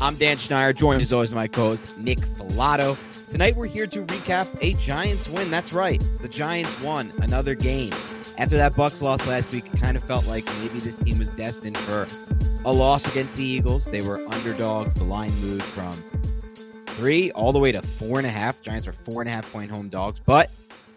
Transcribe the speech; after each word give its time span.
I'm 0.00 0.16
Dan 0.16 0.36
Schneider, 0.36 0.72
joined 0.72 1.00
as 1.00 1.12
always 1.12 1.30
by 1.30 1.36
my 1.36 1.48
co-host 1.48 1.96
Nick 1.98 2.18
Falato. 2.18 2.98
Tonight 3.30 3.56
we're 3.56 3.66
here 3.66 3.86
to 3.86 4.04
recap 4.04 4.48
a 4.60 4.74
Giants 4.74 5.28
win. 5.28 5.50
That's 5.50 5.72
right, 5.72 6.02
the 6.20 6.28
Giants 6.28 6.80
won 6.80 7.12
another 7.22 7.54
game. 7.54 7.92
After 8.36 8.56
that 8.56 8.74
Bucks 8.76 9.00
loss 9.02 9.24
last 9.26 9.52
week, 9.52 9.66
it 9.72 9.80
kind 9.80 9.96
of 9.96 10.02
felt 10.04 10.26
like 10.26 10.44
maybe 10.60 10.80
this 10.80 10.96
team 10.96 11.20
was 11.20 11.30
destined 11.30 11.78
for 11.78 12.08
a 12.64 12.72
loss 12.72 13.06
against 13.06 13.36
the 13.36 13.44
Eagles. 13.44 13.84
They 13.84 14.02
were 14.02 14.18
underdogs. 14.28 14.96
The 14.96 15.04
line 15.04 15.34
moved 15.40 15.62
from 15.62 16.02
three 16.86 17.30
all 17.32 17.52
the 17.52 17.60
way 17.60 17.72
to 17.72 17.80
four 17.80 18.18
and 18.18 18.26
a 18.26 18.30
half. 18.30 18.60
Giants 18.62 18.88
are 18.88 18.92
four 18.92 19.22
and 19.22 19.28
a 19.28 19.32
half 19.32 19.50
point 19.52 19.70
home 19.70 19.88
dogs. 19.88 20.20
But 20.26 20.50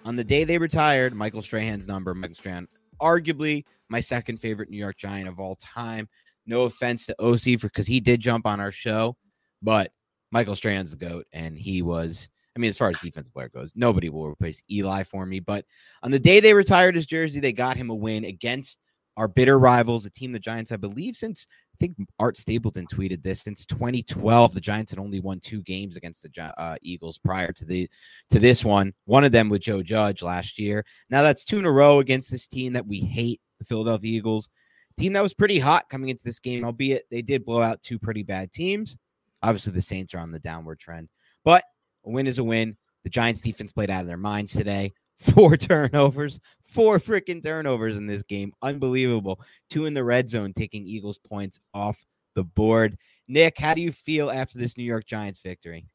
on 0.06 0.16
the 0.16 0.24
day 0.24 0.44
they 0.44 0.58
retired, 0.58 1.14
Michael 1.14 1.42
Strahan's 1.44 1.88
number, 1.88 2.14
Michael 2.16 2.36
Strahan, 2.36 2.68
arguably 3.00 3.64
my 3.90 4.00
second 4.00 4.38
favorite 4.38 4.70
New 4.70 4.78
York 4.78 4.98
Giant 4.98 5.28
of 5.28 5.40
all 5.40 5.56
time. 5.56 6.10
No 6.48 6.64
offense 6.64 7.06
to 7.06 7.16
OC 7.22 7.60
for 7.60 7.68
because 7.68 7.88
he 7.88 8.00
did 8.00 8.20
jump 8.20 8.46
on 8.46 8.60
our 8.60 8.72
show, 8.72 9.16
but 9.62 9.92
Michael 10.32 10.56
Strahan's 10.56 10.92
the 10.92 10.98
goat, 10.98 11.26
and 11.34 11.58
he 11.58 11.82
was. 11.82 12.30
I 12.56 12.60
mean, 12.60 12.70
as 12.70 12.78
far 12.78 12.90
as 12.90 12.98
defensive 12.98 13.36
player 13.36 13.50
goes, 13.50 13.74
nobody 13.76 14.10
will 14.10 14.28
replace 14.28 14.64
Eli 14.72 15.04
for 15.04 15.28
me. 15.28 15.40
But 15.40 15.64
on 16.02 16.10
the 16.10 16.18
day 16.18 16.40
they 16.40 16.56
retired 16.56 16.96
his 16.96 17.06
jersey, 17.06 17.40
they 17.40 17.54
got 17.54 17.78
him 17.78 17.92
a 17.92 17.96
win 17.96 18.26
against 18.26 18.80
our 19.16 19.28
bitter 19.28 19.60
rivals, 19.60 20.06
a 20.06 20.10
team 20.10 20.32
the 20.32 20.40
Giants, 20.40 20.72
I 20.72 20.78
believe, 20.78 21.16
since 21.16 21.46
I 21.50 21.78
think 21.80 21.98
Art 22.20 22.38
Stapleton 22.38 22.88
tweeted 22.88 23.22
this 23.22 23.42
since 23.42 23.66
2012. 23.66 24.54
The 24.54 24.62
Giants 24.62 24.92
had 24.92 25.00
only 25.00 25.20
won 25.20 25.40
two 25.40 25.62
games 25.62 25.98
against 25.98 26.24
the 26.24 26.54
uh, 26.58 26.76
Eagles 26.82 27.20
prior 27.20 27.52
to 27.52 27.66
the 27.66 27.90
to 28.30 28.40
this 28.40 28.64
one. 28.64 28.94
One 29.06 29.24
of 29.24 29.32
them 29.32 29.50
with 29.50 29.62
Joe 29.62 29.84
Judge 29.84 30.22
last 30.24 30.58
year. 30.58 30.86
Now 31.10 31.22
that's 31.22 31.44
two 31.44 31.60
in 31.60 31.66
a 31.66 31.72
row 31.72 32.00
against 32.00 32.32
this 32.32 32.48
team 32.48 32.74
that 32.74 32.88
we 32.88 33.00
hate, 33.00 33.42
the 33.60 33.66
Philadelphia 33.66 34.18
Eagles 34.18 34.50
team 34.98 35.14
that 35.14 35.22
was 35.22 35.34
pretty 35.34 35.60
hot 35.60 35.90
coming 35.90 36.10
into 36.10 36.24
this 36.24 36.40
game, 36.40 36.64
albeit 36.64 37.06
they 37.10 37.22
did 37.22 37.46
blow 37.46 37.62
out 37.62 37.82
two 37.82 38.00
pretty 38.00 38.24
bad 38.24 38.52
teams. 38.52 38.98
Obviously, 39.44 39.74
the 39.74 39.82
Saints 39.82 40.14
are 40.14 40.20
on 40.20 40.32
the 40.32 40.40
downward 40.40 40.80
trend, 40.80 41.10
but 41.44 41.64
a 42.06 42.10
win 42.10 42.28
is 42.28 42.40
a 42.40 42.44
win. 42.44 42.76
The 43.04 43.10
Giants 43.10 43.42
defense 43.42 43.72
played 43.72 43.90
out 43.90 44.02
of 44.02 44.08
their 44.08 44.18
minds 44.18 44.52
today. 44.52 44.94
Four 45.34 45.58
turnovers, 45.58 46.40
four 46.64 47.00
freaking 47.00 47.42
turnovers 47.42 47.98
in 47.98 48.06
this 48.06 48.22
game. 48.22 48.54
Unbelievable. 48.62 49.42
Two 49.68 49.88
in 49.88 49.96
the 49.96 50.04
red 50.04 50.30
zone, 50.30 50.54
taking 50.54 50.86
Eagles 50.86 51.18
points 51.18 51.60
off 51.74 51.98
the 52.36 52.44
board. 52.44 53.00
Nick, 53.28 53.58
how 53.58 53.74
do 53.74 53.82
you 53.82 53.92
feel 53.92 54.30
after 54.30 54.60
this 54.60 54.78
New 54.78 54.84
York 54.84 55.08
Giants 55.08 55.40
victory? 55.40 55.88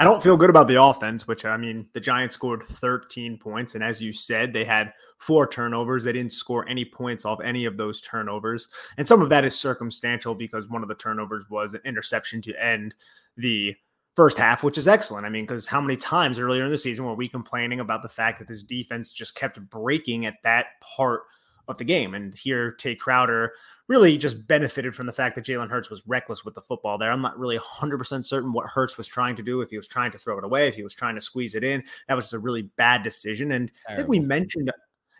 I 0.00 0.04
don't 0.04 0.22
feel 0.22 0.36
good 0.36 0.50
about 0.50 0.68
the 0.68 0.82
offense, 0.82 1.26
which 1.26 1.44
I 1.44 1.56
mean, 1.56 1.86
the 1.92 2.00
Giants 2.00 2.34
scored 2.34 2.64
13 2.64 3.38
points. 3.38 3.74
And 3.74 3.84
as 3.84 4.02
you 4.02 4.12
said, 4.12 4.52
they 4.52 4.64
had 4.64 4.92
four 5.18 5.46
turnovers. 5.46 6.04
They 6.04 6.12
didn't 6.12 6.32
score 6.32 6.68
any 6.68 6.84
points 6.84 7.24
off 7.24 7.40
any 7.42 7.64
of 7.64 7.76
those 7.76 8.00
turnovers. 8.00 8.68
And 8.98 9.06
some 9.06 9.22
of 9.22 9.28
that 9.28 9.44
is 9.44 9.54
circumstantial 9.58 10.34
because 10.34 10.68
one 10.68 10.82
of 10.82 10.88
the 10.88 10.94
turnovers 10.94 11.44
was 11.48 11.74
an 11.74 11.80
interception 11.84 12.42
to 12.42 12.62
end 12.62 12.94
the 13.36 13.74
first 14.16 14.38
half, 14.38 14.62
which 14.62 14.78
is 14.78 14.88
excellent. 14.88 15.26
I 15.26 15.28
mean, 15.28 15.44
because 15.44 15.66
how 15.66 15.80
many 15.80 15.96
times 15.96 16.38
earlier 16.38 16.64
in 16.64 16.70
the 16.70 16.78
season 16.78 17.04
were 17.04 17.14
we 17.14 17.28
complaining 17.28 17.80
about 17.80 18.02
the 18.02 18.08
fact 18.08 18.38
that 18.38 18.48
this 18.48 18.62
defense 18.62 19.12
just 19.12 19.34
kept 19.34 19.60
breaking 19.70 20.26
at 20.26 20.42
that 20.42 20.66
part 20.96 21.22
of 21.68 21.78
the 21.78 21.84
game? 21.84 22.14
And 22.14 22.34
here, 22.34 22.72
Tae 22.72 22.94
Crowder 22.94 23.52
really 23.86 24.16
just 24.16 24.46
benefited 24.46 24.94
from 24.94 25.06
the 25.06 25.12
fact 25.12 25.34
that 25.34 25.44
Jalen 25.44 25.68
Hurts 25.68 25.90
was 25.90 26.06
reckless 26.06 26.44
with 26.44 26.54
the 26.54 26.62
football 26.62 26.96
there. 26.96 27.12
I'm 27.12 27.20
not 27.20 27.38
really 27.38 27.58
100% 27.58 28.24
certain 28.24 28.52
what 28.52 28.66
Hurts 28.66 28.96
was 28.96 29.06
trying 29.06 29.36
to 29.36 29.42
do, 29.42 29.60
if 29.60 29.70
he 29.70 29.76
was 29.76 29.88
trying 29.88 30.10
to 30.12 30.18
throw 30.18 30.38
it 30.38 30.44
away, 30.44 30.68
if 30.68 30.74
he 30.74 30.82
was 30.82 30.94
trying 30.94 31.14
to 31.16 31.20
squeeze 31.20 31.54
it 31.54 31.64
in. 31.64 31.82
That 32.08 32.14
was 32.14 32.26
just 32.26 32.34
a 32.34 32.38
really 32.38 32.62
bad 32.62 33.02
decision. 33.02 33.52
And 33.52 33.70
terrible. 33.86 33.92
I 33.92 33.96
think 33.96 34.08
we 34.08 34.20
mentioned, 34.20 34.72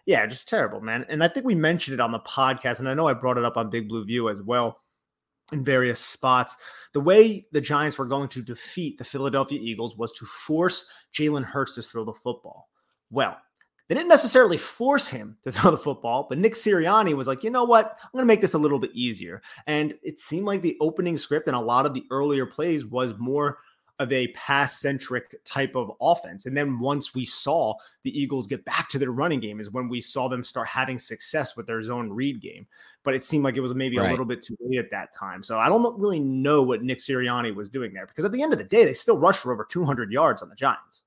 yeah, 0.06 0.24
just 0.26 0.48
terrible, 0.48 0.80
man. 0.80 1.04
And 1.08 1.22
I 1.22 1.28
think 1.28 1.44
we 1.44 1.54
mentioned 1.54 1.94
it 1.94 2.00
on 2.00 2.12
the 2.12 2.20
podcast, 2.20 2.78
and 2.78 2.88
I 2.88 2.94
know 2.94 3.06
I 3.06 3.12
brought 3.12 3.38
it 3.38 3.44
up 3.44 3.56
on 3.56 3.70
Big 3.70 3.88
Blue 3.88 4.04
View 4.04 4.30
as 4.30 4.40
well 4.40 4.80
in 5.52 5.62
various 5.62 6.00
spots. 6.00 6.56
The 6.94 7.00
way 7.00 7.46
the 7.52 7.60
Giants 7.60 7.98
were 7.98 8.06
going 8.06 8.28
to 8.30 8.40
defeat 8.40 8.96
the 8.96 9.04
Philadelphia 9.04 9.58
Eagles 9.60 9.94
was 9.94 10.12
to 10.14 10.24
force 10.24 10.86
Jalen 11.12 11.44
Hurts 11.44 11.74
to 11.74 11.82
throw 11.82 12.04
the 12.04 12.14
football. 12.14 12.70
Well, 13.10 13.38
they 13.88 13.94
didn't 13.94 14.08
necessarily 14.08 14.56
force 14.56 15.08
him 15.08 15.36
to 15.42 15.52
throw 15.52 15.70
the 15.70 15.78
football, 15.78 16.26
but 16.28 16.38
Nick 16.38 16.54
Sirianni 16.54 17.14
was 17.14 17.26
like, 17.26 17.44
you 17.44 17.50
know 17.50 17.64
what? 17.64 17.98
I'm 18.02 18.10
going 18.12 18.22
to 18.22 18.26
make 18.26 18.40
this 18.40 18.54
a 18.54 18.58
little 18.58 18.78
bit 18.78 18.90
easier. 18.94 19.42
And 19.66 19.94
it 20.02 20.20
seemed 20.20 20.46
like 20.46 20.62
the 20.62 20.76
opening 20.80 21.18
script 21.18 21.48
and 21.48 21.56
a 21.56 21.60
lot 21.60 21.86
of 21.86 21.94
the 21.94 22.04
earlier 22.10 22.46
plays 22.46 22.84
was 22.84 23.14
more 23.18 23.58
of 24.00 24.12
a 24.12 24.28
pass 24.28 24.80
centric 24.80 25.36
type 25.44 25.76
of 25.76 25.92
offense. 26.00 26.46
And 26.46 26.56
then 26.56 26.80
once 26.80 27.14
we 27.14 27.24
saw 27.24 27.74
the 28.02 28.18
Eagles 28.18 28.48
get 28.48 28.64
back 28.64 28.88
to 28.88 28.98
their 28.98 29.12
running 29.12 29.38
game, 29.38 29.60
is 29.60 29.70
when 29.70 29.88
we 29.88 30.00
saw 30.00 30.28
them 30.28 30.42
start 30.42 30.66
having 30.66 30.98
success 30.98 31.56
with 31.56 31.66
their 31.66 31.82
zone 31.82 32.10
read 32.10 32.40
game. 32.40 32.66
But 33.04 33.14
it 33.14 33.22
seemed 33.22 33.44
like 33.44 33.56
it 33.56 33.60
was 33.60 33.74
maybe 33.74 33.98
right. 33.98 34.08
a 34.08 34.10
little 34.10 34.24
bit 34.24 34.42
too 34.42 34.56
late 34.60 34.78
at 34.78 34.90
that 34.90 35.12
time. 35.12 35.42
So 35.42 35.58
I 35.58 35.68
don't 35.68 35.98
really 35.98 36.18
know 36.18 36.62
what 36.62 36.82
Nick 36.82 36.98
Sirianni 36.98 37.54
was 37.54 37.70
doing 37.70 37.92
there 37.92 38.06
because 38.06 38.24
at 38.24 38.32
the 38.32 38.42
end 38.42 38.52
of 38.52 38.58
the 38.58 38.64
day, 38.64 38.84
they 38.84 38.94
still 38.94 39.18
rushed 39.18 39.40
for 39.40 39.52
over 39.52 39.64
200 39.64 40.10
yards 40.10 40.42
on 40.42 40.48
the 40.48 40.56
Giants. 40.56 41.02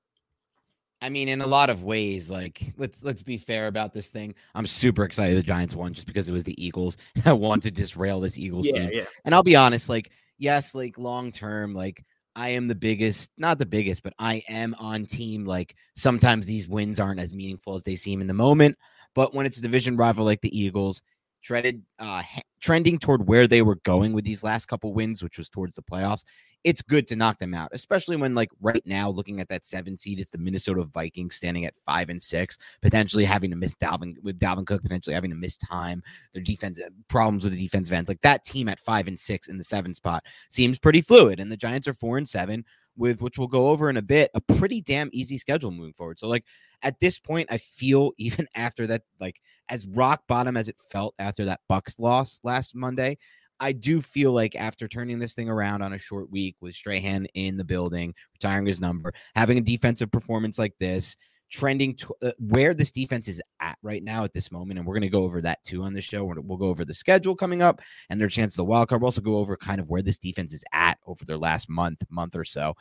I 1.00 1.08
mean, 1.08 1.28
in 1.28 1.40
a 1.40 1.46
lot 1.46 1.70
of 1.70 1.84
ways, 1.84 2.30
like 2.30 2.60
let's 2.76 3.04
let's 3.04 3.22
be 3.22 3.38
fair 3.38 3.68
about 3.68 3.92
this 3.92 4.08
thing. 4.08 4.34
I'm 4.54 4.66
super 4.66 5.04
excited 5.04 5.38
the 5.38 5.42
Giants 5.42 5.74
won 5.74 5.92
just 5.92 6.06
because 6.06 6.28
it 6.28 6.32
was 6.32 6.44
the 6.44 6.62
Eagles. 6.62 6.96
I 7.24 7.32
want 7.32 7.62
to 7.64 7.70
disrail 7.70 8.20
this 8.20 8.36
Eagles 8.36 8.66
yeah, 8.66 8.72
team. 8.72 8.90
Yeah. 8.92 9.04
And 9.24 9.34
I'll 9.34 9.44
be 9.44 9.56
honest, 9.56 9.88
like, 9.88 10.10
yes, 10.38 10.74
like 10.74 10.98
long 10.98 11.30
term, 11.30 11.74
like 11.74 12.04
I 12.34 12.50
am 12.50 12.66
the 12.66 12.74
biggest, 12.74 13.30
not 13.38 13.58
the 13.58 13.66
biggest, 13.66 14.02
but 14.02 14.14
I 14.18 14.42
am 14.48 14.74
on 14.78 15.06
team. 15.06 15.44
Like 15.44 15.76
sometimes 15.94 16.46
these 16.46 16.68
wins 16.68 16.98
aren't 16.98 17.20
as 17.20 17.34
meaningful 17.34 17.74
as 17.74 17.84
they 17.84 17.96
seem 17.96 18.20
in 18.20 18.26
the 18.26 18.34
moment. 18.34 18.76
But 19.14 19.34
when 19.34 19.46
it's 19.46 19.58
a 19.58 19.62
division 19.62 19.96
rival 19.96 20.24
like 20.24 20.40
the 20.40 20.58
Eagles, 20.58 21.02
treaded 21.40 21.80
uh 22.00 22.22
trending 22.60 22.98
toward 22.98 23.28
where 23.28 23.46
they 23.46 23.62
were 23.62 23.76
going 23.84 24.12
with 24.12 24.24
these 24.24 24.42
last 24.42 24.66
couple 24.66 24.92
wins, 24.92 25.22
which 25.22 25.38
was 25.38 25.48
towards 25.48 25.74
the 25.74 25.82
playoffs, 25.82 26.24
it's 26.64 26.82
good 26.82 27.06
to 27.08 27.16
knock 27.16 27.38
them 27.38 27.54
out, 27.54 27.70
especially 27.72 28.16
when 28.16 28.34
like 28.34 28.50
right 28.60 28.82
now 28.84 29.08
looking 29.08 29.40
at 29.40 29.48
that 29.48 29.64
seven 29.64 29.96
seed, 29.96 30.18
it's 30.18 30.30
the 30.30 30.38
Minnesota 30.38 30.84
Vikings 30.84 31.36
standing 31.36 31.64
at 31.64 31.74
five 31.86 32.08
and 32.08 32.22
six, 32.22 32.58
potentially 32.82 33.24
having 33.24 33.50
to 33.50 33.56
miss 33.56 33.74
Dalvin 33.76 34.14
with 34.22 34.38
Dalvin 34.38 34.66
Cook, 34.66 34.82
potentially 34.82 35.14
having 35.14 35.30
to 35.30 35.36
miss 35.36 35.56
time. 35.56 36.02
Their 36.32 36.42
defense 36.42 36.80
uh, 36.80 36.90
problems 37.08 37.44
with 37.44 37.54
the 37.54 37.62
defensive 37.62 37.94
ends, 37.94 38.08
like 38.08 38.20
that 38.22 38.44
team 38.44 38.68
at 38.68 38.80
five 38.80 39.06
and 39.06 39.18
six 39.18 39.48
in 39.48 39.56
the 39.56 39.64
seven 39.64 39.94
spot 39.94 40.24
seems 40.48 40.78
pretty 40.78 41.00
fluid, 41.00 41.40
and 41.40 41.50
the 41.50 41.56
Giants 41.56 41.88
are 41.88 41.94
four 41.94 42.18
and 42.18 42.28
seven 42.28 42.64
with 42.98 43.22
which 43.22 43.38
we'll 43.38 43.46
go 43.48 43.68
over 43.68 43.88
in 43.88 43.96
a 43.96 44.02
bit, 44.02 44.30
a 44.34 44.40
pretty 44.40 44.82
damn 44.82 45.08
easy 45.12 45.38
schedule 45.38 45.70
moving 45.70 45.92
forward. 45.92 46.18
So, 46.18 46.26
like 46.26 46.44
at 46.82 46.98
this 47.00 47.18
point, 47.18 47.48
I 47.50 47.58
feel 47.58 48.12
even 48.18 48.46
after 48.54 48.86
that, 48.88 49.02
like 49.20 49.40
as 49.70 49.86
rock 49.86 50.22
bottom 50.26 50.56
as 50.56 50.68
it 50.68 50.76
felt 50.90 51.14
after 51.18 51.44
that 51.46 51.60
Bucks 51.68 51.98
loss 51.98 52.40
last 52.42 52.74
Monday, 52.74 53.16
I 53.60 53.72
do 53.72 54.00
feel 54.00 54.32
like 54.32 54.54
after 54.56 54.88
turning 54.88 55.18
this 55.18 55.34
thing 55.34 55.48
around 55.48 55.82
on 55.82 55.92
a 55.92 55.98
short 55.98 56.30
week 56.30 56.56
with 56.60 56.74
Strahan 56.74 57.26
in 57.34 57.56
the 57.56 57.64
building, 57.64 58.14
retiring 58.34 58.66
his 58.66 58.80
number, 58.80 59.12
having 59.34 59.58
a 59.58 59.62
defensive 59.62 60.10
performance 60.10 60.58
like 60.58 60.74
this, 60.78 61.16
trending 61.50 61.94
to, 61.96 62.14
uh, 62.22 62.30
where 62.38 62.74
this 62.74 62.90
defense 62.90 63.26
is 63.26 63.40
at 63.60 63.78
right 63.82 64.04
now 64.04 64.22
at 64.22 64.32
this 64.32 64.52
moment, 64.52 64.78
and 64.78 64.86
we're 64.86 64.94
going 64.94 65.02
to 65.02 65.08
go 65.08 65.24
over 65.24 65.40
that 65.40 65.62
too 65.64 65.82
on 65.82 65.94
the 65.94 66.00
show. 66.00 66.24
We'll 66.24 66.58
go 66.58 66.68
over 66.68 66.84
the 66.84 66.94
schedule 66.94 67.34
coming 67.34 67.62
up 67.62 67.80
and 68.10 68.20
their 68.20 68.28
chance 68.28 68.54
of 68.54 68.58
the 68.58 68.64
wild 68.64 68.88
card. 68.88 69.00
We'll 69.00 69.08
also 69.08 69.22
go 69.22 69.36
over 69.36 69.56
kind 69.56 69.80
of 69.80 69.88
where 69.88 70.02
this 70.02 70.18
defense 70.18 70.52
is 70.52 70.64
at 70.72 70.98
over 71.06 71.24
their 71.24 71.38
last 71.38 71.68
month, 71.68 72.02
month 72.10 72.36
or 72.36 72.44
so 72.44 72.74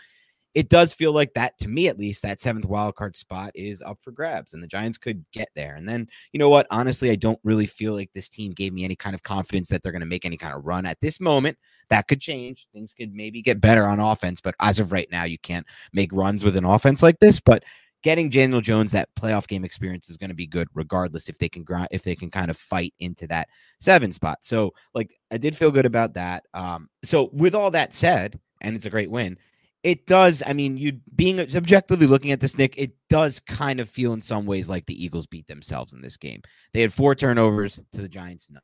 it 0.57 0.69
does 0.69 0.91
feel 0.91 1.11
like 1.11 1.31
that 1.35 1.55
to 1.59 1.67
me 1.67 1.87
at 1.87 1.99
least 1.99 2.23
that 2.23 2.41
seventh 2.41 2.65
wild 2.65 2.95
card 2.95 3.15
spot 3.15 3.51
is 3.53 3.83
up 3.83 3.99
for 4.01 4.09
grabs 4.09 4.55
and 4.55 4.63
the 4.63 4.67
giants 4.67 4.97
could 4.97 5.23
get 5.31 5.49
there 5.55 5.75
and 5.75 5.87
then 5.87 6.07
you 6.31 6.39
know 6.39 6.49
what 6.49 6.65
honestly 6.71 7.11
i 7.11 7.15
don't 7.15 7.37
really 7.43 7.67
feel 7.67 7.93
like 7.93 8.09
this 8.15 8.27
team 8.27 8.51
gave 8.53 8.73
me 8.73 8.83
any 8.83 8.95
kind 8.95 9.13
of 9.13 9.21
confidence 9.21 9.69
that 9.69 9.83
they're 9.83 9.91
going 9.91 9.99
to 9.99 10.07
make 10.07 10.25
any 10.25 10.35
kind 10.35 10.55
of 10.55 10.65
run 10.65 10.87
at 10.87 10.99
this 10.99 11.19
moment 11.19 11.55
that 11.91 12.07
could 12.07 12.19
change 12.19 12.65
things 12.73 12.91
could 12.91 13.13
maybe 13.13 13.39
get 13.39 13.61
better 13.61 13.85
on 13.85 13.99
offense 13.99 14.41
but 14.41 14.55
as 14.59 14.79
of 14.79 14.91
right 14.91 15.09
now 15.11 15.25
you 15.25 15.37
can't 15.37 15.67
make 15.93 16.11
runs 16.11 16.43
with 16.43 16.57
an 16.57 16.65
offense 16.65 17.03
like 17.03 17.19
this 17.19 17.39
but 17.39 17.63
getting 18.03 18.29
Daniel 18.29 18.61
Jones 18.61 18.91
that 18.91 19.09
playoff 19.15 19.47
game 19.47 19.65
experience 19.65 20.09
is 20.09 20.17
going 20.17 20.29
to 20.29 20.35
be 20.35 20.47
good 20.47 20.67
regardless 20.73 21.29
if 21.29 21.37
they 21.39 21.49
can 21.49 21.65
if 21.91 22.03
they 22.03 22.15
can 22.15 22.31
kind 22.31 22.49
of 22.49 22.57
fight 22.57 22.93
into 22.99 23.27
that 23.27 23.49
seven 23.79 24.11
spot. 24.11 24.37
So 24.41 24.73
like 24.93 25.11
I 25.31 25.37
did 25.37 25.55
feel 25.55 25.71
good 25.71 25.85
about 25.85 26.13
that. 26.13 26.45
Um 26.53 26.89
so 27.03 27.29
with 27.33 27.53
all 27.53 27.71
that 27.71 27.93
said, 27.93 28.39
and 28.61 28.75
it's 28.75 28.85
a 28.85 28.89
great 28.89 29.11
win, 29.11 29.37
it 29.83 30.07
does. 30.07 30.43
I 30.45 30.53
mean, 30.53 30.77
you 30.77 30.99
being 31.15 31.39
objectively 31.39 32.07
looking 32.07 32.31
at 32.31 32.39
this, 32.39 32.57
Nick, 32.57 32.77
it 32.77 32.91
does 33.09 33.39
kind 33.39 33.79
of 33.79 33.89
feel 33.89 34.13
in 34.13 34.21
some 34.21 34.45
ways 34.45 34.69
like 34.69 34.85
the 34.85 35.03
Eagles 35.03 35.27
beat 35.27 35.47
themselves 35.47 35.93
in 35.93 36.01
this 36.01 36.17
game. 36.17 36.41
They 36.73 36.81
had 36.81 36.93
four 36.93 37.15
turnovers 37.15 37.79
to 37.93 38.01
the 38.01 38.09
Giants, 38.09 38.49
none. 38.49 38.61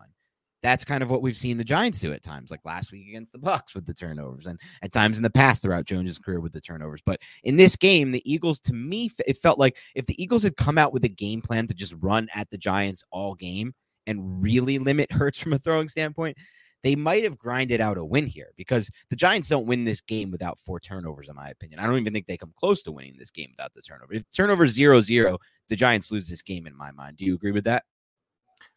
That's 0.64 0.86
kind 0.86 1.04
of 1.04 1.12
what 1.12 1.22
we've 1.22 1.36
seen 1.36 1.58
the 1.58 1.64
Giants 1.64 2.00
do 2.00 2.14
at 2.14 2.24
times, 2.24 2.50
like 2.50 2.62
last 2.64 2.94
week 2.94 3.10
against 3.10 3.34
the 3.34 3.38
Bucks 3.38 3.76
with 3.76 3.86
the 3.86 3.94
turnovers, 3.94 4.46
and 4.46 4.58
at 4.82 4.94
times 4.94 5.18
in 5.18 5.24
the 5.24 5.30
past 5.30 5.62
throughout 5.62 5.86
Jones's 5.86 6.18
career 6.18 6.40
with 6.40 6.54
the 6.54 6.62
turnovers. 6.62 7.02
But 7.06 7.20
in 7.44 7.58
this 7.58 7.76
game, 7.76 8.12
the 8.12 8.32
Eagles, 8.32 8.62
to 8.62 8.74
me, 8.74 9.12
it 9.28 9.38
felt 9.38 9.60
like 9.60 9.78
if 9.94 10.06
the 10.06 10.22
Eagles 10.22 10.44
had 10.44 10.56
come 10.56 10.78
out 10.78 10.94
with 10.94 11.04
a 11.04 11.10
game 11.10 11.42
plan 11.42 11.68
to 11.68 11.74
just 11.74 11.94
run 12.00 12.30
at 12.34 12.50
the 12.50 12.58
Giants 12.58 13.04
all 13.12 13.36
game 13.36 13.74
and 14.08 14.42
really 14.42 14.80
limit 14.80 15.12
Hurts 15.14 15.40
from 15.40 15.52
a 15.52 15.60
throwing 15.60 15.90
standpoint, 15.90 16.38
they 16.84 16.96
might 16.96 17.24
have 17.24 17.40
grinded 17.40 17.82
out 17.82 17.98
a 17.98 18.04
win 18.04 18.28
here 18.28 18.52
because 18.58 18.90
the 19.10 19.16
Giants 19.16 19.50
don't 19.50 19.66
win 19.66 19.86
this 19.86 20.02
game 20.02 20.32
without 20.32 20.60
four 20.60 20.80
turnovers, 20.80 21.30
in 21.30 21.36
my 21.36 21.50
opinion. 21.50 21.80
I 21.80 21.86
don't 21.86 21.98
even 21.98 22.14
think 22.14 22.28
they 22.28 22.38
come 22.38 22.54
close 22.58 22.82
to 22.84 22.92
winning 22.92 23.16
this 23.18 23.32
game 23.32 23.50
without 23.52 23.74
the 23.74 23.82
turnover. 23.82 24.14
If 24.14 24.24
turnover 24.32 24.68
zero 24.68 25.02
zero, 25.02 25.40
the 25.70 25.76
Giants 25.76 26.12
lose 26.12 26.28
this 26.28 26.42
game, 26.42 26.68
in 26.68 26.76
my 26.76 26.92
mind. 26.92 27.18
Do 27.18 27.26
you 27.26 27.36
agree 27.36 27.52
with 27.52 27.64
that? 27.64 27.86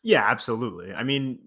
Yeah, 0.03 0.25
absolutely. 0.25 0.95
I 0.95 1.03
mean, 1.03 1.41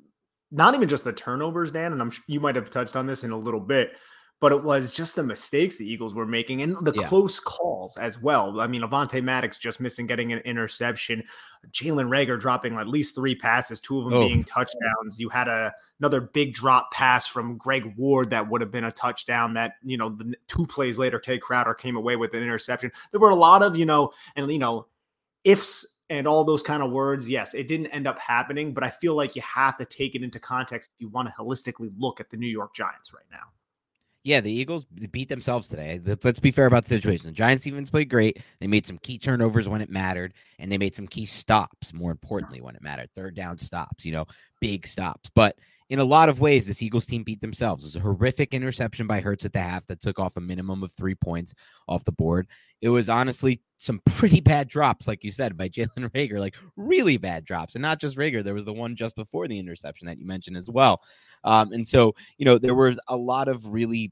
not 0.51 0.75
even 0.75 0.89
just 0.89 1.05
the 1.05 1.13
turnovers, 1.13 1.71
Dan, 1.71 1.93
and 1.93 2.01
I'm 2.01 2.11
you 2.27 2.39
might 2.39 2.55
have 2.55 2.69
touched 2.69 2.95
on 2.95 3.07
this 3.07 3.23
in 3.23 3.31
a 3.31 3.37
little 3.37 3.59
bit 3.59 3.93
but 4.39 4.51
it 4.51 4.63
was 4.63 4.91
just 4.91 5.15
the 5.15 5.23
mistakes 5.23 5.75
the 5.75 5.89
Eagles 5.89 6.13
were 6.13 6.25
making 6.25 6.61
and 6.61 6.77
the 6.85 6.93
yeah. 6.93 7.07
close 7.07 7.39
calls 7.39 7.97
as 7.97 8.21
well. 8.21 8.61
I 8.61 8.67
mean, 8.67 8.81
Avonte 8.81 9.21
Maddox 9.21 9.57
just 9.57 9.79
missing 9.79 10.07
getting 10.07 10.31
an 10.31 10.39
interception, 10.39 11.23
Jalen 11.71 12.07
Reagor 12.07 12.39
dropping 12.39 12.75
at 12.75 12.87
least 12.87 13.15
three 13.15 13.35
passes, 13.35 13.81
two 13.81 13.99
of 13.99 14.05
them 14.05 14.13
oh. 14.13 14.27
being 14.27 14.43
touchdowns. 14.43 15.19
You 15.19 15.29
had 15.29 15.47
a 15.47 15.73
another 15.99 16.21
big 16.21 16.53
drop 16.53 16.91
pass 16.91 17.27
from 17.27 17.57
Greg 17.57 17.93
Ward 17.97 18.29
that 18.29 18.49
would 18.49 18.61
have 18.61 18.71
been 18.71 18.85
a 18.85 18.91
touchdown. 18.91 19.53
That 19.55 19.73
you 19.83 19.97
know, 19.97 20.09
the 20.09 20.35
two 20.47 20.65
plays 20.65 20.97
later, 20.97 21.19
Tae 21.19 21.37
Crowder 21.37 21.73
came 21.73 21.97
away 21.97 22.15
with 22.15 22.33
an 22.33 22.41
interception. 22.41 22.91
There 23.11 23.19
were 23.19 23.29
a 23.29 23.35
lot 23.35 23.61
of 23.61 23.77
you 23.77 23.85
know, 23.85 24.13
and 24.35 24.49
you 24.49 24.59
know, 24.59 24.87
ifs 25.43 25.85
and 26.09 26.27
all 26.27 26.45
those 26.45 26.63
kind 26.63 26.81
of 26.81 26.91
words. 26.91 27.29
Yes, 27.29 27.53
it 27.53 27.67
didn't 27.67 27.87
end 27.87 28.07
up 28.07 28.19
happening, 28.19 28.73
but 28.73 28.83
I 28.83 28.89
feel 28.89 29.15
like 29.15 29.35
you 29.35 29.41
have 29.41 29.77
to 29.77 29.85
take 29.85 30.15
it 30.15 30.23
into 30.23 30.39
context 30.39 30.91
if 30.95 31.01
you 31.01 31.09
want 31.09 31.27
to 31.27 31.33
holistically 31.33 31.91
look 31.97 32.21
at 32.21 32.29
the 32.29 32.37
New 32.37 32.47
York 32.47 32.73
Giants 32.73 33.13
right 33.13 33.25
now. 33.29 33.51
Yeah, 34.23 34.41
the 34.41 34.51
Eagles 34.51 34.85
beat 34.85 35.29
themselves 35.29 35.69
today. 35.69 36.01
Let's 36.23 36.41
be 36.41 36.51
fair 36.51 36.65
about 36.65 36.83
the 36.83 36.89
situation. 36.89 37.27
The 37.27 37.33
Giants 37.33 37.63
defense 37.63 37.89
played 37.89 38.09
great. 38.09 38.41
They 38.59 38.67
made 38.67 38.85
some 38.85 38.97
key 38.97 39.17
turnovers 39.17 39.69
when 39.69 39.81
it 39.81 39.89
mattered, 39.89 40.33
and 40.59 40.69
they 40.69 40.77
made 40.77 40.93
some 40.93 41.07
key 41.07 41.25
stops, 41.25 41.93
more 41.93 42.11
importantly, 42.11 42.59
when 42.59 42.75
it 42.75 42.81
mattered. 42.81 43.09
Third 43.15 43.33
down 43.35 43.57
stops, 43.57 44.03
you 44.03 44.11
know, 44.11 44.25
big 44.59 44.85
stops. 44.85 45.31
But 45.33 45.57
in 45.89 45.99
a 45.99 46.03
lot 46.03 46.29
of 46.29 46.39
ways, 46.39 46.67
this 46.67 46.83
Eagles 46.83 47.07
team 47.07 47.23
beat 47.23 47.41
themselves. 47.41 47.83
It 47.83 47.87
was 47.87 47.95
a 47.95 47.99
horrific 47.99 48.53
interception 48.53 49.07
by 49.07 49.21
Hurts 49.21 49.45
at 49.45 49.53
the 49.53 49.59
half 49.59 49.87
that 49.87 49.99
took 49.99 50.19
off 50.19 50.37
a 50.37 50.41
minimum 50.41 50.83
of 50.83 50.91
three 50.91 51.15
points 51.15 51.55
off 51.87 52.03
the 52.03 52.11
board. 52.11 52.47
It 52.81 52.89
was 52.89 53.09
honestly 53.09 53.61
some 53.77 53.99
pretty 54.05 54.39
bad 54.39 54.67
drops, 54.67 55.07
like 55.07 55.23
you 55.23 55.31
said, 55.31 55.57
by 55.57 55.67
Jalen 55.67 56.09
Reagor, 56.15 56.39
like 56.39 56.55
really 56.75 57.17
bad 57.17 57.43
drops. 57.43 57.73
And 57.73 57.81
not 57.81 57.99
just 57.99 58.17
Reagor, 58.17 58.43
there 58.43 58.53
was 58.53 58.65
the 58.65 58.73
one 58.73 58.95
just 58.95 59.15
before 59.15 59.47
the 59.47 59.57
interception 59.57 60.05
that 60.07 60.19
you 60.19 60.27
mentioned 60.27 60.57
as 60.57 60.69
well. 60.69 61.01
Um, 61.43 61.71
and 61.71 61.87
so, 61.87 62.13
you 62.37 62.45
know, 62.45 62.59
there 62.59 62.75
was 62.75 62.99
a 63.07 63.17
lot 63.17 63.47
of 63.47 63.65
really 63.65 64.11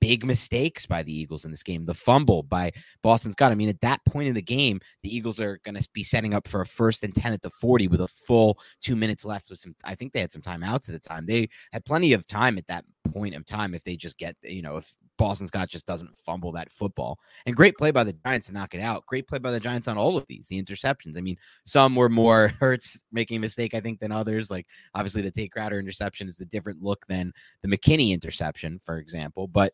big 0.00 0.24
mistakes 0.24 0.86
by 0.86 1.02
the 1.02 1.12
Eagles 1.12 1.44
in 1.44 1.50
this 1.50 1.62
game. 1.62 1.84
The 1.84 1.94
fumble 1.94 2.42
by 2.42 2.72
Boston 3.02 3.32
Scott. 3.32 3.52
I 3.52 3.54
mean, 3.54 3.68
at 3.68 3.80
that 3.80 4.04
point 4.04 4.28
in 4.28 4.34
the 4.34 4.42
game, 4.42 4.80
the 5.02 5.14
Eagles 5.14 5.40
are 5.40 5.58
going 5.64 5.74
to 5.74 5.88
be 5.92 6.04
setting 6.04 6.34
up 6.34 6.48
for 6.48 6.60
a 6.60 6.66
first 6.66 7.02
and 7.02 7.14
10 7.14 7.32
at 7.32 7.42
the 7.42 7.50
40 7.50 7.88
with 7.88 8.00
a 8.00 8.08
full 8.08 8.58
two 8.80 8.96
minutes 8.96 9.24
left 9.24 9.50
with 9.50 9.58
some, 9.58 9.74
I 9.84 9.94
think 9.94 10.12
they 10.12 10.20
had 10.20 10.32
some 10.32 10.42
timeouts 10.42 10.88
at 10.88 10.92
the 10.92 11.00
time. 11.00 11.26
They 11.26 11.48
had 11.72 11.84
plenty 11.84 12.12
of 12.12 12.26
time 12.26 12.58
at 12.58 12.66
that 12.68 12.84
point 13.12 13.34
of 13.34 13.46
time 13.46 13.74
if 13.74 13.84
they 13.84 13.96
just 13.96 14.18
get, 14.18 14.36
you 14.42 14.62
know, 14.62 14.76
if 14.76 14.94
Boston 15.18 15.46
Scott 15.46 15.68
just 15.68 15.86
doesn't 15.86 16.16
fumble 16.16 16.52
that 16.52 16.70
football. 16.70 17.18
And 17.46 17.56
great 17.56 17.76
play 17.76 17.90
by 17.90 18.04
the 18.04 18.12
Giants 18.12 18.46
to 18.46 18.52
knock 18.52 18.74
it 18.74 18.80
out. 18.80 19.06
Great 19.06 19.26
play 19.26 19.38
by 19.38 19.50
the 19.50 19.60
Giants 19.60 19.88
on 19.88 19.98
all 19.98 20.16
of 20.16 20.26
these, 20.28 20.48
the 20.48 20.62
interceptions. 20.62 21.16
I 21.16 21.20
mean, 21.20 21.36
some 21.64 21.94
were 21.94 22.08
more 22.08 22.48
Hurts 22.60 23.02
making 23.12 23.38
a 23.38 23.40
mistake, 23.40 23.74
I 23.74 23.80
think, 23.80 24.00
than 24.00 24.12
others. 24.12 24.50
Like 24.50 24.66
obviously 24.94 25.22
the 25.22 25.30
Tae 25.30 25.48
Crowder 25.48 25.78
interception 25.78 26.28
is 26.28 26.40
a 26.40 26.46
different 26.46 26.82
look 26.82 27.06
than 27.06 27.32
the 27.62 27.68
McKinney 27.68 28.10
interception, 28.10 28.80
for 28.82 28.98
example. 28.98 29.46
But 29.46 29.72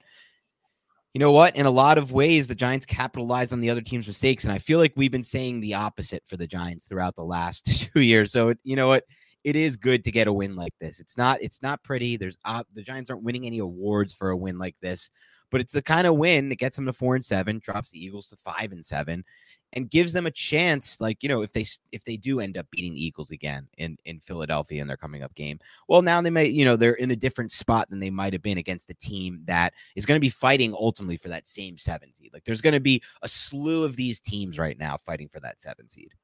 you 1.15 1.19
know 1.19 1.33
what? 1.33 1.57
In 1.57 1.67
a 1.67 1.71
lot 1.71 1.99
of 1.99 2.13
ways, 2.13 2.49
the 2.49 2.55
Giants 2.55 2.87
capitalized 2.87 3.53
on 3.53 3.61
the 3.61 3.69
other 3.69 3.83
team's 3.83 4.07
mistakes. 4.07 4.45
And 4.45 4.53
I 4.53 4.59
feel 4.59 4.79
like 4.79 4.95
we've 4.97 5.11
been 5.11 5.25
saying 5.25 5.61
the 5.61 5.75
opposite 5.75 6.23
for 6.27 6.39
the 6.39 6.47
Giants 6.47 6.87
throughout 6.87 7.17
the 7.17 7.25
last 7.25 7.91
two 7.93 8.01
years. 8.01 8.33
So 8.33 8.55
you 8.65 8.77
know 8.77 8.89
what? 8.89 9.05
It 9.45 9.57
is 9.57 9.77
good 9.77 10.05
to 10.05 10.13
get 10.13 10.29
a 10.29 10.33
win 10.33 10.55
like 10.57 10.75
this. 10.81 11.01
It's 11.01 11.17
not 11.17 11.43
it's 11.43 11.63
not 11.63 11.83
pretty. 11.83 12.17
There's 12.17 12.39
uh, 12.45 12.65
the 12.75 12.83
Giants 12.83 13.11
aren't 13.11 13.23
winning 13.25 13.47
any 13.47 13.59
awards 13.59 14.13
for 14.13 14.31
a 14.31 14.37
win 14.37 14.59
like 14.59 14.77
this, 14.81 15.11
but 15.51 15.61
it's 15.61 15.73
the 15.73 15.83
kind 15.83 16.07
of 16.07 16.17
win 16.17 16.49
that 16.49 16.59
gets 16.59 16.77
them 16.77 16.87
to 16.87 16.93
four 16.93 17.15
and 17.15 17.25
seven, 17.25 17.59
drops 17.59 17.91
the 17.91 18.05
Eagles 18.05 18.29
to 18.29 18.37
five 18.37 18.73
and 18.73 18.85
seven, 18.85 19.25
and 19.73 19.91
gives 19.91 20.13
them 20.13 20.27
a 20.27 20.31
chance. 20.31 21.01
Like 21.01 21.23
you 21.23 21.29
know, 21.29 21.43
if 21.43 21.53
they 21.53 21.67
if 21.91 22.05
they 22.05 22.17
do 22.17 22.41
end 22.41 22.57
up 22.57 22.67
beating 22.71 22.95
the 22.95 23.05
Eagles 23.05 23.33
again 23.33 23.69
in 23.79 23.97
in 24.05 24.21
Philadelphia 24.21 24.81
in 24.81 24.87
their 24.87 24.97
coming 24.97 25.23
up 25.23 25.35
game, 25.35 25.59
well, 25.89 26.03
now 26.03 26.21
they 26.21 26.31
may 26.31 26.47
you 26.47 26.65
know 26.65 26.77
they're 26.77 26.95
in 26.95 27.11
a 27.11 27.17
different 27.17 27.51
spot 27.51 27.91
than 27.91 28.01
they 28.01 28.11
might 28.11 28.33
have 28.33 28.43
been 28.43 28.59
against 28.59 28.91
a 28.91 28.95
team 28.95 29.43
that 29.47 29.75
is 29.97 30.07
going 30.07 30.17
to 30.17 30.25
be 30.25 30.31
fighting 30.31 30.73
ultimately 30.75 31.17
for 31.17 31.29
that 31.29 31.49
same 31.49 31.77
seven 31.79 32.15
seed. 32.15 32.31
Like 32.33 32.45
there's 32.45 32.63
going 32.63 32.75
to 32.75 32.81
be 32.81 33.03
a 33.23 33.29
slew 33.29 33.85
of 33.85 33.97
these 33.97 34.21
teams 34.21 34.59
right 34.59 34.79
now 34.79 34.97
fighting 34.97 35.29
for 35.29 35.41
that 35.41 35.61
seven 35.61 35.89
seed. 35.89 36.15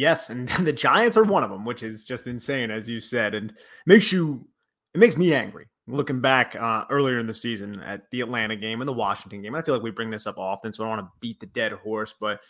Yes, 0.00 0.30
and 0.30 0.48
the 0.60 0.72
Giants 0.72 1.18
are 1.18 1.24
one 1.24 1.44
of 1.44 1.50
them, 1.50 1.66
which 1.66 1.82
is 1.82 2.04
just 2.04 2.26
insane, 2.26 2.70
as 2.70 2.88
you 2.88 3.00
said, 3.00 3.34
and 3.34 3.52
makes 3.84 4.10
you 4.10 4.48
it 4.94 4.98
makes 4.98 5.16
me 5.16 5.34
angry 5.34 5.66
looking 5.86 6.20
back 6.22 6.56
uh, 6.56 6.84
earlier 6.88 7.18
in 7.18 7.26
the 7.26 7.34
season 7.34 7.80
at 7.80 8.10
the 8.10 8.22
Atlanta 8.22 8.56
game 8.56 8.80
and 8.80 8.88
the 8.88 8.94
Washington 8.94 9.42
game. 9.42 9.54
I 9.54 9.60
feel 9.60 9.74
like 9.74 9.82
we 9.82 9.90
bring 9.90 10.08
this 10.08 10.26
up 10.26 10.38
often, 10.38 10.72
so 10.72 10.82
I 10.82 10.88
don't 10.88 10.96
want 10.96 11.06
to 11.06 11.12
beat 11.20 11.38
the 11.38 11.46
dead 11.46 11.72
horse, 11.72 12.14
but 12.18 12.40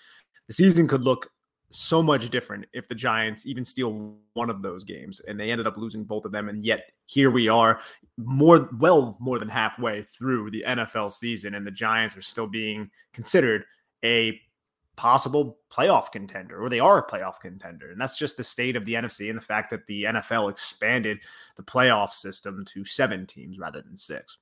the 0.47 0.54
season 0.54 0.87
could 0.87 1.02
look 1.02 1.28
so 1.71 2.02
much 2.02 2.30
different 2.30 2.66
if 2.73 2.87
the 2.87 2.95
Giants 2.95 3.47
even 3.47 3.64
steal 3.64 4.14
one 4.35 4.50
of 4.50 4.62
those 4.62 4.85
games 4.85 5.21
and 5.26 5.38
they 5.38 5.50
ended 5.50 5.66
up 5.66 5.76
losing 5.76 6.04
both 6.04 6.25
of 6.25 6.33
them. 6.33 6.49
And 6.49 6.64
yet 6.64 6.90
here 7.07 7.30
we 7.30 7.49
are, 7.49 7.80
more 8.16 8.69
well 8.78 9.16
more 9.19 9.40
than 9.40 9.49
halfway 9.49 10.04
through 10.16 10.52
the 10.52 10.64
NFL 10.69 11.12
season, 11.12 11.57
and 11.57 11.66
the 11.66 11.73
Giants 11.73 12.16
are 12.16 12.23
still 12.23 12.47
being 12.47 12.90
considered 13.12 13.64
a 14.04 14.40
possible 15.00 15.57
playoff 15.73 16.12
contender, 16.12 16.62
or 16.62 16.69
they 16.69 16.78
are 16.78 16.99
a 16.99 17.07
playoff 17.07 17.40
contender. 17.40 17.90
And 17.90 17.99
that's 17.99 18.19
just 18.19 18.37
the 18.37 18.45
state 18.45 18.76
of 18.76 18.85
the 18.85 18.92
NFC 18.92 19.30
and 19.30 19.38
the 19.38 19.42
fact 19.42 19.71
that 19.71 19.87
the 19.87 20.04
NFL 20.04 20.50
expanded 20.50 21.21
the 21.57 21.62
playoff 21.62 22.11
system 22.11 22.66
to 22.66 22.85
seven 22.85 23.26
teams 23.26 23.59
rather 23.59 23.80
than 23.80 23.97
six. 23.97 24.37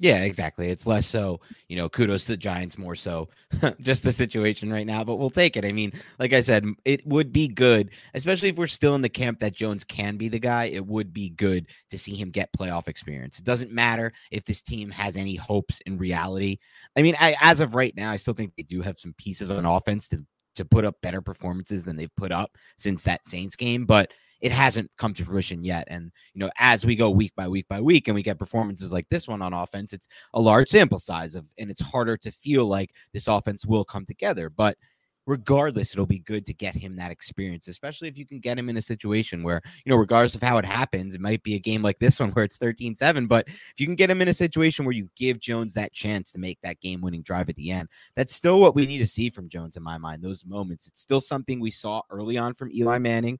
Yeah, 0.00 0.18
exactly. 0.22 0.68
It's 0.68 0.86
less 0.86 1.08
so, 1.08 1.40
you 1.66 1.76
know, 1.76 1.88
kudos 1.88 2.24
to 2.26 2.32
the 2.32 2.36
Giants, 2.36 2.78
more 2.78 2.94
so 2.94 3.28
just 3.80 4.04
the 4.04 4.12
situation 4.12 4.72
right 4.72 4.86
now, 4.86 5.02
but 5.02 5.16
we'll 5.16 5.28
take 5.28 5.56
it. 5.56 5.64
I 5.64 5.72
mean, 5.72 5.92
like 6.20 6.32
I 6.32 6.40
said, 6.40 6.64
it 6.84 7.04
would 7.04 7.32
be 7.32 7.48
good, 7.48 7.90
especially 8.14 8.50
if 8.50 8.56
we're 8.56 8.68
still 8.68 8.94
in 8.94 9.02
the 9.02 9.08
camp 9.08 9.40
that 9.40 9.54
Jones 9.54 9.82
can 9.82 10.16
be 10.16 10.28
the 10.28 10.38
guy. 10.38 10.66
It 10.66 10.86
would 10.86 11.12
be 11.12 11.30
good 11.30 11.66
to 11.90 11.98
see 11.98 12.14
him 12.14 12.30
get 12.30 12.52
playoff 12.56 12.86
experience. 12.86 13.40
It 13.40 13.44
doesn't 13.44 13.72
matter 13.72 14.12
if 14.30 14.44
this 14.44 14.62
team 14.62 14.88
has 14.90 15.16
any 15.16 15.34
hopes 15.34 15.80
in 15.84 15.98
reality. 15.98 16.58
I 16.96 17.02
mean, 17.02 17.16
I, 17.18 17.36
as 17.40 17.58
of 17.58 17.74
right 17.74 17.94
now, 17.96 18.12
I 18.12 18.16
still 18.16 18.34
think 18.34 18.52
they 18.56 18.62
do 18.62 18.80
have 18.82 19.00
some 19.00 19.14
pieces 19.18 19.50
on 19.50 19.66
offense 19.66 20.06
to 20.08 20.24
to 20.54 20.64
put 20.64 20.84
up 20.84 20.96
better 21.02 21.22
performances 21.22 21.84
than 21.84 21.96
they've 21.96 22.14
put 22.16 22.32
up 22.32 22.50
since 22.78 23.04
that 23.04 23.24
Saints 23.26 23.54
game, 23.54 23.86
but 23.86 24.12
it 24.40 24.52
hasn't 24.52 24.90
come 24.96 25.14
to 25.14 25.24
fruition 25.24 25.64
yet. 25.64 25.86
And, 25.88 26.12
you 26.34 26.40
know, 26.40 26.50
as 26.58 26.86
we 26.86 26.96
go 26.96 27.10
week 27.10 27.32
by 27.36 27.48
week 27.48 27.66
by 27.68 27.80
week 27.80 28.08
and 28.08 28.14
we 28.14 28.22
get 28.22 28.38
performances 28.38 28.92
like 28.92 29.08
this 29.08 29.26
one 29.26 29.42
on 29.42 29.52
offense, 29.52 29.92
it's 29.92 30.08
a 30.34 30.40
large 30.40 30.68
sample 30.68 30.98
size 30.98 31.34
of, 31.34 31.46
and 31.58 31.70
it's 31.70 31.80
harder 31.80 32.16
to 32.18 32.30
feel 32.30 32.66
like 32.66 32.92
this 33.12 33.26
offense 33.26 33.66
will 33.66 33.84
come 33.84 34.06
together. 34.06 34.48
But 34.48 34.76
regardless, 35.26 35.92
it'll 35.92 36.06
be 36.06 36.20
good 36.20 36.46
to 36.46 36.54
get 36.54 36.74
him 36.74 36.96
that 36.96 37.10
experience, 37.10 37.68
especially 37.68 38.08
if 38.08 38.16
you 38.16 38.24
can 38.24 38.40
get 38.40 38.58
him 38.58 38.70
in 38.70 38.78
a 38.78 38.82
situation 38.82 39.42
where, 39.42 39.60
you 39.84 39.90
know, 39.90 39.96
regardless 39.96 40.34
of 40.34 40.42
how 40.42 40.56
it 40.56 40.64
happens, 40.64 41.14
it 41.14 41.20
might 41.20 41.42
be 41.42 41.54
a 41.54 41.60
game 41.60 41.82
like 41.82 41.98
this 41.98 42.18
one 42.18 42.30
where 42.30 42.44
it's 42.44 42.56
13 42.56 42.96
7. 42.96 43.26
But 43.26 43.46
if 43.48 43.74
you 43.76 43.86
can 43.86 43.94
get 43.94 44.08
him 44.08 44.22
in 44.22 44.28
a 44.28 44.34
situation 44.34 44.84
where 44.84 44.94
you 44.94 45.10
give 45.16 45.38
Jones 45.38 45.74
that 45.74 45.92
chance 45.92 46.32
to 46.32 46.38
make 46.38 46.58
that 46.62 46.80
game 46.80 47.02
winning 47.02 47.22
drive 47.22 47.50
at 47.50 47.56
the 47.56 47.70
end, 47.70 47.88
that's 48.16 48.34
still 48.34 48.58
what 48.58 48.74
we 48.74 48.86
need 48.86 48.98
to 48.98 49.06
see 49.06 49.28
from 49.28 49.50
Jones 49.50 49.76
in 49.76 49.82
my 49.82 49.98
mind. 49.98 50.22
Those 50.22 50.46
moments, 50.46 50.86
it's 50.86 51.02
still 51.02 51.20
something 51.20 51.60
we 51.60 51.72
saw 51.72 52.00
early 52.08 52.38
on 52.38 52.54
from 52.54 52.72
Eli 52.72 52.98
Manning 52.98 53.38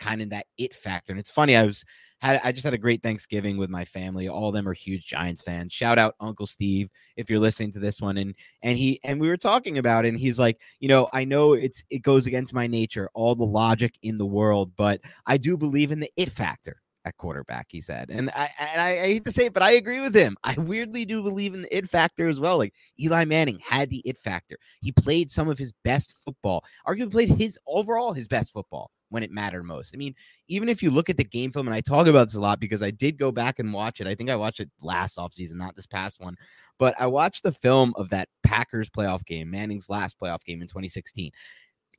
kind 0.00 0.22
of 0.22 0.30
that 0.30 0.46
it 0.58 0.74
factor. 0.74 1.12
And 1.12 1.20
it's 1.20 1.30
funny, 1.30 1.56
I 1.56 1.64
was 1.64 1.84
had 2.20 2.40
I 2.42 2.52
just 2.52 2.64
had 2.64 2.74
a 2.74 2.78
great 2.78 3.02
Thanksgiving 3.02 3.56
with 3.56 3.70
my 3.70 3.84
family. 3.84 4.28
All 4.28 4.48
of 4.48 4.54
them 4.54 4.68
are 4.68 4.72
huge 4.72 5.06
Giants 5.06 5.42
fans. 5.42 5.72
Shout 5.72 5.98
out 5.98 6.14
Uncle 6.20 6.46
Steve 6.46 6.88
if 7.16 7.30
you're 7.30 7.38
listening 7.38 7.72
to 7.72 7.78
this 7.78 8.00
one. 8.00 8.16
And 8.16 8.34
and 8.62 8.76
he 8.76 9.00
and 9.04 9.20
we 9.20 9.28
were 9.28 9.36
talking 9.36 9.78
about 9.78 10.04
it, 10.04 10.08
and 10.08 10.18
he's 10.18 10.38
like, 10.38 10.60
you 10.80 10.88
know, 10.88 11.08
I 11.12 11.24
know 11.24 11.52
it's 11.52 11.84
it 11.90 12.00
goes 12.00 12.26
against 12.26 12.54
my 12.54 12.66
nature, 12.66 13.08
all 13.14 13.34
the 13.34 13.44
logic 13.44 13.94
in 14.02 14.18
the 14.18 14.26
world, 14.26 14.72
but 14.76 15.00
I 15.26 15.36
do 15.36 15.56
believe 15.56 15.92
in 15.92 16.00
the 16.00 16.10
it 16.16 16.32
factor 16.32 16.80
at 17.06 17.16
quarterback, 17.16 17.66
he 17.70 17.80
said. 17.80 18.10
And 18.10 18.30
I 18.30 18.50
and 18.58 18.80
I, 18.80 18.88
I, 18.90 19.06
hate 19.06 19.24
to 19.24 19.32
say 19.32 19.46
it, 19.46 19.54
but 19.54 19.62
I 19.62 19.72
agree 19.72 20.00
with 20.00 20.14
him. 20.14 20.36
I 20.44 20.54
weirdly 20.54 21.04
do 21.04 21.22
believe 21.22 21.54
in 21.54 21.62
the 21.62 21.76
it 21.76 21.88
factor 21.88 22.28
as 22.28 22.40
well. 22.40 22.58
Like 22.58 22.74
Eli 23.00 23.24
Manning 23.24 23.58
had 23.66 23.88
the 23.90 24.02
it 24.04 24.18
factor. 24.18 24.56
He 24.82 24.92
played 24.92 25.30
some 25.30 25.48
of 25.48 25.58
his 25.58 25.72
best 25.84 26.14
football, 26.24 26.64
arguably 26.86 27.10
played 27.10 27.30
his 27.30 27.58
overall 27.66 28.12
his 28.12 28.28
best 28.28 28.52
football 28.52 28.90
when 29.10 29.22
it 29.22 29.30
mattered 29.30 29.64
most. 29.64 29.94
I 29.94 29.98
mean, 29.98 30.14
even 30.48 30.68
if 30.68 30.82
you 30.82 30.90
look 30.90 31.10
at 31.10 31.16
the 31.16 31.24
game 31.24 31.52
film, 31.52 31.68
and 31.68 31.74
I 31.74 31.80
talk 31.80 32.06
about 32.06 32.28
this 32.28 32.34
a 32.36 32.40
lot 32.40 32.60
because 32.60 32.82
I 32.82 32.90
did 32.90 33.18
go 33.18 33.30
back 33.30 33.58
and 33.58 33.72
watch 33.72 34.00
it. 34.00 34.06
I 34.06 34.14
think 34.14 34.30
I 34.30 34.36
watched 34.36 34.60
it 34.60 34.70
last 34.80 35.16
offseason, 35.16 35.54
not 35.54 35.76
this 35.76 35.86
past 35.86 36.20
one, 36.20 36.36
but 36.78 36.94
I 36.98 37.06
watched 37.06 37.42
the 37.42 37.52
film 37.52 37.92
of 37.96 38.08
that 38.10 38.28
Packers 38.42 38.88
playoff 38.88 39.24
game, 39.26 39.50
Manning's 39.50 39.90
last 39.90 40.18
playoff 40.18 40.42
game 40.44 40.62
in 40.62 40.68
2016. 40.68 41.30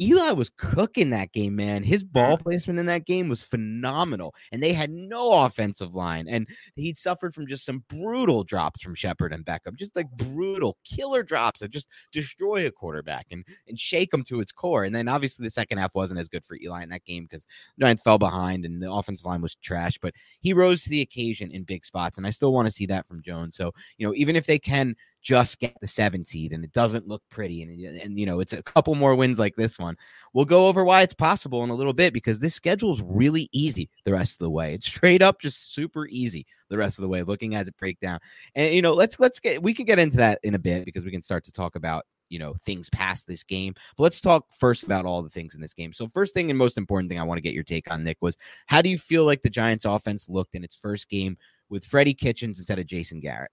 Eli 0.02 0.32
was 0.32 0.50
cooking 0.58 1.12
that 1.12 1.32
game, 1.32 1.56
man. 1.56 1.84
His 1.84 2.04
ball 2.04 2.38
placement 2.38 2.80
in 2.80 2.88
that 2.88 3.06
game 3.06 3.30
was 3.30 3.44
phenomenal, 3.44 4.34
and 4.52 4.62
they 4.62 4.74
had 4.74 4.90
no 4.90 5.46
offensive 5.46 5.94
line. 5.94 6.28
And 6.28 6.48
he'd 6.76 6.98
suffered 6.98 7.36
from 7.36 7.46
just 7.46 7.66
some 7.66 7.84
brutal 7.88 8.44
drops 8.44 8.82
from 8.82 8.96
Shepard 8.96 9.32
and 9.32 9.46
Beckham, 9.46 9.76
just 9.76 9.96
like 9.96 10.10
brutal 10.12 10.78
killer 10.84 11.22
drops 11.22 11.60
that 11.60 11.70
just 11.70 11.88
destroy 12.12 12.66
a 12.66 12.72
quarterback 12.72 13.28
and 13.30 13.46
and 13.68 13.80
shake 13.80 14.12
him 14.12 14.24
to 14.24 14.42
its 14.42 14.52
core. 14.52 14.86
And 14.86 14.96
then 14.96 15.08
obviously 15.08 15.44
the 15.44 15.52
second 15.52 15.78
half 15.78 15.94
wasn't 15.94 16.20
as 16.20 16.28
good 16.30 16.46
for 16.46 16.58
Eli 16.62 16.82
in 16.82 16.90
that 16.90 17.06
game 17.06 17.26
because 17.30 17.46
Giants 17.80 18.02
fell 18.02 18.18
behind 18.18 18.66
and 18.66 18.82
the 18.82 18.92
offensive 18.92 19.26
line 19.26 19.42
was 19.42 19.56
trash. 19.56 20.00
But 20.02 20.14
he 20.40 20.54
rose 20.54 20.84
to 20.84 20.90
the 20.90 21.02
occasion 21.02 21.52
in 21.52 21.64
big 21.64 21.86
spots, 21.86 22.18
and 22.18 22.26
I 22.26 22.32
still 22.32 22.54
want 22.54 22.66
to 22.68 22.72
see 22.72 22.88
that 22.88 23.08
from 23.08 23.22
Jones. 23.22 23.56
So 23.56 23.72
you 23.98 24.08
know, 24.08 24.16
even 24.16 24.36
if 24.36 24.48
they 24.48 24.58
can 24.58 24.96
just 25.22 25.60
get 25.60 25.76
the 25.82 25.88
seven 25.88 26.26
seed 26.26 26.52
and 26.52 26.64
it 26.64 26.72
doesn't 26.72 27.08
look 27.08 27.22
pretty 27.30 27.62
and, 27.62 27.80
and 28.02 28.20
you 28.20 28.26
know 28.26 28.40
it's 28.40 28.54
a 28.54 28.64
couple 28.64 28.96
more 28.96 29.16
wins 29.16 29.40
like 29.40 29.56
this 29.56 29.80
one. 29.80 29.96
We'll 30.34 30.46
go 30.46 30.68
over 30.68 30.84
why 30.84 31.02
it's 31.02 31.14
possible 31.14 31.64
in 31.64 31.70
a 31.70 31.76
little 31.76 31.94
bit 31.94 32.14
because 32.14 32.40
this 32.40 32.56
schedule 32.56 32.92
is 32.92 33.02
really 33.02 33.50
easy 33.52 33.90
the 34.06 34.14
rest 34.14 34.34
of 34.34 34.46
the 34.46 34.52
way. 34.52 34.74
It's 34.74 34.88
straight 34.88 35.22
up 35.22 35.40
just 35.40 35.74
super 35.74 36.08
easy 36.08 36.46
the 36.70 36.78
rest 36.78 36.98
of 36.98 37.04
the 37.04 37.10
way 37.10 37.24
looking 37.24 37.56
as 37.56 37.68
it 37.68 37.78
break 37.78 38.00
down. 38.00 38.20
And 38.56 38.74
you 38.74 38.82
know 38.82 38.94
let's 38.94 39.20
let's 39.20 39.40
get 39.40 39.62
we 39.62 39.74
can 39.74 39.86
get 39.86 40.00
into 40.00 40.18
that 40.18 40.40
in 40.44 40.56
a 40.56 40.60
bit 40.60 40.86
because 40.86 41.06
we 41.06 41.12
can 41.12 41.22
start 41.22 41.44
to 41.46 41.52
talk 41.52 41.76
about 41.76 42.06
you 42.30 42.40
know 42.40 42.56
things 42.66 42.90
past 42.90 43.28
this 43.28 43.44
game. 43.44 43.74
But 43.98 44.04
let's 44.04 44.22
talk 44.22 44.46
first 44.58 44.84
about 44.84 45.06
all 45.06 45.22
the 45.22 45.30
things 45.30 45.56
in 45.56 45.62
this 45.62 45.74
game. 45.74 45.94
So 45.94 46.08
first 46.08 46.34
thing 46.34 46.50
and 46.50 46.58
most 46.58 46.78
important 46.78 47.10
thing 47.10 47.20
i 47.20 47.24
want 47.24 47.38
to 47.38 47.42
get 47.42 47.54
your 47.54 47.64
take 47.64 47.92
on 47.92 48.04
nick 48.04 48.18
was 48.22 48.38
how 48.68 48.82
do 48.82 48.90
you 48.90 48.98
feel 48.98 49.26
like 49.26 49.42
the 49.42 49.50
giants 49.50 49.86
offense 49.86 50.30
looked 50.30 50.56
in 50.56 50.64
its 50.64 50.76
first 50.76 51.10
game 51.10 51.38
with 51.70 51.86
freddie 51.86 52.14
kitchens 52.14 52.60
instead 52.60 52.80
of 52.80 52.86
jason 52.86 53.20
garrett 53.20 53.52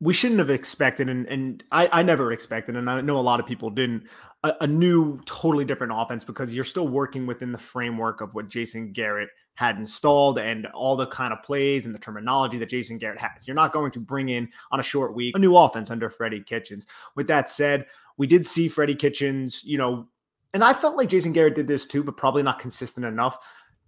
we 0.00 0.14
shouldn't 0.14 0.38
have 0.38 0.50
expected, 0.50 1.08
and, 1.08 1.26
and 1.26 1.64
I, 1.72 1.88
I 1.92 2.02
never 2.02 2.32
expected, 2.32 2.76
and 2.76 2.88
I 2.88 3.00
know 3.00 3.18
a 3.18 3.20
lot 3.20 3.40
of 3.40 3.46
people 3.46 3.70
didn't, 3.70 4.04
a, 4.44 4.54
a, 4.60 4.66
new, 4.66 5.20
totally 5.24 5.64
different 5.64 5.92
offense 5.94 6.22
because 6.22 6.54
you're 6.54 6.64
still 6.64 6.86
working 6.86 7.26
within 7.26 7.50
the 7.50 7.58
framework 7.58 8.20
of 8.20 8.34
what 8.34 8.48
Jason 8.48 8.92
Garrett 8.92 9.30
had 9.54 9.76
installed 9.76 10.38
and 10.38 10.66
all 10.68 10.94
the 10.94 11.08
kind 11.08 11.32
of 11.32 11.42
plays 11.42 11.84
and 11.84 11.92
the 11.92 11.98
terminology 11.98 12.58
that 12.58 12.68
Jason 12.68 12.98
Garrett 12.98 13.18
has. 13.18 13.48
You're 13.48 13.56
not 13.56 13.72
going 13.72 13.90
to 13.90 13.98
bring 13.98 14.28
in 14.28 14.48
on 14.70 14.78
a 14.78 14.84
short 14.84 15.16
week 15.16 15.34
a 15.34 15.40
new 15.40 15.56
offense 15.56 15.90
under 15.90 16.08
Freddie 16.08 16.44
Kitchens. 16.44 16.86
With 17.16 17.26
that 17.26 17.50
said, 17.50 17.86
we 18.16 18.28
did 18.28 18.46
see 18.46 18.68
Freddie 18.68 18.94
Kitchens, 18.94 19.64
you 19.64 19.78
know, 19.78 20.06
and 20.54 20.62
I 20.62 20.72
felt 20.72 20.96
like 20.96 21.08
Jason 21.08 21.32
Garrett 21.32 21.56
did 21.56 21.66
this 21.66 21.86
too, 21.86 22.04
but 22.04 22.16
probably 22.16 22.44
not 22.44 22.60
consistent 22.60 23.04
enough 23.04 23.38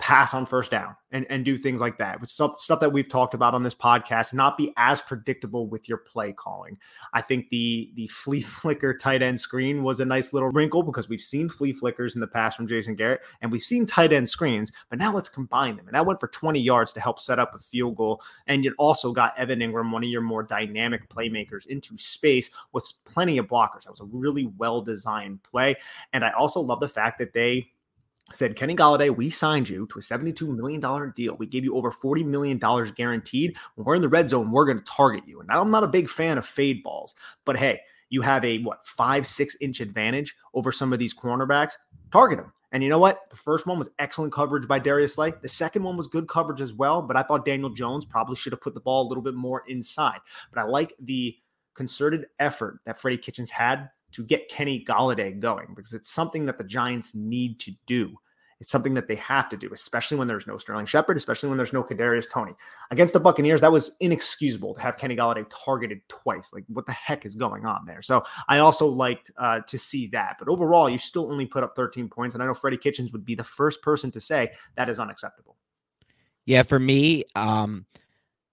pass 0.00 0.32
on 0.32 0.46
first 0.46 0.70
down 0.70 0.96
and, 1.12 1.26
and 1.28 1.44
do 1.44 1.58
things 1.58 1.80
like 1.80 1.98
that. 1.98 2.20
With 2.20 2.30
stuff, 2.30 2.56
stuff 2.56 2.80
that 2.80 2.92
we've 2.92 3.08
talked 3.08 3.34
about 3.34 3.54
on 3.54 3.62
this 3.62 3.74
podcast, 3.74 4.32
not 4.32 4.56
be 4.56 4.72
as 4.78 5.02
predictable 5.02 5.68
with 5.68 5.88
your 5.88 5.98
play 5.98 6.32
calling. 6.32 6.78
I 7.12 7.20
think 7.20 7.50
the 7.50 7.92
the 7.94 8.06
flea 8.06 8.40
flicker 8.40 8.96
tight 8.96 9.22
end 9.22 9.38
screen 9.38 9.82
was 9.82 10.00
a 10.00 10.04
nice 10.04 10.32
little 10.32 10.48
wrinkle 10.48 10.82
because 10.82 11.08
we've 11.08 11.20
seen 11.20 11.48
flea 11.48 11.72
flickers 11.72 12.14
in 12.14 12.20
the 12.20 12.26
past 12.26 12.56
from 12.56 12.66
Jason 12.66 12.94
Garrett 12.94 13.20
and 13.42 13.52
we've 13.52 13.62
seen 13.62 13.84
tight 13.84 14.12
end 14.12 14.28
screens, 14.28 14.72
but 14.88 14.98
now 14.98 15.12
let's 15.12 15.28
combine 15.28 15.76
them. 15.76 15.86
And 15.86 15.94
that 15.94 16.06
went 16.06 16.18
for 16.18 16.28
20 16.28 16.58
yards 16.58 16.92
to 16.94 17.00
help 17.00 17.20
set 17.20 17.38
up 17.38 17.54
a 17.54 17.58
field 17.58 17.96
goal. 17.96 18.22
And 18.46 18.64
it 18.64 18.72
also 18.78 19.12
got 19.12 19.38
Evan 19.38 19.60
Engram, 19.60 19.92
one 19.92 20.02
of 20.02 20.08
your 20.08 20.22
more 20.22 20.42
dynamic 20.42 21.08
playmakers, 21.10 21.66
into 21.66 21.96
space 21.98 22.50
with 22.72 22.90
plenty 23.04 23.36
of 23.36 23.46
blockers. 23.46 23.84
That 23.84 23.90
was 23.90 24.00
a 24.00 24.04
really 24.04 24.46
well 24.56 24.80
designed 24.80 25.42
play. 25.42 25.76
And 26.14 26.24
I 26.24 26.30
also 26.30 26.60
love 26.60 26.80
the 26.80 26.88
fact 26.88 27.18
that 27.18 27.34
they 27.34 27.70
said, 28.32 28.56
Kenny 28.56 28.76
Golladay, 28.76 29.14
we 29.14 29.30
signed 29.30 29.68
you 29.68 29.86
to 29.88 29.98
a 29.98 30.02
$72 30.02 30.54
million 30.54 31.12
deal. 31.14 31.36
We 31.36 31.46
gave 31.46 31.64
you 31.64 31.76
over 31.76 31.90
$40 31.90 32.24
million 32.24 32.58
guaranteed. 32.58 33.56
When 33.74 33.84
we're 33.84 33.94
in 33.94 34.02
the 34.02 34.08
red 34.08 34.28
zone, 34.28 34.50
we're 34.50 34.66
going 34.66 34.78
to 34.78 34.84
target 34.84 35.24
you. 35.26 35.40
And 35.40 35.50
I'm 35.50 35.70
not 35.70 35.84
a 35.84 35.88
big 35.88 36.08
fan 36.08 36.38
of 36.38 36.46
fade 36.46 36.82
balls, 36.82 37.14
but 37.44 37.56
hey, 37.56 37.80
you 38.08 38.22
have 38.22 38.44
a 38.44 38.58
what 38.62 38.84
five, 38.84 39.26
six 39.26 39.56
inch 39.60 39.80
advantage 39.80 40.36
over 40.54 40.72
some 40.72 40.92
of 40.92 40.98
these 40.98 41.14
cornerbacks. 41.14 41.74
Target 42.12 42.38
them. 42.38 42.52
And 42.72 42.82
you 42.82 42.88
know 42.88 42.98
what? 42.98 43.28
The 43.30 43.36
first 43.36 43.66
one 43.66 43.78
was 43.78 43.88
excellent 43.98 44.32
coverage 44.32 44.68
by 44.68 44.78
Darius 44.78 45.14
Slay. 45.14 45.32
The 45.42 45.48
second 45.48 45.82
one 45.82 45.96
was 45.96 46.06
good 46.06 46.28
coverage 46.28 46.60
as 46.60 46.72
well, 46.72 47.02
but 47.02 47.16
I 47.16 47.22
thought 47.22 47.44
Daniel 47.44 47.70
Jones 47.70 48.04
probably 48.04 48.36
should 48.36 48.52
have 48.52 48.60
put 48.60 48.74
the 48.74 48.80
ball 48.80 49.06
a 49.06 49.08
little 49.08 49.22
bit 49.22 49.34
more 49.34 49.64
inside. 49.66 50.18
But 50.52 50.60
I 50.60 50.64
like 50.64 50.94
the 51.00 51.36
concerted 51.74 52.26
effort 52.38 52.80
that 52.84 52.98
Freddie 52.98 53.18
Kitchens 53.18 53.50
had 53.50 53.90
to 54.12 54.24
get 54.24 54.48
Kenny 54.48 54.84
Golladay 54.84 55.38
going 55.38 55.68
because 55.74 55.94
it's 55.94 56.10
something 56.10 56.46
that 56.46 56.58
the 56.58 56.64
Giants 56.64 57.14
need 57.14 57.58
to 57.60 57.72
do. 57.86 58.16
It's 58.60 58.70
something 58.70 58.92
that 58.92 59.08
they 59.08 59.14
have 59.16 59.48
to 59.48 59.56
do, 59.56 59.70
especially 59.72 60.18
when 60.18 60.28
there's 60.28 60.46
no 60.46 60.58
Sterling 60.58 60.84
Shepard, 60.84 61.16
especially 61.16 61.48
when 61.48 61.56
there's 61.56 61.72
no 61.72 61.82
Kadarius 61.82 62.30
Toney. 62.30 62.52
Against 62.90 63.14
the 63.14 63.20
Buccaneers, 63.20 63.62
that 63.62 63.72
was 63.72 63.96
inexcusable 64.00 64.74
to 64.74 64.80
have 64.82 64.98
Kenny 64.98 65.16
Golladay 65.16 65.46
targeted 65.64 66.02
twice. 66.08 66.52
Like, 66.52 66.64
what 66.68 66.84
the 66.84 66.92
heck 66.92 67.24
is 67.24 67.34
going 67.34 67.64
on 67.64 67.86
there? 67.86 68.02
So 68.02 68.22
I 68.48 68.58
also 68.58 68.86
liked 68.86 69.30
uh, 69.38 69.60
to 69.66 69.78
see 69.78 70.08
that. 70.08 70.36
But 70.38 70.48
overall, 70.48 70.90
you 70.90 70.98
still 70.98 71.32
only 71.32 71.46
put 71.46 71.64
up 71.64 71.74
13 71.74 72.10
points, 72.10 72.34
and 72.34 72.42
I 72.42 72.46
know 72.46 72.52
Freddie 72.52 72.76
Kitchens 72.76 73.12
would 73.14 73.24
be 73.24 73.34
the 73.34 73.44
first 73.44 73.80
person 73.80 74.10
to 74.10 74.20
say 74.20 74.50
that 74.76 74.90
is 74.90 75.00
unacceptable. 75.00 75.56
Yeah, 76.44 76.62
for 76.62 76.78
me, 76.78 77.24
um, 77.34 77.86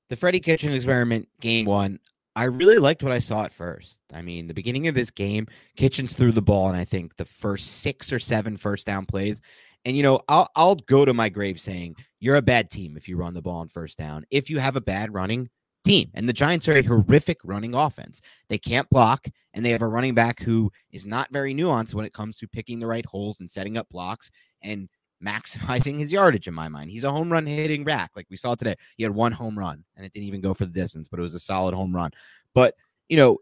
the 0.08 0.16
Freddie 0.16 0.40
Kitchens 0.40 0.74
experiment, 0.74 1.28
game 1.42 1.66
one, 1.66 2.00
I 2.38 2.44
really 2.44 2.78
liked 2.78 3.02
what 3.02 3.12
I 3.12 3.18
saw 3.18 3.46
at 3.46 3.54
first. 3.54 4.00
I 4.14 4.22
mean, 4.22 4.46
the 4.46 4.54
beginning 4.54 4.88
of 4.88 4.94
this 4.94 5.10
game, 5.10 5.48
Kitchens 5.76 6.14
threw 6.14 6.32
the 6.32 6.40
ball, 6.40 6.68
and 6.68 6.78
I 6.78 6.86
think 6.86 7.18
the 7.18 7.26
first 7.26 7.82
six 7.82 8.14
or 8.14 8.20
seven 8.20 8.58
first 8.58 8.86
down 8.86 9.08
plays. 9.08 9.42
And 9.86 9.98
you 9.98 10.04
know, 10.04 10.22
I'll 10.28 10.48
I'll 10.56 10.76
go 10.76 11.04
to 11.04 11.16
my 11.16 11.30
grave 11.30 11.60
saying 11.60 11.96
you're 12.20 12.36
a 12.36 12.42
bad 12.44 12.70
team 12.70 12.96
if 12.96 13.10
you 13.10 13.18
run 13.18 13.34
the 13.34 13.42
ball 13.42 13.58
on 13.58 13.70
first 13.70 13.98
down. 13.98 14.24
If 14.30 14.52
you 14.52 14.60
have 14.60 14.76
a 14.76 14.82
bad 14.82 15.16
running 15.16 15.50
team, 15.84 16.12
and 16.14 16.30
the 16.30 16.34
Giants 16.34 16.68
are 16.68 16.78
a 16.78 16.84
horrific 16.84 17.40
running 17.44 17.74
offense. 17.74 18.22
They 18.50 18.60
can't 18.60 18.90
block, 18.92 19.28
and 19.56 19.66
they 19.66 19.72
have 19.72 19.82
a 19.82 19.88
running 19.88 20.14
back 20.14 20.40
who 20.40 20.72
is 20.92 21.08
not 21.08 21.32
very 21.32 21.56
nuanced 21.56 21.96
when 21.96 22.06
it 22.06 22.14
comes 22.14 22.38
to 22.38 22.48
picking 22.48 22.80
the 22.80 22.86
right 22.86 23.06
holes 23.08 23.40
and 23.40 23.50
setting 23.50 23.78
up 23.78 23.90
blocks. 23.90 24.30
And 24.62 24.90
maximizing 25.24 26.00
his 26.00 26.12
yardage 26.12 26.48
in 26.48 26.54
my 26.54 26.68
mind. 26.68 26.92
He's 26.92 27.04
a 27.04 27.12
home 27.12 27.32
run 27.32 27.46
hitting 27.46 27.84
back. 27.84 28.12
Like 28.16 28.28
we 28.30 28.38
saw 28.38 28.56
today. 28.56 28.76
He 28.98 29.04
had 29.04 29.14
one 29.14 29.32
home 29.32 29.58
run 29.58 29.84
and 29.96 30.06
it 30.06 30.14
didn't 30.14 30.28
even 30.28 30.42
go 30.42 30.54
for 30.54 30.66
the 30.66 30.72
distance, 30.72 31.08
but 31.08 31.20
it 31.20 31.24
was 31.24 31.34
a 31.34 31.40
solid 31.40 31.74
home 31.74 31.96
run. 31.96 32.12
But, 32.54 32.76
you 33.10 33.18
know, 33.18 33.38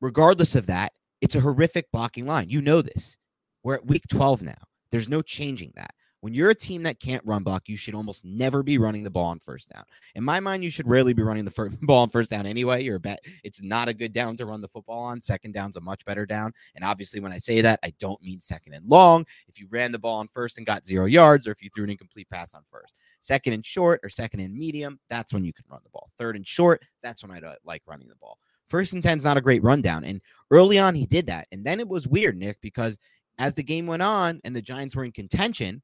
regardless 0.00 0.54
of 0.54 0.66
that, 0.66 0.92
it's 1.20 1.34
a 1.34 1.40
horrific 1.40 1.90
blocking 1.92 2.26
line. 2.26 2.48
You 2.48 2.62
know 2.62 2.82
this. 2.82 3.16
We're 3.62 3.76
at 3.76 3.86
week 3.86 4.02
12 4.08 4.42
now. 4.42 4.54
There's 4.90 5.08
no 5.08 5.22
changing 5.22 5.72
that. 5.76 5.94
When 6.22 6.34
you're 6.34 6.50
a 6.50 6.54
team 6.54 6.84
that 6.84 7.00
can't 7.00 7.24
run 7.26 7.42
block, 7.42 7.68
you 7.68 7.76
should 7.76 7.96
almost 7.96 8.24
never 8.24 8.62
be 8.62 8.78
running 8.78 9.02
the 9.02 9.10
ball 9.10 9.24
on 9.24 9.40
first 9.40 9.68
down. 9.70 9.82
In 10.14 10.22
my 10.22 10.38
mind, 10.38 10.62
you 10.62 10.70
should 10.70 10.86
rarely 10.86 11.12
be 11.12 11.22
running 11.24 11.44
the 11.44 11.50
first 11.50 11.80
ball 11.82 12.02
on 12.02 12.10
first 12.10 12.30
down 12.30 12.46
anyway. 12.46 12.84
You're 12.84 12.94
a 12.94 13.00
bet. 13.00 13.24
It's 13.42 13.60
not 13.60 13.88
a 13.88 13.92
good 13.92 14.12
down 14.12 14.36
to 14.36 14.46
run 14.46 14.60
the 14.60 14.68
football 14.68 15.00
on. 15.00 15.20
Second 15.20 15.52
down's 15.52 15.74
a 15.74 15.80
much 15.80 16.04
better 16.04 16.24
down. 16.24 16.54
And 16.76 16.84
obviously, 16.84 17.18
when 17.18 17.32
I 17.32 17.38
say 17.38 17.60
that, 17.62 17.80
I 17.82 17.92
don't 17.98 18.22
mean 18.22 18.40
second 18.40 18.72
and 18.72 18.88
long. 18.88 19.26
If 19.48 19.58
you 19.58 19.66
ran 19.68 19.90
the 19.90 19.98
ball 19.98 20.18
on 20.18 20.28
first 20.28 20.58
and 20.58 20.66
got 20.66 20.86
zero 20.86 21.06
yards, 21.06 21.48
or 21.48 21.50
if 21.50 21.60
you 21.60 21.70
threw 21.74 21.82
an 21.82 21.90
incomplete 21.90 22.30
pass 22.30 22.54
on 22.54 22.62
first, 22.70 23.00
second 23.18 23.54
and 23.54 23.66
short 23.66 23.98
or 24.04 24.08
second 24.08 24.38
and 24.38 24.54
medium, 24.54 25.00
that's 25.10 25.34
when 25.34 25.44
you 25.44 25.52
can 25.52 25.64
run 25.68 25.80
the 25.82 25.90
ball. 25.90 26.12
Third 26.18 26.36
and 26.36 26.46
short, 26.46 26.84
that's 27.02 27.24
when 27.24 27.32
I 27.32 27.40
like 27.64 27.82
running 27.84 28.06
the 28.06 28.14
ball. 28.14 28.38
First 28.68 28.92
and 28.92 29.02
10 29.02 29.18
is 29.18 29.24
not 29.24 29.38
a 29.38 29.40
great 29.40 29.64
rundown. 29.64 30.04
And 30.04 30.20
early 30.52 30.78
on, 30.78 30.94
he 30.94 31.04
did 31.04 31.26
that. 31.26 31.48
And 31.50 31.64
then 31.64 31.80
it 31.80 31.88
was 31.88 32.06
weird, 32.06 32.36
Nick, 32.36 32.60
because 32.60 32.96
as 33.38 33.54
the 33.54 33.62
game 33.64 33.88
went 33.88 34.02
on 34.02 34.40
and 34.44 34.54
the 34.54 34.62
Giants 34.62 34.94
were 34.94 35.04
in 35.04 35.10
contention, 35.10 35.82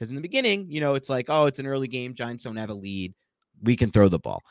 because 0.00 0.08
in 0.08 0.16
the 0.16 0.22
beginning, 0.22 0.66
you 0.70 0.80
know, 0.80 0.94
it's 0.94 1.10
like, 1.10 1.26
oh, 1.28 1.44
it's 1.44 1.58
an 1.58 1.66
early 1.66 1.86
game. 1.86 2.14
Giants 2.14 2.44
don't 2.44 2.56
have 2.56 2.70
a 2.70 2.74
lead. 2.74 3.12
We 3.62 3.76
can 3.76 3.90
throw 3.90 4.08
the 4.08 4.18
ball. 4.18 4.42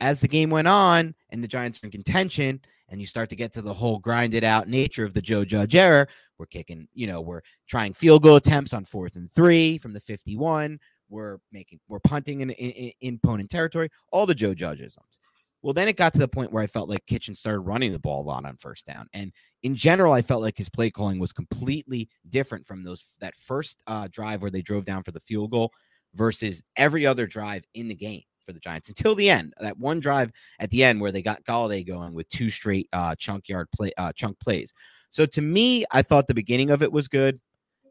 As 0.00 0.20
the 0.20 0.26
game 0.26 0.50
went 0.50 0.66
on 0.66 1.14
and 1.30 1.42
the 1.42 1.46
Giants 1.46 1.80
were 1.80 1.86
in 1.86 1.92
contention, 1.92 2.60
and 2.88 3.00
you 3.00 3.06
start 3.06 3.28
to 3.28 3.36
get 3.36 3.52
to 3.52 3.62
the 3.62 3.72
whole 3.72 4.00
grinded 4.00 4.42
out 4.42 4.66
nature 4.66 5.04
of 5.04 5.14
the 5.14 5.22
Joe 5.22 5.44
Judge 5.44 5.76
era, 5.76 6.08
we're 6.36 6.46
kicking, 6.46 6.88
you 6.94 7.06
know, 7.06 7.20
we're 7.20 7.42
trying 7.68 7.92
field 7.92 8.24
goal 8.24 8.36
attempts 8.36 8.72
on 8.72 8.84
fourth 8.84 9.14
and 9.14 9.30
three 9.30 9.78
from 9.78 9.92
the 9.92 10.00
51. 10.00 10.80
We're 11.08 11.38
making, 11.52 11.78
we're 11.86 12.00
punting 12.00 12.40
in, 12.40 12.50
in, 12.50 12.92
in 13.00 13.20
opponent 13.22 13.50
territory, 13.50 13.90
all 14.10 14.26
the 14.26 14.34
Joe 14.34 14.54
Judgeisms. 14.54 15.18
Well, 15.62 15.74
then 15.74 15.88
it 15.88 15.96
got 15.96 16.12
to 16.12 16.18
the 16.20 16.28
point 16.28 16.52
where 16.52 16.62
I 16.62 16.68
felt 16.68 16.88
like 16.88 17.04
Kitchen 17.06 17.34
started 17.34 17.60
running 17.60 17.92
the 17.92 17.98
ball 17.98 18.22
a 18.22 18.28
lot 18.28 18.44
on 18.44 18.56
first 18.56 18.86
down. 18.86 19.08
And 19.12 19.32
in 19.64 19.74
general, 19.74 20.12
I 20.12 20.22
felt 20.22 20.42
like 20.42 20.56
his 20.56 20.68
play 20.68 20.90
calling 20.90 21.18
was 21.18 21.32
completely 21.32 22.08
different 22.28 22.64
from 22.66 22.84
those 22.84 23.04
that 23.20 23.36
first 23.36 23.82
uh, 23.86 24.08
drive 24.10 24.40
where 24.40 24.52
they 24.52 24.62
drove 24.62 24.84
down 24.84 25.02
for 25.02 25.10
the 25.10 25.20
field 25.20 25.50
goal 25.50 25.72
versus 26.14 26.62
every 26.76 27.06
other 27.06 27.26
drive 27.26 27.64
in 27.74 27.88
the 27.88 27.94
game 27.94 28.22
for 28.46 28.52
the 28.52 28.60
Giants 28.60 28.88
until 28.88 29.14
the 29.14 29.28
end. 29.28 29.52
That 29.60 29.78
one 29.78 30.00
drive 30.00 30.30
at 30.60 30.70
the 30.70 30.84
end 30.84 31.00
where 31.00 31.12
they 31.12 31.22
got 31.22 31.44
Golladay 31.44 31.86
going 31.86 32.14
with 32.14 32.28
two 32.28 32.50
straight 32.50 32.88
uh, 32.92 33.14
chunk 33.16 33.48
yard 33.48 33.68
play 33.74 33.92
uh, 33.98 34.12
chunk 34.14 34.38
plays. 34.40 34.72
So 35.10 35.26
to 35.26 35.42
me, 35.42 35.84
I 35.90 36.02
thought 36.02 36.28
the 36.28 36.34
beginning 36.34 36.70
of 36.70 36.82
it 36.82 36.92
was 36.92 37.08
good, 37.08 37.40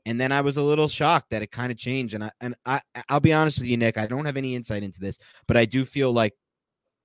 and 0.06 0.20
then 0.20 0.32
I 0.32 0.42
was 0.42 0.58
a 0.58 0.64
little 0.64 0.88
shocked 0.88 1.32
that 1.32 1.42
it 1.42 1.52
kind 1.52 1.72
of 1.72 1.78
changed. 1.78 2.14
And 2.14 2.24
I 2.24 2.32
and 2.42 2.56
I 2.66 2.82
I'll 3.10 3.20
be 3.20 3.34
honest 3.34 3.60
with 3.60 3.68
you, 3.68 3.78
Nick, 3.78 3.98
I 3.98 4.08
don't 4.08 4.26
have 4.26 4.38
any 4.38 4.56
insight 4.56 4.84
into 4.84 5.00
this, 5.00 5.20
but 5.48 5.58
I 5.58 5.66
do 5.66 5.86
feel 5.86 6.12
like 6.14 6.34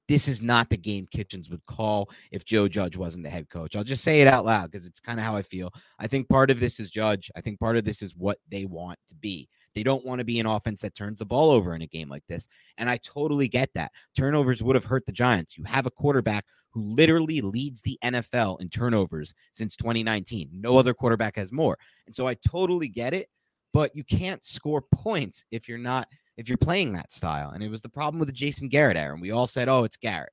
this 0.08 0.28
is 0.28 0.42
not 0.42 0.68
the 0.68 0.76
game 0.76 1.06
Kitchens 1.10 1.48
would 1.50 1.64
call 1.66 2.10
if 2.30 2.44
Joe 2.44 2.68
Judge 2.68 2.96
wasn't 2.96 3.24
the 3.24 3.30
head 3.30 3.48
coach. 3.48 3.76
I'll 3.76 3.84
just 3.84 4.04
say 4.04 4.20
it 4.20 4.28
out 4.28 4.44
loud 4.44 4.70
because 4.70 4.86
it's 4.86 5.00
kind 5.00 5.18
of 5.18 5.24
how 5.24 5.36
I 5.36 5.42
feel. 5.42 5.72
I 5.98 6.06
think 6.06 6.28
part 6.28 6.50
of 6.50 6.60
this 6.60 6.80
is 6.80 6.90
Judge. 6.90 7.30
I 7.36 7.40
think 7.40 7.60
part 7.60 7.76
of 7.76 7.84
this 7.84 8.02
is 8.02 8.16
what 8.16 8.38
they 8.50 8.64
want 8.64 8.98
to 9.08 9.14
be. 9.14 9.48
They 9.74 9.82
don't 9.82 10.04
want 10.04 10.18
to 10.18 10.24
be 10.24 10.38
an 10.38 10.46
offense 10.46 10.82
that 10.82 10.94
turns 10.94 11.18
the 11.18 11.24
ball 11.24 11.50
over 11.50 11.74
in 11.74 11.82
a 11.82 11.86
game 11.86 12.08
like 12.08 12.24
this. 12.28 12.46
And 12.76 12.90
I 12.90 12.98
totally 12.98 13.48
get 13.48 13.70
that. 13.74 13.92
Turnovers 14.16 14.62
would 14.62 14.76
have 14.76 14.84
hurt 14.84 15.06
the 15.06 15.12
Giants. 15.12 15.56
You 15.56 15.64
have 15.64 15.86
a 15.86 15.90
quarterback 15.90 16.44
who 16.72 16.82
literally 16.82 17.40
leads 17.40 17.82
the 17.82 17.98
NFL 18.04 18.60
in 18.60 18.68
turnovers 18.68 19.34
since 19.52 19.76
2019. 19.76 20.50
No 20.52 20.78
other 20.78 20.94
quarterback 20.94 21.36
has 21.36 21.52
more. 21.52 21.78
And 22.06 22.14
so 22.14 22.26
I 22.26 22.34
totally 22.34 22.88
get 22.88 23.14
it, 23.14 23.28
but 23.72 23.94
you 23.94 24.04
can't 24.04 24.44
score 24.44 24.82
points 24.94 25.44
if 25.50 25.68
you're 25.68 25.78
not 25.78 26.08
if 26.36 26.48
you're 26.48 26.58
playing 26.58 26.92
that 26.92 27.12
style. 27.12 27.50
And 27.50 27.62
it 27.62 27.70
was 27.70 27.82
the 27.82 27.88
problem 27.88 28.18
with 28.18 28.28
the 28.28 28.32
Jason 28.32 28.68
Garrett 28.68 28.96
era. 28.96 29.12
And 29.12 29.22
we 29.22 29.30
all 29.30 29.46
said, 29.46 29.68
oh, 29.68 29.84
it's 29.84 29.96
Garrett. 29.96 30.32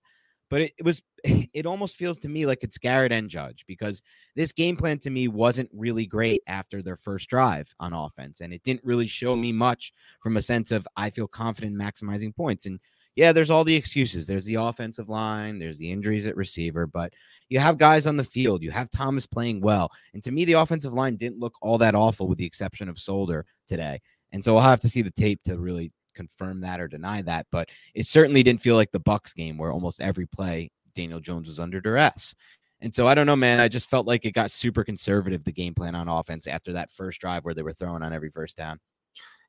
But 0.49 0.61
it, 0.61 0.73
it, 0.79 0.85
was, 0.85 1.01
it 1.23 1.65
almost 1.65 1.95
feels 1.95 2.19
to 2.19 2.29
me 2.29 2.45
like 2.45 2.63
it's 2.63 2.77
Garrett 2.77 3.11
and 3.11 3.29
Judge 3.29 3.65
because 3.67 4.01
this 4.35 4.51
game 4.51 4.75
plan 4.75 4.97
to 4.99 5.09
me 5.09 5.27
wasn't 5.27 5.69
really 5.73 6.05
great 6.05 6.41
after 6.47 6.81
their 6.81 6.97
first 6.97 7.29
drive 7.29 7.73
on 7.79 7.93
offense. 7.93 8.41
And 8.41 8.53
it 8.53 8.63
didn't 8.63 8.83
really 8.83 9.07
show 9.07 9.35
me 9.35 9.51
much 9.51 9.93
from 10.21 10.37
a 10.37 10.41
sense 10.41 10.71
of 10.71 10.87
I 10.97 11.09
feel 11.09 11.27
confident 11.27 11.75
maximizing 11.75 12.35
points. 12.35 12.65
And 12.65 12.79
yeah, 13.15 13.33
there's 13.33 13.49
all 13.49 13.63
the 13.65 13.75
excuses. 13.75 14.27
There's 14.27 14.45
the 14.45 14.55
offensive 14.55 15.09
line, 15.09 15.59
there's 15.59 15.77
the 15.77 15.91
injuries 15.91 16.25
at 16.25 16.37
receiver, 16.37 16.87
but 16.87 17.13
you 17.49 17.59
have 17.59 17.77
guys 17.77 18.05
on 18.05 18.15
the 18.15 18.23
field. 18.23 18.63
You 18.63 18.71
have 18.71 18.89
Thomas 18.89 19.25
playing 19.25 19.59
well. 19.59 19.91
And 20.13 20.23
to 20.23 20.31
me, 20.31 20.45
the 20.45 20.53
offensive 20.53 20.93
line 20.93 21.17
didn't 21.17 21.39
look 21.39 21.55
all 21.61 21.77
that 21.79 21.95
awful 21.95 22.27
with 22.27 22.37
the 22.37 22.45
exception 22.45 22.87
of 22.87 22.99
Solder 22.99 23.45
today. 23.67 23.99
And 24.31 24.43
so 24.43 24.57
I'll 24.57 24.69
have 24.69 24.79
to 24.81 24.89
see 24.89 25.01
the 25.01 25.11
tape 25.11 25.41
to 25.43 25.57
really 25.57 25.91
confirm 26.15 26.61
that 26.61 26.79
or 26.79 26.87
deny 26.87 27.21
that. 27.23 27.47
But 27.51 27.69
it 27.93 28.05
certainly 28.05 28.43
didn't 28.43 28.61
feel 28.61 28.75
like 28.75 28.91
the 28.91 28.99
Bucks 28.99 29.33
game 29.33 29.57
where 29.57 29.71
almost 29.71 30.01
every 30.01 30.27
play 30.27 30.71
Daniel 30.95 31.19
Jones 31.19 31.47
was 31.47 31.59
under 31.59 31.81
duress. 31.81 32.35
And 32.81 32.93
so 32.93 33.07
I 33.07 33.15
don't 33.15 33.25
know, 33.25 33.35
man. 33.35 33.59
I 33.59 33.67
just 33.67 33.89
felt 33.89 34.07
like 34.07 34.25
it 34.25 34.31
got 34.31 34.51
super 34.51 34.83
conservative, 34.83 35.43
the 35.43 35.51
game 35.51 35.73
plan 35.73 35.95
on 35.95 36.07
offense 36.07 36.47
after 36.47 36.73
that 36.73 36.91
first 36.91 37.19
drive 37.19 37.43
where 37.43 37.53
they 37.53 37.63
were 37.63 37.73
throwing 37.73 38.03
on 38.03 38.13
every 38.13 38.29
first 38.29 38.57
down. 38.57 38.79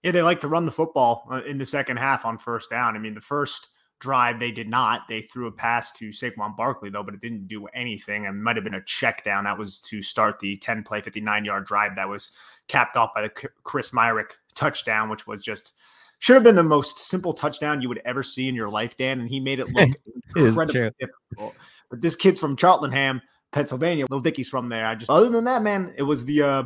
Yeah, 0.02 0.12
they 0.12 0.22
like 0.22 0.40
to 0.40 0.48
run 0.48 0.64
the 0.64 0.72
football 0.72 1.26
uh, 1.30 1.42
in 1.44 1.58
the 1.58 1.66
second 1.66 1.98
half 1.98 2.24
on 2.24 2.38
first 2.38 2.70
down. 2.70 2.96
I 2.96 2.98
mean, 2.98 3.14
the 3.14 3.20
first 3.20 3.68
drive 4.00 4.40
they 4.40 4.50
did 4.50 4.68
not. 4.68 5.06
They 5.08 5.22
threw 5.22 5.46
a 5.46 5.52
pass 5.52 5.92
to 5.92 6.08
Saquon 6.08 6.56
Barkley 6.56 6.90
though, 6.90 7.02
but 7.02 7.14
it 7.14 7.20
didn't 7.20 7.48
do 7.48 7.66
anything. 7.68 8.24
It 8.24 8.32
might 8.32 8.56
have 8.56 8.64
been 8.64 8.74
a 8.74 8.84
check 8.84 9.22
down. 9.24 9.44
That 9.44 9.58
was 9.58 9.80
to 9.82 10.02
start 10.02 10.38
the 10.40 10.56
10 10.56 10.82
play, 10.82 11.00
59 11.00 11.44
yard 11.44 11.66
drive 11.66 11.96
that 11.96 12.08
was 12.08 12.30
capped 12.68 12.96
off 12.96 13.14
by 13.14 13.22
the 13.22 13.48
Chris 13.62 13.90
Myarick 13.90 14.32
touchdown, 14.54 15.08
which 15.08 15.26
was 15.26 15.42
just 15.42 15.74
should 16.18 16.34
have 16.34 16.42
been 16.42 16.54
the 16.54 16.62
most 16.62 16.98
simple 16.98 17.32
touchdown 17.32 17.80
you 17.80 17.88
would 17.88 18.02
ever 18.04 18.22
see 18.22 18.48
in 18.48 18.54
your 18.54 18.68
life, 18.68 18.96
Dan. 18.96 19.20
And 19.20 19.28
he 19.28 19.40
made 19.40 19.58
it 19.58 19.68
look 19.72 19.90
incredibly 20.36 20.90
difficult. 21.00 21.54
But 21.88 22.02
this 22.02 22.14
kid's 22.14 22.38
from 22.38 22.56
Cheltenham, 22.56 23.22
Pennsylvania. 23.52 24.04
Little 24.04 24.20
Dickie's 24.20 24.48
from 24.48 24.68
there. 24.68 24.86
I 24.86 24.94
just 24.94 25.10
other 25.10 25.30
than 25.30 25.44
that, 25.44 25.62
man, 25.62 25.94
it 25.96 26.02
was 26.02 26.26
the 26.26 26.42
uh, 26.42 26.64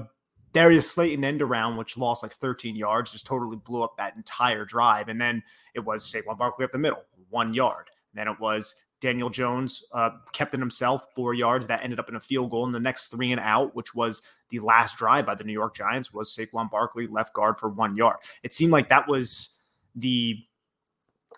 Darius 0.55 0.91
Slayton 0.91 1.25
end 1.25 1.43
around, 1.43 1.77
which 1.77 1.97
lost 1.97 2.23
like 2.23 2.33
13 2.35 2.77
yards, 2.77 3.13
just 3.13 3.27
totally 3.27 3.57
blew 3.57 3.83
up 3.83 3.97
that 3.97 4.17
entire 4.17 4.65
drive. 4.65 5.09
And 5.09 5.21
then 5.21 5.43
it 5.75 5.81
was 5.81 6.05
Saquon 6.05 6.39
Barkley 6.39 6.65
up 6.65 6.73
the 6.73 6.79
middle, 6.79 7.03
one 7.31 7.55
yard. 7.55 7.91
Then 8.15 8.29
it 8.29 8.39
was 8.39 8.75
Daniel 9.01 9.29
Jones 9.29 9.85
uh, 9.93 10.11
kept 10.33 10.55
it 10.55 10.61
himself 10.61 11.07
four 11.15 11.35
yards. 11.35 11.67
That 11.67 11.83
ended 11.83 11.99
up 11.99 12.09
in 12.09 12.17
a 12.17 12.21
field 12.21 12.51
goal. 12.51 12.65
And 12.65 12.75
the 12.75 12.81
next 12.81 13.09
three 13.09 13.33
and 13.33 13.41
out, 13.41 13.75
which 13.77 13.95
was 13.95 14.23
the 14.49 14.61
last 14.61 14.97
drive 14.97 15.27
by 15.27 15.35
the 15.35 15.45
New 15.45 15.53
York 15.53 15.77
Giants, 15.77 16.13
was 16.13 16.35
Saquon 16.35 16.71
Barkley 16.71 17.07
left 17.07 17.35
guard 17.35 17.59
for 17.59 17.69
one 17.69 17.97
yard. 17.97 18.17
It 18.43 18.55
seemed 18.55 18.73
like 18.73 18.89
that 18.89 19.07
was 19.07 19.51
the 19.95 20.39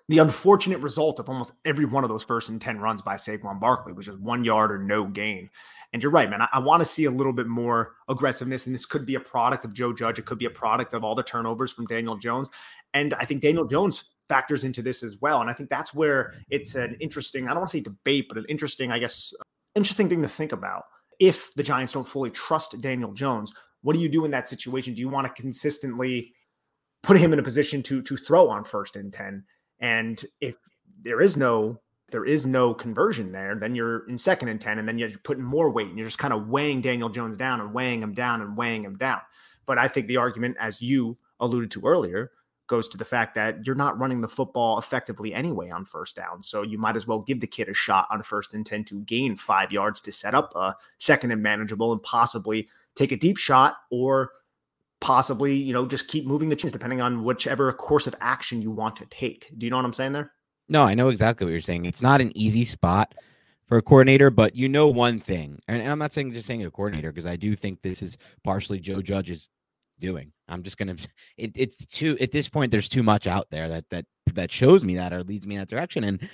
the 0.08 0.18
unfortunate 0.18 0.78
result 0.78 1.18
of 1.18 1.28
almost 1.28 1.54
every 1.64 1.84
one 1.84 2.04
of 2.04 2.10
those 2.10 2.22
first 2.22 2.48
and 2.48 2.60
10 2.60 2.78
runs 2.78 3.02
by 3.02 3.16
Saquon 3.16 3.58
Barkley 3.58 3.92
was 3.92 4.06
just 4.06 4.20
one 4.20 4.44
yard 4.44 4.70
or 4.70 4.78
no 4.78 5.04
gain. 5.04 5.50
And 5.92 6.00
you're 6.00 6.12
right, 6.12 6.30
man. 6.30 6.42
I, 6.42 6.48
I 6.52 6.58
want 6.60 6.80
to 6.80 6.84
see 6.84 7.06
a 7.06 7.10
little 7.10 7.32
bit 7.32 7.48
more 7.48 7.94
aggressiveness. 8.08 8.66
And 8.66 8.74
this 8.74 8.86
could 8.86 9.04
be 9.04 9.16
a 9.16 9.20
product 9.20 9.64
of 9.64 9.72
Joe 9.72 9.92
Judge. 9.92 10.20
It 10.20 10.26
could 10.26 10.38
be 10.38 10.44
a 10.44 10.50
product 10.50 10.94
of 10.94 11.02
all 11.02 11.16
the 11.16 11.24
turnovers 11.24 11.72
from 11.72 11.86
Daniel 11.86 12.16
Jones. 12.16 12.48
And 12.94 13.14
I 13.14 13.24
think 13.24 13.42
Daniel 13.42 13.66
Jones 13.66 14.04
factors 14.28 14.64
into 14.64 14.82
this 14.82 15.02
as 15.02 15.18
well. 15.20 15.40
And 15.40 15.50
I 15.50 15.52
think 15.52 15.70
that's 15.70 15.94
where 15.94 16.34
it's 16.50 16.74
an 16.74 16.96
interesting, 17.00 17.44
I 17.44 17.50
don't 17.50 17.58
want 17.58 17.70
to 17.70 17.76
say 17.76 17.82
debate, 17.82 18.26
but 18.28 18.38
an 18.38 18.46
interesting, 18.48 18.90
I 18.90 18.98
guess, 18.98 19.32
interesting 19.74 20.08
thing 20.08 20.22
to 20.22 20.28
think 20.28 20.52
about. 20.52 20.84
If 21.18 21.54
the 21.54 21.62
Giants 21.62 21.92
don't 21.92 22.06
fully 22.06 22.30
trust 22.30 22.78
Daniel 22.80 23.12
Jones, 23.12 23.52
what 23.82 23.94
do 23.94 24.00
you 24.00 24.08
do 24.08 24.24
in 24.24 24.30
that 24.32 24.48
situation? 24.48 24.94
Do 24.94 25.00
you 25.00 25.08
want 25.08 25.26
to 25.26 25.42
consistently 25.42 26.32
put 27.02 27.18
him 27.18 27.32
in 27.32 27.38
a 27.38 27.42
position 27.42 27.82
to 27.84 28.02
to 28.02 28.16
throw 28.16 28.50
on 28.50 28.64
first 28.64 28.96
and 28.96 29.12
10? 29.12 29.44
And 29.80 30.24
if 30.40 30.56
there 31.02 31.20
is 31.20 31.36
no 31.36 31.80
there 32.10 32.24
is 32.24 32.46
no 32.46 32.72
conversion 32.72 33.32
there, 33.32 33.56
then 33.56 33.74
you're 33.74 34.08
in 34.08 34.16
second 34.16 34.48
and 34.48 34.60
10, 34.60 34.78
and 34.78 34.86
then 34.86 34.98
you're 34.98 35.10
putting 35.24 35.42
more 35.42 35.70
weight 35.70 35.88
and 35.88 35.98
you're 35.98 36.06
just 36.06 36.18
kind 36.18 36.32
of 36.32 36.48
weighing 36.48 36.80
Daniel 36.80 37.08
Jones 37.08 37.36
down 37.36 37.60
and 37.60 37.74
weighing 37.74 38.02
him 38.02 38.14
down 38.14 38.40
and 38.40 38.56
weighing 38.56 38.84
him 38.84 38.96
down. 38.96 39.20
But 39.66 39.78
I 39.78 39.88
think 39.88 40.06
the 40.06 40.16
argument, 40.16 40.56
as 40.60 40.80
you 40.80 41.18
alluded 41.40 41.70
to 41.72 41.82
earlier, 41.84 42.30
goes 42.66 42.88
to 42.88 42.96
the 42.96 43.04
fact 43.04 43.34
that 43.34 43.64
you're 43.66 43.74
not 43.74 43.98
running 43.98 44.20
the 44.20 44.28
football 44.28 44.78
effectively 44.78 45.32
anyway 45.32 45.70
on 45.70 45.84
first 45.84 46.16
down. 46.16 46.42
So 46.42 46.62
you 46.62 46.78
might 46.78 46.96
as 46.96 47.06
well 47.06 47.20
give 47.20 47.40
the 47.40 47.46
kid 47.46 47.68
a 47.68 47.74
shot 47.74 48.06
on 48.10 48.22
first 48.22 48.54
and 48.54 48.66
10 48.66 48.84
to 48.84 49.00
gain 49.02 49.36
five 49.36 49.72
yards 49.72 50.00
to 50.02 50.12
set 50.12 50.34
up 50.34 50.52
a 50.54 50.76
second 50.98 51.30
and 51.30 51.42
manageable 51.42 51.92
and 51.92 52.02
possibly 52.02 52.68
take 52.94 53.12
a 53.12 53.16
deep 53.16 53.36
shot 53.36 53.76
or 53.90 54.30
possibly, 55.00 55.54
you 55.54 55.72
know, 55.72 55.86
just 55.86 56.08
keep 56.08 56.26
moving 56.26 56.48
the 56.48 56.56
chains 56.56 56.72
depending 56.72 57.00
on 57.00 57.24
whichever 57.24 57.72
course 57.72 58.06
of 58.06 58.14
action 58.20 58.62
you 58.62 58.70
want 58.70 58.96
to 58.96 59.06
take. 59.06 59.50
Do 59.56 59.66
you 59.66 59.70
know 59.70 59.76
what 59.76 59.84
I'm 59.84 59.92
saying 59.92 60.12
there? 60.12 60.32
No, 60.68 60.82
I 60.82 60.94
know 60.94 61.10
exactly 61.10 61.44
what 61.44 61.52
you're 61.52 61.60
saying. 61.60 61.84
It's 61.84 62.02
not 62.02 62.20
an 62.20 62.36
easy 62.36 62.64
spot 62.64 63.14
for 63.68 63.78
a 63.78 63.82
coordinator, 63.82 64.30
but 64.30 64.56
you 64.56 64.68
know 64.68 64.88
one 64.88 65.20
thing, 65.20 65.60
and, 65.68 65.80
and 65.80 65.90
I'm 65.90 65.98
not 65.98 66.12
saying 66.12 66.32
just 66.32 66.46
saying 66.46 66.64
a 66.64 66.70
coordinator 66.70 67.12
because 67.12 67.26
I 67.26 67.36
do 67.36 67.54
think 67.54 67.82
this 67.82 68.02
is 68.02 68.16
partially 68.42 68.80
Joe 68.80 69.02
Judge's 69.02 69.48
doing. 69.98 70.32
I'm 70.48 70.62
just 70.62 70.78
gonna. 70.78 70.96
It, 71.36 71.52
it's 71.54 71.84
too 71.84 72.16
at 72.20 72.32
this 72.32 72.48
point. 72.48 72.70
There's 72.70 72.88
too 72.88 73.02
much 73.02 73.26
out 73.26 73.46
there 73.50 73.68
that 73.68 73.84
that 73.90 74.06
that 74.32 74.50
shows 74.50 74.84
me 74.84 74.96
that 74.96 75.12
or 75.12 75.22
leads 75.22 75.46
me 75.46 75.56
in 75.56 75.60
that 75.60 75.68
direction. 75.68 76.04
And 76.04 76.28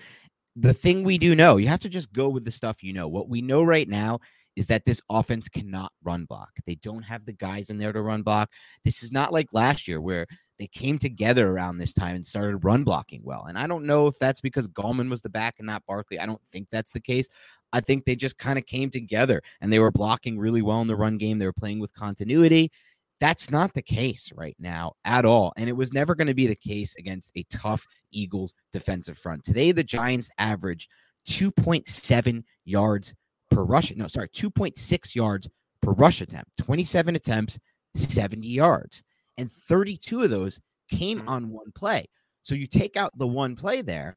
the 0.54 0.74
thing 0.74 1.02
we 1.02 1.18
do 1.18 1.34
know, 1.34 1.56
you 1.56 1.68
have 1.68 1.80
to 1.80 1.88
just 1.88 2.12
go 2.12 2.28
with 2.28 2.44
the 2.44 2.50
stuff 2.50 2.82
you 2.82 2.92
know. 2.92 3.08
What 3.08 3.28
we 3.28 3.42
know 3.42 3.62
right 3.62 3.88
now 3.88 4.20
is 4.54 4.66
that 4.66 4.84
this 4.84 5.00
offense 5.08 5.48
cannot 5.48 5.92
run 6.04 6.24
block. 6.24 6.50
They 6.66 6.74
don't 6.76 7.02
have 7.02 7.24
the 7.24 7.32
guys 7.32 7.70
in 7.70 7.78
there 7.78 7.92
to 7.92 8.02
run 8.02 8.22
block. 8.22 8.50
This 8.84 9.02
is 9.02 9.10
not 9.10 9.32
like 9.32 9.52
last 9.52 9.88
year 9.88 10.00
where 10.00 10.26
they 10.58 10.66
came 10.66 10.98
together 10.98 11.50
around 11.50 11.78
this 11.78 11.94
time 11.94 12.16
and 12.16 12.26
started 12.26 12.64
run 12.64 12.84
blocking 12.84 13.22
well. 13.24 13.46
And 13.48 13.58
I 13.58 13.66
don't 13.66 13.86
know 13.86 14.06
if 14.06 14.18
that's 14.18 14.40
because 14.40 14.68
Gallman 14.68 15.10
was 15.10 15.22
the 15.22 15.30
back 15.30 15.56
and 15.58 15.66
not 15.66 15.84
Barkley. 15.86 16.20
I 16.20 16.26
don't 16.26 16.40
think 16.52 16.68
that's 16.70 16.92
the 16.92 17.00
case. 17.00 17.28
I 17.72 17.80
think 17.80 18.04
they 18.04 18.14
just 18.14 18.38
kind 18.38 18.58
of 18.58 18.66
came 18.66 18.90
together 18.90 19.42
and 19.60 19.72
they 19.72 19.78
were 19.78 19.90
blocking 19.90 20.38
really 20.38 20.62
well 20.62 20.82
in 20.82 20.88
the 20.88 20.96
run 20.96 21.16
game. 21.16 21.38
They 21.38 21.46
were 21.46 21.52
playing 21.54 21.80
with 21.80 21.94
continuity 21.94 22.70
That's 23.22 23.52
not 23.52 23.72
the 23.72 23.82
case 23.82 24.32
right 24.34 24.56
now 24.58 24.94
at 25.04 25.24
all. 25.24 25.52
And 25.56 25.68
it 25.68 25.76
was 25.76 25.92
never 25.92 26.16
going 26.16 26.26
to 26.26 26.34
be 26.34 26.48
the 26.48 26.56
case 26.56 26.96
against 26.96 27.30
a 27.36 27.44
tough 27.44 27.86
Eagles 28.10 28.52
defensive 28.72 29.16
front. 29.16 29.44
Today, 29.44 29.70
the 29.70 29.84
Giants 29.84 30.28
average 30.38 30.88
2.7 31.28 32.42
yards 32.64 33.14
per 33.48 33.62
rush. 33.62 33.94
No, 33.94 34.08
sorry, 34.08 34.28
2.6 34.30 35.14
yards 35.14 35.48
per 35.82 35.92
rush 35.92 36.20
attempt, 36.20 36.50
27 36.62 37.14
attempts, 37.14 37.60
70 37.94 38.48
yards. 38.48 39.04
And 39.38 39.52
32 39.52 40.22
of 40.22 40.30
those 40.30 40.58
came 40.90 41.20
mm-hmm. 41.20 41.28
on 41.28 41.48
one 41.48 41.70
play. 41.76 42.06
So 42.42 42.56
you 42.56 42.66
take 42.66 42.96
out 42.96 43.16
the 43.16 43.28
one 43.28 43.54
play 43.54 43.82
there, 43.82 44.16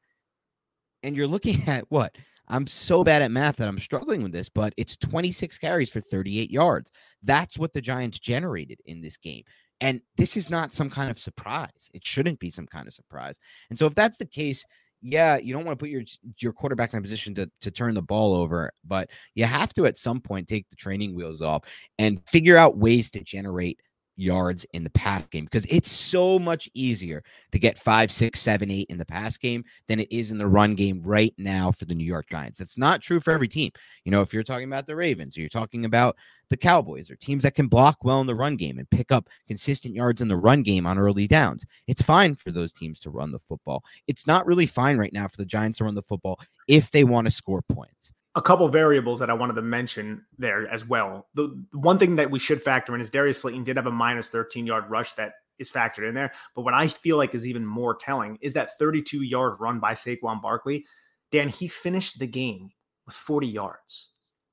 and 1.04 1.16
you're 1.16 1.28
looking 1.28 1.62
at 1.68 1.84
what? 1.90 2.16
I'm 2.48 2.66
so 2.66 3.02
bad 3.02 3.22
at 3.22 3.30
math 3.30 3.56
that 3.56 3.68
I'm 3.68 3.78
struggling 3.78 4.22
with 4.22 4.32
this, 4.32 4.48
but 4.48 4.72
it's 4.76 4.96
26 4.96 5.58
carries 5.58 5.90
for 5.90 6.00
38 6.00 6.50
yards. 6.50 6.90
That's 7.22 7.58
what 7.58 7.72
the 7.72 7.80
Giants 7.80 8.18
generated 8.18 8.80
in 8.84 9.00
this 9.00 9.16
game. 9.16 9.42
And 9.80 10.00
this 10.16 10.36
is 10.36 10.48
not 10.48 10.72
some 10.72 10.88
kind 10.88 11.10
of 11.10 11.18
surprise. 11.18 11.90
It 11.92 12.06
shouldn't 12.06 12.38
be 12.38 12.50
some 12.50 12.66
kind 12.66 12.86
of 12.88 12.94
surprise. 12.94 13.38
And 13.70 13.78
so 13.78 13.86
if 13.86 13.94
that's 13.94 14.18
the 14.18 14.26
case, 14.26 14.64
yeah, 15.02 15.36
you 15.36 15.52
don't 15.52 15.64
want 15.64 15.78
to 15.78 15.82
put 15.82 15.90
your 15.90 16.02
your 16.38 16.52
quarterback 16.52 16.92
in 16.92 16.98
a 16.98 17.02
position 17.02 17.34
to 17.34 17.50
to 17.60 17.70
turn 17.70 17.94
the 17.94 18.02
ball 18.02 18.34
over, 18.34 18.72
but 18.84 19.10
you 19.34 19.44
have 19.44 19.74
to 19.74 19.86
at 19.86 19.98
some 19.98 20.20
point 20.20 20.48
take 20.48 20.68
the 20.70 20.76
training 20.76 21.14
wheels 21.14 21.42
off 21.42 21.64
and 21.98 22.20
figure 22.26 22.56
out 22.56 22.78
ways 22.78 23.10
to 23.10 23.20
generate 23.20 23.80
yards 24.16 24.66
in 24.72 24.82
the 24.82 24.90
pass 24.90 25.24
game 25.26 25.44
because 25.44 25.66
it's 25.66 25.90
so 25.90 26.38
much 26.38 26.68
easier 26.74 27.22
to 27.52 27.58
get 27.58 27.78
five, 27.78 28.10
six, 28.10 28.40
seven, 28.40 28.70
eight 28.70 28.88
in 28.88 28.98
the 28.98 29.04
pass 29.04 29.36
game 29.36 29.64
than 29.88 30.00
it 30.00 30.10
is 30.10 30.30
in 30.30 30.38
the 30.38 30.46
run 30.46 30.74
game 30.74 31.02
right 31.04 31.34
now 31.38 31.70
for 31.70 31.84
the 31.84 31.94
New 31.94 32.04
York 32.04 32.28
Giants. 32.30 32.58
That's 32.58 32.78
not 32.78 33.02
true 33.02 33.20
for 33.20 33.32
every 33.32 33.48
team. 33.48 33.70
You 34.04 34.12
know, 34.12 34.22
if 34.22 34.32
you're 34.32 34.42
talking 34.42 34.66
about 34.66 34.86
the 34.86 34.96
Ravens 34.96 35.36
or 35.36 35.40
you're 35.40 35.48
talking 35.48 35.84
about 35.84 36.16
the 36.48 36.56
Cowboys 36.56 37.10
or 37.10 37.16
teams 37.16 37.42
that 37.42 37.54
can 37.54 37.66
block 37.66 38.04
well 38.04 38.20
in 38.20 38.26
the 38.26 38.34
run 38.34 38.56
game 38.56 38.78
and 38.78 38.88
pick 38.88 39.10
up 39.10 39.28
consistent 39.48 39.94
yards 39.94 40.22
in 40.22 40.28
the 40.28 40.36
run 40.36 40.62
game 40.62 40.86
on 40.86 40.98
early 40.98 41.26
downs, 41.26 41.66
it's 41.86 42.02
fine 42.02 42.34
for 42.34 42.50
those 42.50 42.72
teams 42.72 43.00
to 43.00 43.10
run 43.10 43.32
the 43.32 43.38
football. 43.38 43.82
It's 44.06 44.26
not 44.26 44.46
really 44.46 44.66
fine 44.66 44.96
right 44.96 45.12
now 45.12 45.28
for 45.28 45.36
the 45.36 45.44
Giants 45.44 45.78
to 45.78 45.84
run 45.84 45.94
the 45.94 46.02
football 46.02 46.40
if 46.68 46.90
they 46.90 47.04
want 47.04 47.26
to 47.26 47.30
score 47.30 47.62
points 47.62 48.12
a 48.36 48.42
couple 48.42 48.68
variables 48.68 49.18
that 49.18 49.30
I 49.30 49.34
wanted 49.34 49.54
to 49.54 49.62
mention 49.62 50.24
there 50.38 50.68
as 50.68 50.86
well. 50.86 51.26
The, 51.34 51.64
the 51.72 51.78
one 51.78 51.98
thing 51.98 52.16
that 52.16 52.30
we 52.30 52.38
should 52.38 52.62
factor 52.62 52.94
in 52.94 53.00
is 53.00 53.08
Darius 53.08 53.40
Slayton 53.40 53.64
did 53.64 53.76
have 53.76 53.86
a 53.86 53.90
minus 53.90 54.28
13 54.28 54.66
yard 54.66 54.84
rush 54.88 55.14
that 55.14 55.32
is 55.58 55.70
factored 55.70 56.06
in 56.06 56.14
there. 56.14 56.32
But 56.54 56.62
what 56.62 56.74
I 56.74 56.86
feel 56.86 57.16
like 57.16 57.34
is 57.34 57.46
even 57.46 57.64
more 57.64 57.94
telling 57.94 58.38
is 58.42 58.52
that 58.52 58.78
32 58.78 59.22
yard 59.22 59.58
run 59.58 59.80
by 59.80 59.94
Saquon 59.94 60.42
Barkley. 60.42 60.84
Dan, 61.32 61.48
he 61.48 61.66
finished 61.66 62.18
the 62.18 62.26
game 62.26 62.70
with 63.06 63.14
40 63.14 63.46
yards 63.46 64.10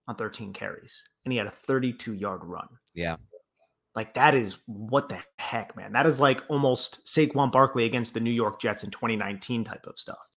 on 0.07 0.15
13 0.15 0.53
carries, 0.53 1.03
and 1.25 1.31
he 1.31 1.37
had 1.37 1.47
a 1.47 1.51
32 1.51 2.13
yard 2.13 2.41
run. 2.43 2.67
Yeah. 2.93 3.17
Like 3.95 4.13
that 4.13 4.33
is 4.33 4.57
what 4.65 5.09
the 5.09 5.19
heck, 5.37 5.75
man. 5.75 5.91
That 5.91 6.07
is 6.07 6.21
like 6.21 6.41
almost 6.47 7.05
Saquon 7.05 7.51
Barkley 7.51 7.83
against 7.83 8.13
the 8.13 8.21
New 8.21 8.31
York 8.31 8.61
Jets 8.61 8.83
in 8.83 8.91
2019 8.91 9.65
type 9.65 9.85
of 9.85 9.99
stuff. 9.99 10.32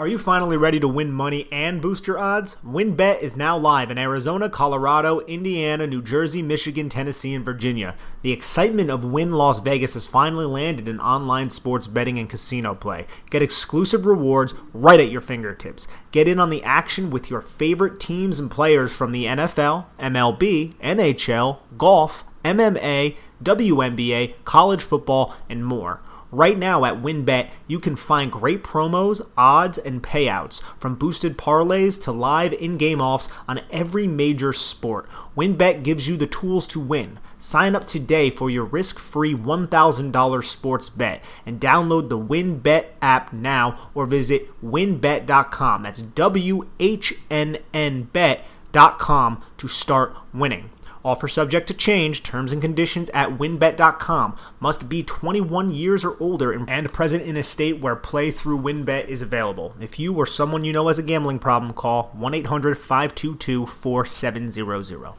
Are 0.00 0.08
you 0.08 0.16
finally 0.16 0.56
ready 0.56 0.80
to 0.80 0.88
win 0.88 1.12
money 1.12 1.46
and 1.52 1.82
boost 1.82 2.06
your 2.06 2.18
odds? 2.18 2.56
WynnBET 2.66 3.20
is 3.20 3.36
now 3.36 3.58
live 3.58 3.90
in 3.90 3.98
Arizona, 3.98 4.48
Colorado, 4.48 5.20
Indiana, 5.26 5.86
New 5.86 6.00
Jersey, 6.00 6.40
Michigan, 6.40 6.88
Tennessee, 6.88 7.34
and 7.34 7.44
Virginia. 7.44 7.94
The 8.22 8.32
excitement 8.32 8.88
of 8.88 9.04
Wynn 9.04 9.32
Las 9.32 9.60
Vegas 9.60 9.92
has 9.92 10.06
finally 10.06 10.46
landed 10.46 10.88
in 10.88 11.00
online 11.00 11.50
sports 11.50 11.86
betting 11.86 12.18
and 12.18 12.30
casino 12.30 12.74
play. 12.74 13.06
Get 13.28 13.42
exclusive 13.42 14.06
rewards 14.06 14.54
right 14.72 15.00
at 15.00 15.10
your 15.10 15.20
fingertips. 15.20 15.86
Get 16.12 16.26
in 16.26 16.40
on 16.40 16.48
the 16.48 16.64
action 16.64 17.10
with 17.10 17.28
your 17.28 17.42
favorite 17.42 18.00
teams 18.00 18.38
and 18.38 18.50
players 18.50 18.94
from 18.96 19.12
the 19.12 19.26
NFL, 19.26 19.84
MLB, 19.98 20.76
NHL, 20.76 21.58
golf, 21.76 22.24
MMA, 22.42 23.18
WNBA, 23.44 24.34
college 24.46 24.82
football, 24.82 25.34
and 25.50 25.62
more. 25.62 26.00
Right 26.32 26.56
now 26.56 26.84
at 26.84 27.02
WynnBET, 27.02 27.50
you 27.66 27.80
can 27.80 27.96
find 27.96 28.30
great 28.30 28.62
promos, 28.62 29.26
odds, 29.36 29.78
and 29.78 30.00
payouts 30.00 30.62
from 30.78 30.94
boosted 30.94 31.36
parlays 31.36 32.00
to 32.02 32.12
live 32.12 32.52
in 32.52 32.76
game 32.76 33.00
offs 33.00 33.28
on 33.48 33.62
every 33.72 34.06
major 34.06 34.52
sport. 34.52 35.08
WynnBET 35.36 35.82
gives 35.82 36.06
you 36.06 36.16
the 36.16 36.28
tools 36.28 36.68
to 36.68 36.78
win. 36.78 37.18
Sign 37.38 37.74
up 37.74 37.84
today 37.84 38.30
for 38.30 38.48
your 38.48 38.64
risk 38.64 39.00
free 39.00 39.34
$1,000 39.34 40.44
sports 40.44 40.88
bet 40.88 41.24
and 41.44 41.60
download 41.60 42.08
the 42.08 42.18
WynnBET 42.18 42.86
app 43.02 43.32
now 43.32 43.90
or 43.92 44.06
visit 44.06 44.48
wynnbet.com. 44.64 45.82
That's 45.82 46.02
W 46.02 46.68
H 46.78 47.14
N 47.28 47.58
N 47.74 48.08
bet.com 48.12 49.42
to 49.58 49.66
start 49.66 50.14
winning. 50.32 50.70
Offer 51.04 51.28
subject 51.28 51.66
to 51.68 51.74
change. 51.74 52.22
Terms 52.22 52.52
and 52.52 52.60
conditions 52.60 53.10
at 53.10 53.38
wynnbet.com. 53.38 54.36
Must 54.60 54.88
be 54.88 55.02
21 55.02 55.70
years 55.70 56.04
or 56.04 56.16
older 56.20 56.52
and 56.52 56.92
present 56.92 57.22
in 57.22 57.36
a 57.36 57.42
state 57.42 57.80
where 57.80 57.96
play 57.96 58.30
through 58.30 58.60
winbet 58.60 59.08
is 59.08 59.22
available. 59.22 59.74
If 59.80 59.98
you 59.98 60.14
or 60.14 60.26
someone 60.26 60.64
you 60.64 60.72
know 60.72 60.88
has 60.88 60.98
a 60.98 61.02
gambling 61.02 61.38
problem, 61.38 61.72
call 61.72 62.10
1 62.14 62.34
800 62.34 62.78
522 62.78 63.66
4700. 63.66 65.12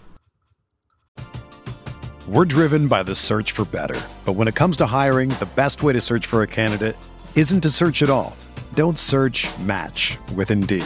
We're 2.27 2.45
driven 2.45 2.87
by 2.87 3.03
the 3.03 3.15
search 3.15 3.51
for 3.51 3.65
better. 3.65 3.99
But 4.25 4.33
when 4.33 4.47
it 4.47 4.55
comes 4.55 4.77
to 4.77 4.85
hiring, 4.85 5.29
the 5.29 5.49
best 5.55 5.83
way 5.83 5.93
to 5.93 5.99
search 5.99 6.27
for 6.27 6.43
a 6.43 6.47
candidate 6.47 6.95
isn't 7.35 7.61
to 7.61 7.69
search 7.69 8.03
at 8.03 8.09
all. 8.09 8.35
Don't 8.75 8.97
search 8.99 9.47
match 9.59 10.17
with 10.35 10.51
Indeed. 10.51 10.85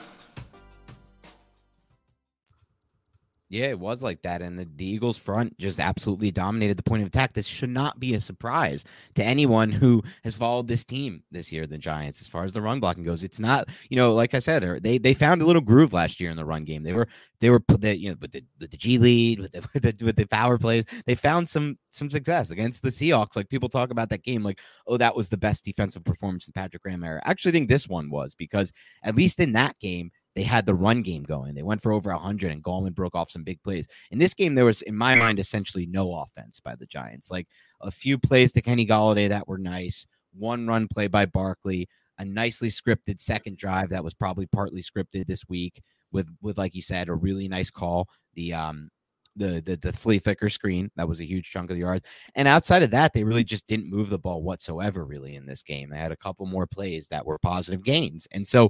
Yeah, 3.51 3.65
it 3.65 3.79
was 3.79 4.01
like 4.01 4.21
that. 4.21 4.41
And 4.41 4.57
the, 4.57 4.65
the, 4.77 4.85
Eagles 4.85 5.17
front 5.17 5.57
just 5.59 5.77
absolutely 5.77 6.31
dominated 6.31 6.77
the 6.77 6.83
point 6.83 7.01
of 7.01 7.09
attack. 7.09 7.33
This 7.33 7.47
should 7.47 7.69
not 7.69 7.99
be 7.99 8.13
a 8.13 8.21
surprise 8.21 8.85
to 9.15 9.25
anyone 9.25 9.73
who 9.73 10.01
has 10.23 10.35
followed 10.35 10.69
this 10.69 10.85
team 10.85 11.23
this 11.31 11.51
year, 11.51 11.67
the 11.67 11.77
Giants, 11.77 12.21
as 12.21 12.29
far 12.29 12.45
as 12.45 12.53
the 12.53 12.61
run 12.61 12.79
blocking 12.79 13.03
goes. 13.03 13.25
It's 13.25 13.41
not, 13.41 13.67
you 13.89 13.97
know, 13.97 14.13
like 14.13 14.33
I 14.33 14.39
said, 14.39 14.63
er, 14.63 14.79
they 14.79 14.97
they 14.97 15.13
found 15.13 15.41
a 15.41 15.45
little 15.45 15.61
groove 15.61 15.91
last 15.91 16.21
year 16.21 16.31
in 16.31 16.37
the 16.37 16.45
run 16.45 16.63
game. 16.63 16.81
They 16.81 16.93
were 16.93 17.09
they 17.41 17.49
were 17.49 17.61
the, 17.67 17.97
you 17.97 18.11
know 18.11 18.15
with 18.21 18.31
the, 18.31 18.45
with 18.57 18.71
the 18.71 18.77
G 18.77 18.97
lead, 18.97 19.41
with 19.41 19.51
the, 19.51 19.67
with 19.73 19.83
the 19.83 20.05
with 20.05 20.15
the 20.15 20.25
power 20.27 20.57
plays, 20.57 20.85
they 21.05 21.15
found 21.15 21.49
some 21.49 21.77
some 21.89 22.09
success 22.09 22.51
against 22.51 22.81
the 22.83 22.89
Seahawks. 22.89 23.35
Like 23.35 23.49
people 23.49 23.67
talk 23.67 23.91
about 23.91 24.07
that 24.11 24.23
game, 24.23 24.43
like, 24.43 24.61
oh, 24.87 24.95
that 24.95 25.13
was 25.13 25.27
the 25.27 25.35
best 25.35 25.65
defensive 25.65 26.05
performance 26.05 26.47
in 26.47 26.53
Patrick 26.53 26.83
Graham 26.83 27.03
era. 27.03 27.21
I 27.25 27.31
actually 27.31 27.51
think 27.51 27.67
this 27.67 27.89
one 27.89 28.09
was 28.09 28.33
because 28.33 28.71
at 29.03 29.15
least 29.15 29.41
in 29.41 29.51
that 29.53 29.77
game, 29.79 30.09
they 30.35 30.43
had 30.43 30.65
the 30.65 30.75
run 30.75 31.01
game 31.01 31.23
going. 31.23 31.53
They 31.53 31.63
went 31.63 31.81
for 31.81 31.91
over 31.91 32.11
100, 32.11 32.51
and 32.51 32.63
Gallman 32.63 32.95
broke 32.95 33.15
off 33.15 33.31
some 33.31 33.43
big 33.43 33.61
plays. 33.63 33.87
In 34.11 34.17
this 34.19 34.33
game, 34.33 34.55
there 34.55 34.65
was, 34.65 34.81
in 34.83 34.95
my 34.95 35.15
mind, 35.15 35.39
essentially 35.39 35.85
no 35.85 36.15
offense 36.15 36.59
by 36.59 36.75
the 36.75 36.85
Giants. 36.85 37.29
Like 37.29 37.47
a 37.81 37.91
few 37.91 38.17
plays 38.17 38.51
to 38.53 38.61
Kenny 38.61 38.85
Golladay 38.85 39.27
that 39.29 39.47
were 39.47 39.57
nice, 39.57 40.07
one 40.33 40.67
run 40.67 40.87
play 40.87 41.07
by 41.07 41.25
Barkley, 41.25 41.89
a 42.17 42.25
nicely 42.25 42.69
scripted 42.69 43.19
second 43.19 43.57
drive 43.57 43.89
that 43.89 44.03
was 44.03 44.13
probably 44.13 44.47
partly 44.47 44.81
scripted 44.81 45.27
this 45.27 45.47
week 45.49 45.81
with, 46.11 46.27
with 46.41 46.57
like 46.57 46.75
you 46.75 46.81
said, 46.81 47.09
a 47.09 47.13
really 47.13 47.47
nice 47.47 47.71
call. 47.71 48.07
The 48.35 48.53
um 48.53 48.89
the 49.35 49.61
the 49.61 49.77
the 49.77 49.93
flea 49.93 50.19
flicker 50.19 50.49
screen 50.49 50.91
that 50.95 51.07
was 51.07 51.21
a 51.21 51.27
huge 51.27 51.49
chunk 51.49 51.69
of 51.69 51.75
the 51.75 51.81
yards 51.81 52.05
and 52.35 52.47
outside 52.47 52.83
of 52.83 52.91
that 52.91 53.13
they 53.13 53.23
really 53.23 53.43
just 53.43 53.65
didn't 53.65 53.89
move 53.89 54.09
the 54.09 54.19
ball 54.19 54.43
whatsoever 54.43 55.05
really 55.05 55.35
in 55.35 55.45
this 55.45 55.63
game 55.63 55.89
they 55.89 55.97
had 55.97 56.11
a 56.11 56.17
couple 56.17 56.45
more 56.45 56.67
plays 56.67 57.07
that 57.07 57.25
were 57.25 57.39
positive 57.39 57.81
gains 57.83 58.27
and 58.31 58.45
so 58.45 58.69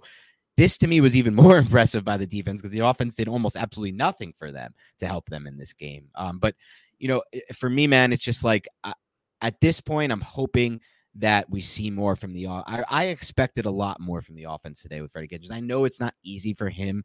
this 0.58 0.78
to 0.80 0.88
me 0.88 1.02
was 1.02 1.16
even 1.16 1.36
more 1.36 1.58
impressive 1.58 2.04
by 2.04 2.18
the 2.18 2.26
defense 2.26 2.62
because 2.62 2.74
the 2.74 2.86
offense 2.86 3.16
did 3.16 3.28
almost 3.28 3.56
absolutely 3.56 3.94
nothing 3.94 4.34
for 4.38 4.52
them 4.52 4.74
to 5.00 5.08
help 5.08 5.30
them 5.30 5.48
in 5.48 5.58
this 5.58 5.74
game. 5.74 6.08
Um, 6.16 6.40
but 6.40 6.56
you 7.00 7.08
know, 7.08 7.24
for 7.56 7.70
me, 7.70 7.88
man, 7.88 8.14
it's 8.14 8.24
just 8.24 8.44
like 8.44 8.68
I, 8.84 8.94
at 9.42 9.60
this 9.60 9.82
point, 9.82 10.12
I'm 10.12 10.22
hoping 10.22 10.82
that 11.16 11.50
we 11.50 11.62
see 11.62 11.90
more 11.90 12.16
from 12.16 12.34
the. 12.34 12.48
I, 12.48 12.84
I 12.88 13.06
expected 13.08 13.66
a 13.66 13.72
lot 13.72 14.00
more 14.00 14.22
from 14.22 14.36
the 14.36 14.46
offense 14.46 14.82
today 14.82 15.02
with 15.02 15.12
Freddie 15.12 15.28
Kitchens. 15.28 15.52
I 15.52 15.60
know 15.60 15.86
it's 15.86 16.00
not 16.00 16.14
easy 16.24 16.54
for 16.54 16.70
him 16.70 17.04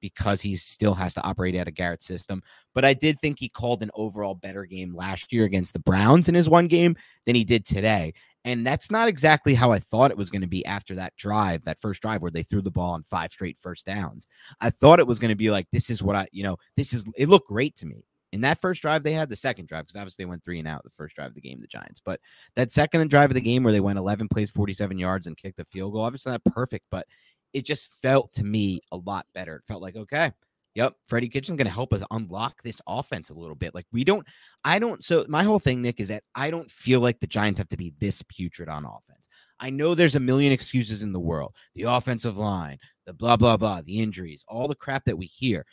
because 0.00 0.40
he 0.40 0.56
still 0.56 0.94
has 0.94 1.14
to 1.14 1.22
operate 1.22 1.56
out 1.56 1.68
a 1.68 1.72
Garrett 1.72 2.02
system. 2.02 2.42
But 2.74 2.84
I 2.84 2.94
did 2.94 3.18
think 3.20 3.38
he 3.38 3.48
called 3.48 3.82
an 3.82 3.90
overall 3.94 4.34
better 4.34 4.64
game 4.64 4.94
last 4.94 5.32
year 5.32 5.44
against 5.44 5.72
the 5.72 5.80
Browns 5.80 6.28
in 6.28 6.34
his 6.34 6.48
one 6.48 6.68
game 6.68 6.96
than 7.26 7.34
he 7.34 7.44
did 7.44 7.64
today. 7.64 8.14
And 8.44 8.66
that's 8.66 8.90
not 8.90 9.08
exactly 9.08 9.54
how 9.54 9.72
I 9.72 9.78
thought 9.78 10.10
it 10.10 10.16
was 10.16 10.30
going 10.30 10.42
to 10.42 10.46
be 10.46 10.64
after 10.64 10.94
that 10.94 11.16
drive, 11.16 11.64
that 11.64 11.80
first 11.80 12.00
drive 12.00 12.22
where 12.22 12.30
they 12.30 12.42
threw 12.42 12.62
the 12.62 12.70
ball 12.70 12.92
on 12.92 13.02
five 13.02 13.32
straight 13.32 13.58
first 13.58 13.84
downs. 13.84 14.26
I 14.60 14.70
thought 14.70 15.00
it 15.00 15.06
was 15.06 15.18
going 15.18 15.30
to 15.30 15.34
be 15.34 15.50
like, 15.50 15.66
this 15.72 15.90
is 15.90 16.02
what 16.02 16.16
I, 16.16 16.28
you 16.32 16.44
know, 16.44 16.56
this 16.76 16.92
is, 16.92 17.04
it 17.16 17.28
looked 17.28 17.48
great 17.48 17.76
to 17.76 17.86
me. 17.86 18.04
In 18.32 18.42
that 18.42 18.60
first 18.60 18.82
drive, 18.82 19.02
they 19.02 19.12
had 19.12 19.28
the 19.28 19.36
second 19.36 19.68
drive 19.68 19.86
because 19.86 19.96
obviously 19.96 20.24
they 20.24 20.28
went 20.28 20.44
three 20.44 20.58
and 20.58 20.68
out 20.68 20.84
the 20.84 20.90
first 20.90 21.16
drive 21.16 21.28
of 21.28 21.34
the 21.34 21.40
game, 21.40 21.60
the 21.60 21.66
Giants. 21.66 22.00
But 22.04 22.20
that 22.56 22.70
second 22.70 23.08
drive 23.10 23.30
of 23.30 23.34
the 23.34 23.40
game 23.40 23.62
where 23.62 23.72
they 23.72 23.80
went 23.80 23.98
11 23.98 24.28
plays, 24.28 24.50
47 24.50 24.98
yards, 24.98 25.26
and 25.26 25.36
kicked 25.36 25.58
a 25.58 25.64
field 25.64 25.94
goal, 25.94 26.02
obviously 26.02 26.32
not 26.32 26.44
perfect, 26.44 26.84
but 26.90 27.06
it 27.54 27.64
just 27.64 27.90
felt 28.02 28.32
to 28.34 28.44
me 28.44 28.80
a 28.92 28.96
lot 28.98 29.26
better. 29.34 29.56
It 29.56 29.62
felt 29.66 29.82
like, 29.82 29.96
okay, 29.96 30.30
yep, 30.78 30.94
Freddie 31.06 31.28
Kitchen's 31.28 31.56
going 31.56 31.66
to 31.66 31.72
help 31.72 31.92
us 31.92 32.04
unlock 32.12 32.62
this 32.62 32.80
offense 32.86 33.30
a 33.30 33.34
little 33.34 33.56
bit. 33.56 33.74
Like 33.74 33.86
we 33.92 34.04
don't, 34.04 34.24
I 34.64 34.78
don't. 34.78 35.02
So 35.02 35.26
my 35.28 35.42
whole 35.42 35.58
thing, 35.58 35.82
Nick, 35.82 35.98
is 35.98 36.06
that 36.06 36.22
I 36.36 36.52
don't 36.52 36.70
feel 36.70 37.00
like 37.00 37.18
the 37.18 37.26
Giants 37.26 37.58
have 37.58 37.66
to 37.68 37.76
be 37.76 37.94
this 37.98 38.22
putrid 38.28 38.68
on 38.68 38.84
offense. 38.84 39.28
I 39.58 39.70
know 39.70 39.96
there's 39.96 40.14
a 40.14 40.20
million 40.20 40.52
excuses 40.52 41.02
in 41.02 41.12
the 41.12 41.18
world, 41.18 41.52
the 41.74 41.82
offensive 41.82 42.38
line, 42.38 42.78
the 43.06 43.12
blah 43.12 43.36
blah 43.36 43.56
blah, 43.56 43.82
the 43.82 43.98
injuries, 43.98 44.44
all 44.46 44.68
the 44.68 44.76
crap 44.76 45.04
that 45.06 45.18
we 45.18 45.26
hear, 45.26 45.66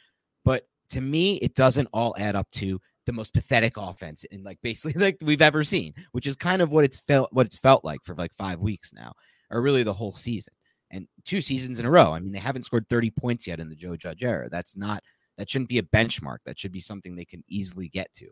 but 0.44 0.64
to 0.90 1.02
me, 1.02 1.36
it 1.36 1.54
doesn't 1.54 1.88
all 1.94 2.16
add 2.18 2.36
up 2.36 2.50
to 2.54 2.80
the 3.06 3.14
most 3.14 3.32
pathetic 3.32 3.78
offense 3.78 4.24
in 4.24 4.44
like 4.44 4.58
basically 4.64 5.00
like 5.00 5.18
we've 5.22 5.44
ever 5.44 5.64
seen, 5.64 5.94
which 6.14 6.26
is 6.26 6.36
kind 6.36 6.64
of 6.64 6.72
what 6.72 6.84
it's 6.84 6.98
felt 6.98 7.32
what 7.32 7.46
it's 7.46 7.60
felt 7.60 7.86
like 7.86 8.04
for 8.04 8.16
like 8.16 8.34
five 8.34 8.60
weeks 8.60 8.92
now, 8.92 9.14
or 9.52 9.62
really 9.62 9.84
the 9.84 9.94
whole 9.94 10.14
season 10.14 10.54
and 10.92 11.08
two 11.24 11.42
seasons 11.42 11.80
in 11.80 11.86
a 11.86 11.92
row. 11.92 12.14
I 12.14 12.20
mean, 12.20 12.32
they 12.32 12.40
haven't 12.40 12.66
scored 12.66 12.88
30 12.90 13.12
points 13.12 13.48
yet 13.48 13.60
in 13.60 13.70
the 13.70 13.76
Joe 13.76 13.96
Judge 13.96 14.24
era. 14.24 14.50
That's 14.50 14.76
not 14.76 15.04
that 15.38 15.50
shouldn't 15.50 15.70
be 15.70 15.80
a 15.80 15.84
benchmark. 15.84 16.38
That 16.46 16.58
should 16.58 16.72
be 16.72 16.80
something 16.80 17.16
they 17.16 17.26
can 17.26 17.44
easily 17.48 17.90
get 17.90 18.14
to. 18.16 18.28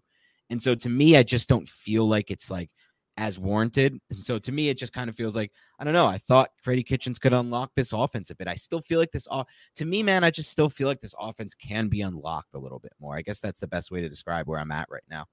And 0.50 0.62
so 0.62 0.76
to 0.76 0.90
me, 0.90 1.18
I 1.18 1.24
just 1.24 1.50
don't 1.50 1.68
feel 1.68 2.08
like 2.08 2.32
it's 2.32 2.52
like 2.52 2.70
as 3.18 3.38
warranted. 3.38 4.00
And 4.10 4.18
so 4.18 4.40
to 4.40 4.52
me, 4.52 4.70
it 4.70 4.78
just 4.78 4.94
kind 4.94 5.10
of 5.10 5.16
feels 5.16 5.36
like 5.36 5.52
I 5.80 5.84
don't 5.84 5.94
know. 5.94 6.08
I 6.08 6.18
thought 6.18 6.50
Freddie 6.62 6.84
Kitchens 6.84 7.20
could 7.20 7.34
unlock 7.34 7.72
this 7.76 7.94
offense 7.94 8.30
a 8.30 8.36
bit. 8.36 8.48
I 8.48 8.56
still 8.56 8.82
feel 8.82 9.00
like 9.00 9.12
this. 9.12 9.28
Off 9.28 9.48
to 9.76 9.86
me, 9.86 10.04
man, 10.04 10.24
I 10.24 10.32
just 10.32 10.50
still 10.50 10.70
feel 10.70 10.88
like 10.88 11.02
this 11.02 11.16
offense 11.20 11.56
can 11.56 11.88
be 11.88 12.02
unlocked 12.02 12.54
a 12.54 12.60
little 12.60 12.80
bit 12.80 12.94
more. 13.00 13.16
I 13.16 13.22
guess 13.22 13.40
that's 13.40 13.60
the 13.60 13.68
best 13.68 13.92
way 13.92 14.02
to 14.02 14.10
describe 14.10 14.48
where 14.48 14.60
I'm 14.60 14.72
at 14.72 14.90
right 14.90 15.04
now. 15.10 15.26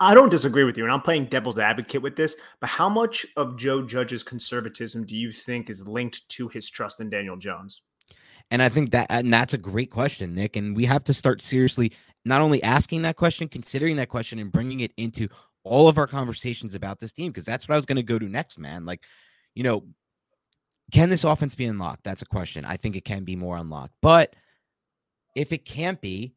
I 0.00 0.12
don't 0.14 0.28
disagree 0.28 0.64
with 0.64 0.76
you, 0.76 0.84
and 0.84 0.92
I'm 0.92 1.00
playing 1.00 1.26
devil's 1.26 1.58
advocate 1.58 2.02
with 2.02 2.16
this. 2.16 2.34
But 2.60 2.68
how 2.68 2.88
much 2.88 3.24
of 3.36 3.56
Joe 3.56 3.82
Judge's 3.82 4.24
conservatism 4.24 5.06
do 5.06 5.16
you 5.16 5.30
think 5.30 5.70
is 5.70 5.86
linked 5.86 6.28
to 6.30 6.48
his 6.48 6.68
trust 6.68 7.00
in 7.00 7.10
Daniel 7.10 7.36
Jones? 7.36 7.80
And 8.50 8.60
I 8.60 8.68
think 8.68 8.90
that, 8.90 9.06
and 9.08 9.32
that's 9.32 9.54
a 9.54 9.58
great 9.58 9.90
question, 9.90 10.34
Nick. 10.34 10.56
And 10.56 10.76
we 10.76 10.84
have 10.84 11.04
to 11.04 11.14
start 11.14 11.40
seriously 11.40 11.92
not 12.24 12.40
only 12.40 12.62
asking 12.62 13.02
that 13.02 13.16
question, 13.16 13.48
considering 13.48 13.96
that 13.96 14.08
question, 14.08 14.38
and 14.38 14.50
bringing 14.50 14.80
it 14.80 14.92
into 14.96 15.28
all 15.62 15.88
of 15.88 15.96
our 15.96 16.06
conversations 16.06 16.74
about 16.74 16.98
this 16.98 17.12
team, 17.12 17.30
because 17.30 17.44
that's 17.44 17.68
what 17.68 17.74
I 17.74 17.78
was 17.78 17.86
going 17.86 17.96
to 17.96 18.02
go 18.02 18.18
to 18.18 18.28
next, 18.28 18.58
man. 18.58 18.84
Like, 18.84 19.02
you 19.54 19.62
know, 19.62 19.84
can 20.92 21.08
this 21.08 21.24
offense 21.24 21.54
be 21.54 21.64
unlocked? 21.64 22.04
That's 22.04 22.22
a 22.22 22.26
question. 22.26 22.64
I 22.64 22.76
think 22.76 22.96
it 22.96 23.04
can 23.04 23.24
be 23.24 23.36
more 23.36 23.56
unlocked. 23.56 23.94
But 24.02 24.34
if 25.34 25.52
it 25.52 25.64
can't 25.64 26.00
be, 26.00 26.34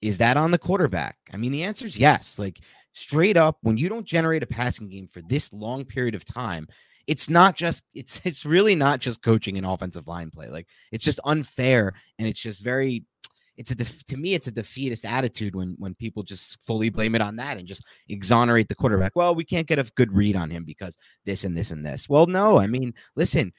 is 0.00 0.18
that 0.18 0.36
on 0.36 0.50
the 0.50 0.58
quarterback? 0.58 1.16
I 1.32 1.36
mean, 1.36 1.52
the 1.52 1.64
answer 1.64 1.86
is 1.86 1.98
yes. 1.98 2.38
Like, 2.38 2.60
straight 2.94 3.36
up 3.36 3.58
when 3.62 3.76
you 3.76 3.88
don't 3.88 4.06
generate 4.06 4.42
a 4.42 4.46
passing 4.46 4.88
game 4.88 5.08
for 5.08 5.20
this 5.22 5.52
long 5.52 5.84
period 5.84 6.14
of 6.14 6.24
time 6.24 6.66
it's 7.06 7.28
not 7.28 7.54
just 7.54 7.84
it's 7.94 8.20
it's 8.24 8.46
really 8.46 8.74
not 8.74 9.00
just 9.00 9.22
coaching 9.22 9.58
and 9.58 9.66
offensive 9.66 10.08
line 10.08 10.30
play 10.30 10.48
like 10.48 10.66
it's 10.92 11.04
just 11.04 11.20
unfair 11.24 11.92
and 12.18 12.28
it's 12.28 12.40
just 12.40 12.62
very 12.62 13.04
it's 13.56 13.70
a 13.70 13.74
def- 13.74 14.04
to 14.06 14.16
me 14.16 14.34
it's 14.34 14.46
a 14.46 14.52
defeatist 14.52 15.04
attitude 15.04 15.54
when 15.54 15.74
when 15.78 15.94
people 15.94 16.22
just 16.22 16.64
fully 16.64 16.88
blame 16.88 17.14
it 17.14 17.22
on 17.22 17.36
that 17.36 17.56
and 17.56 17.68
just 17.68 17.84
exonerate 18.08 18.68
the 18.68 18.74
quarterback 18.74 19.12
well 19.14 19.34
we 19.34 19.44
can't 19.44 19.68
get 19.68 19.78
a 19.78 19.90
good 19.94 20.12
read 20.12 20.36
on 20.36 20.50
him 20.50 20.64
because 20.64 20.96
this 21.24 21.44
and 21.44 21.56
this 21.56 21.70
and 21.70 21.84
this. 21.84 22.08
Well 22.08 22.26
no 22.26 22.58
i 22.58 22.66
mean 22.66 22.94
listen 23.16 23.52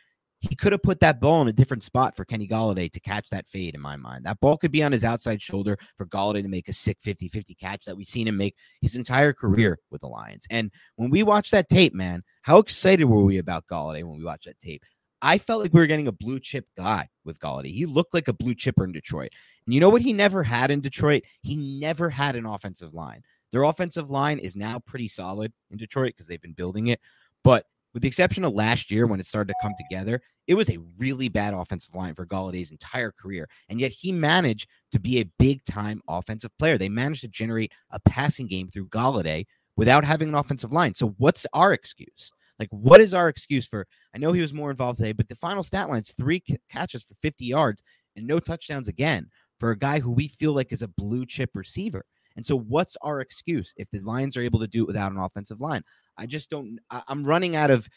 he 0.50 0.56
could 0.56 0.72
have 0.72 0.84
put 0.84 1.00
that 1.00 1.20
ball 1.20 1.42
in 1.42 1.48
a 1.48 1.54
different 1.54 1.84
spot 1.84 2.16
for 2.16 2.26
Kenny 2.26 2.48
Golladay 2.48 2.92
to 2.92 3.00
catch 3.00 3.30
that 3.30 3.48
fade 3.48 3.76
in 3.76 3.82
my 3.82 3.96
mind. 3.96 4.26
That 4.26 4.40
ball 4.40 4.58
could 4.58 4.72
be 4.72 4.84
on 4.84 4.92
his 4.92 5.04
outside 5.04 5.42
shoulder 5.42 5.78
for 5.98 6.06
Golladay 6.06 6.42
to 6.44 6.48
make 6.48 6.68
a 6.68 6.74
sick 6.74 6.98
50 7.02 7.28
50 7.30 7.56
catch 7.56 7.86
that 7.86 7.96
we've 7.96 8.08
seen 8.08 8.28
him 8.28 8.38
make 8.38 8.56
his 8.82 8.96
entire 8.96 9.34
career 9.34 9.80
with 9.92 10.02
the 10.02 10.08
Lions. 10.08 10.46
And 10.50 10.72
when 10.96 11.10
we 11.10 11.24
watched 11.24 11.52
that 11.52 11.70
tape, 11.70 11.94
man, 11.94 12.24
how 12.42 12.58
excited 12.60 13.06
were 13.06 13.24
we 13.24 13.38
about 13.38 13.66
Golladay 13.68 14.04
when 14.04 14.18
we 14.18 14.24
watched 14.24 14.46
that 14.46 14.60
tape? 14.60 14.84
I 15.22 15.38
felt 15.38 15.62
like 15.62 15.74
we 15.74 15.80
were 15.80 15.88
getting 15.88 16.08
a 16.08 16.12
blue 16.12 16.40
chip 16.40 16.68
guy 16.78 17.08
with 17.24 17.40
Golladay. 17.40 17.74
He 17.74 17.86
looked 17.86 18.14
like 18.14 18.28
a 18.28 18.34
blue 18.34 18.54
chipper 18.54 18.84
in 18.84 18.92
Detroit. 18.92 19.32
And 19.66 19.74
you 19.74 19.80
know 19.80 19.90
what 19.90 20.04
he 20.04 20.14
never 20.14 20.44
had 20.44 20.70
in 20.70 20.82
Detroit? 20.82 21.24
He 21.42 21.56
never 21.56 22.10
had 22.10 22.36
an 22.36 22.46
offensive 22.46 22.94
line. 22.94 23.24
Their 23.52 23.64
offensive 23.64 24.12
line 24.12 24.38
is 24.38 24.56
now 24.56 24.80
pretty 24.80 25.08
solid 25.08 25.52
in 25.72 25.78
Detroit 25.78 26.14
because 26.14 26.28
they've 26.28 26.42
been 26.42 26.54
building 26.54 26.88
it. 26.88 27.00
But 27.44 27.66
with 27.96 28.02
the 28.02 28.10
exception 28.10 28.44
of 28.44 28.54
last 28.54 28.92
year 28.92 29.08
when 29.08 29.22
it 29.22 29.26
started 29.26 29.54
to 29.54 29.60
come 29.62 29.74
together, 29.78 30.22
it 30.48 30.54
was 30.54 30.70
a 30.70 30.80
really 30.98 31.30
bad 31.30 31.54
offensive 31.54 31.96
line 31.96 32.14
for 32.14 32.26
Golladay's 32.26 32.70
entire 32.70 33.14
career. 33.14 33.48
And 33.70 33.80
yet 33.80 33.94
he 33.94 34.12
managed 34.12 34.68
to 34.92 35.00
be 35.00 35.20
a 35.20 35.30
big 35.40 35.64
time 35.64 36.02
offensive 36.10 36.52
player. 36.60 36.78
They 36.78 36.90
managed 36.90 37.22
to 37.22 37.30
generate 37.30 37.72
a 37.92 38.00
passing 38.02 38.48
game 38.48 38.68
through 38.68 38.90
Golladay 38.90 39.46
without 39.78 40.04
having 40.04 40.28
an 40.28 40.36
offensive 40.36 40.74
line. 40.74 40.94
So 40.94 41.16
what's 41.20 41.48
our 41.54 41.72
excuse? 41.72 42.34
Like, 42.60 42.68
what 42.70 43.00
is 43.00 43.14
our 43.14 43.30
excuse 43.30 43.66
for? 43.66 43.88
I 44.14 44.18
know 44.18 44.34
he 44.34 44.42
was 44.42 44.54
more 44.54 44.72
involved 44.72 44.98
today, 44.98 45.14
but 45.14 45.30
the 45.30 45.36
final 45.38 45.64
stat 45.64 45.90
line's 45.90 46.12
three 46.12 46.44
catches 46.70 47.02
for 47.02 47.14
50 47.22 47.46
yards 47.46 47.82
and 48.18 48.28
no 48.28 48.40
touchdowns 48.40 48.90
again 48.90 49.30
for 49.58 49.72
a 49.72 49.78
guy 49.78 50.02
who 50.02 50.12
we 50.12 50.28
feel 50.28 50.52
like 50.52 50.74
is 50.74 50.82
a 50.82 50.90
blue 50.90 51.26
chip 51.26 51.52
receiver. 51.54 52.04
And 52.36 52.46
so, 52.46 52.58
what's 52.58 52.98
our 53.02 53.22
excuse 53.22 53.74
if 53.78 53.90
the 53.92 54.00
Lions 54.00 54.36
are 54.36 54.42
able 54.42 54.60
to 54.60 54.68
do 54.68 54.84
it 54.84 54.88
without 54.88 55.12
an 55.12 55.20
offensive 55.20 55.62
line? 55.62 55.84
I 56.18 56.26
just 56.26 56.50
don't. 56.50 56.80
I'm 56.90 57.24
running 57.24 57.56
out 57.56 57.72
of, 57.72 57.88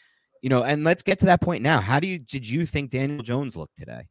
you 0.41 0.49
know. 0.49 0.63
And 0.63 0.83
let's 0.83 1.03
get 1.03 1.19
to 1.19 1.25
that 1.25 1.41
point 1.41 1.63
now. 1.63 1.79
How 1.79 1.99
do 1.99 2.07
you 2.07 2.19
did 2.19 2.47
you 2.47 2.65
think 2.65 2.91
Daniel 2.91 3.23
Jones 3.23 3.55
looked 3.55 3.77
today? 3.77 4.07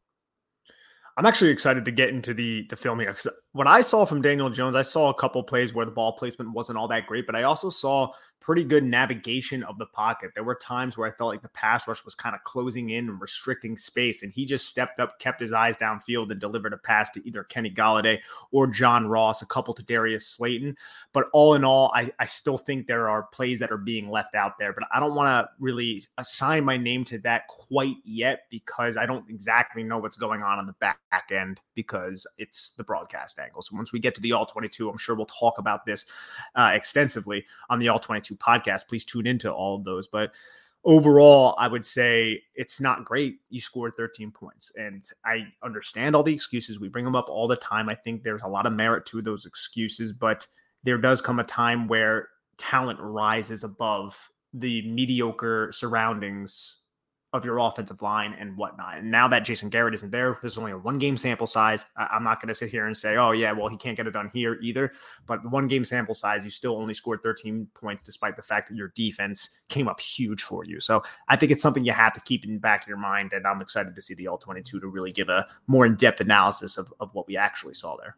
I'm 1.16 1.26
actually 1.26 1.50
excited 1.50 1.84
to 1.84 1.90
get 1.90 2.10
into 2.10 2.32
the 2.32 2.66
the 2.70 2.76
film 2.76 3.00
here 3.00 3.10
because 3.10 3.26
what 3.52 3.66
I 3.66 3.80
saw 3.80 4.04
from 4.04 4.22
Daniel 4.22 4.50
Jones, 4.50 4.76
I 4.76 4.82
saw 4.82 5.10
a 5.10 5.14
couple 5.14 5.42
plays 5.42 5.74
where 5.74 5.84
the 5.84 5.90
ball 5.90 6.12
placement 6.12 6.52
wasn't 6.52 6.78
all 6.78 6.88
that 6.88 7.06
great, 7.06 7.26
but 7.26 7.34
I 7.34 7.42
also 7.42 7.70
saw 7.70 8.12
pretty 8.48 8.64
good 8.64 8.82
navigation 8.82 9.62
of 9.64 9.76
the 9.76 9.84
pocket. 9.84 10.30
There 10.34 10.42
were 10.42 10.54
times 10.54 10.96
where 10.96 11.06
I 11.06 11.14
felt 11.14 11.28
like 11.28 11.42
the 11.42 11.50
pass 11.50 11.86
rush 11.86 12.02
was 12.02 12.14
kind 12.14 12.34
of 12.34 12.42
closing 12.44 12.88
in 12.88 13.10
and 13.10 13.20
restricting 13.20 13.76
space, 13.76 14.22
and 14.22 14.32
he 14.32 14.46
just 14.46 14.70
stepped 14.70 14.98
up, 15.00 15.18
kept 15.18 15.38
his 15.38 15.52
eyes 15.52 15.76
downfield, 15.76 16.30
and 16.30 16.40
delivered 16.40 16.72
a 16.72 16.78
pass 16.78 17.10
to 17.10 17.28
either 17.28 17.44
Kenny 17.44 17.70
Golladay 17.70 18.20
or 18.50 18.66
John 18.66 19.06
Ross, 19.06 19.42
a 19.42 19.46
couple 19.46 19.74
to 19.74 19.82
Darius 19.82 20.26
Slayton. 20.26 20.78
But 21.12 21.26
all 21.34 21.56
in 21.56 21.62
all, 21.62 21.92
I, 21.94 22.10
I 22.20 22.24
still 22.24 22.56
think 22.56 22.86
there 22.86 23.10
are 23.10 23.24
plays 23.24 23.58
that 23.58 23.70
are 23.70 23.76
being 23.76 24.08
left 24.08 24.34
out 24.34 24.58
there, 24.58 24.72
but 24.72 24.84
I 24.94 24.98
don't 24.98 25.14
want 25.14 25.28
to 25.28 25.50
really 25.60 26.04
assign 26.16 26.64
my 26.64 26.78
name 26.78 27.04
to 27.04 27.18
that 27.18 27.48
quite 27.48 27.96
yet 28.02 28.44
because 28.48 28.96
I 28.96 29.04
don't 29.04 29.28
exactly 29.28 29.82
know 29.82 29.98
what's 29.98 30.16
going 30.16 30.42
on 30.42 30.58
on 30.58 30.64
the 30.64 30.74
back 30.80 30.98
end 31.30 31.60
because 31.74 32.26
it's 32.38 32.70
the 32.70 32.84
broadcast 32.84 33.38
angle. 33.38 33.60
So 33.60 33.76
once 33.76 33.92
we 33.92 33.98
get 33.98 34.14
to 34.14 34.22
the 34.22 34.32
All 34.32 34.46
22, 34.46 34.88
I'm 34.88 34.96
sure 34.96 35.14
we'll 35.14 35.26
talk 35.26 35.58
about 35.58 35.84
this 35.84 36.06
uh, 36.54 36.70
extensively 36.72 37.44
on 37.68 37.78
the 37.78 37.88
All 37.88 37.98
22 37.98 38.37
podcast. 38.38 38.88
Please 38.88 39.04
tune 39.04 39.26
into 39.26 39.52
all 39.52 39.76
of 39.76 39.84
those. 39.84 40.06
But 40.06 40.32
overall, 40.84 41.54
I 41.58 41.68
would 41.68 41.84
say 41.84 42.42
it's 42.54 42.80
not 42.80 43.04
great. 43.04 43.38
You 43.50 43.60
scored 43.60 43.94
13 43.96 44.30
points. 44.30 44.72
And 44.76 45.02
I 45.24 45.46
understand 45.62 46.16
all 46.16 46.22
the 46.22 46.34
excuses. 46.34 46.80
We 46.80 46.88
bring 46.88 47.04
them 47.04 47.16
up 47.16 47.28
all 47.28 47.48
the 47.48 47.56
time. 47.56 47.88
I 47.88 47.94
think 47.94 48.22
there's 48.22 48.42
a 48.42 48.48
lot 48.48 48.66
of 48.66 48.72
merit 48.72 49.06
to 49.06 49.22
those 49.22 49.46
excuses, 49.46 50.12
but 50.12 50.46
there 50.84 50.98
does 50.98 51.20
come 51.20 51.40
a 51.40 51.44
time 51.44 51.88
where 51.88 52.28
talent 52.56 52.98
rises 53.00 53.64
above 53.64 54.30
the 54.54 54.82
mediocre 54.88 55.70
surroundings 55.72 56.77
of 57.34 57.44
your 57.44 57.58
offensive 57.58 58.00
line 58.00 58.34
and 58.38 58.56
whatnot. 58.56 58.98
And 58.98 59.10
now 59.10 59.28
that 59.28 59.44
Jason 59.44 59.68
Garrett 59.68 59.92
isn't 59.94 60.10
there, 60.10 60.38
there's 60.40 60.56
only 60.56 60.72
a 60.72 60.78
one 60.78 60.98
game 60.98 61.16
sample 61.16 61.46
size. 61.46 61.84
I- 61.96 62.16
am 62.16 62.24
not 62.24 62.40
going 62.40 62.48
to 62.48 62.54
sit 62.54 62.70
here 62.70 62.86
and 62.86 62.96
say, 62.96 63.16
oh, 63.16 63.32
yeah, 63.32 63.52
well, 63.52 63.68
he 63.68 63.76
can't 63.76 63.96
get 63.96 64.06
it 64.06 64.12
done 64.12 64.30
here 64.32 64.58
either. 64.62 64.92
But 65.26 65.42
the 65.42 65.50
one 65.50 65.68
game 65.68 65.84
sample 65.84 66.14
size, 66.14 66.42
you 66.42 66.50
still 66.50 66.76
only 66.76 66.94
scored 66.94 67.22
13 67.22 67.68
points 67.74 68.02
despite 68.02 68.36
the 68.36 68.42
fact 68.42 68.68
that 68.70 68.76
your 68.76 68.92
defense 68.94 69.50
came 69.68 69.88
up 69.88 70.00
huge 70.00 70.42
for 70.42 70.64
you. 70.64 70.80
So 70.80 71.02
I 71.28 71.36
think 71.36 71.52
it's 71.52 71.62
something 71.62 71.84
you 71.84 71.92
have 71.92 72.14
to 72.14 72.20
keep 72.20 72.44
in 72.44 72.54
the 72.54 72.60
back 72.60 72.82
of 72.82 72.88
your 72.88 72.96
mind. 72.96 73.34
And 73.34 73.46
I'm 73.46 73.60
excited 73.60 73.94
to 73.94 74.00
see 74.00 74.14
the 74.14 74.26
All 74.26 74.38
22 74.38 74.80
to 74.80 74.86
really 74.86 75.12
give 75.12 75.28
a 75.28 75.46
more 75.66 75.84
in 75.84 75.96
depth 75.96 76.20
analysis 76.22 76.78
of, 76.78 76.92
of 76.98 77.14
what 77.14 77.26
we 77.26 77.36
actually 77.36 77.74
saw 77.74 77.96
there. 77.96 78.16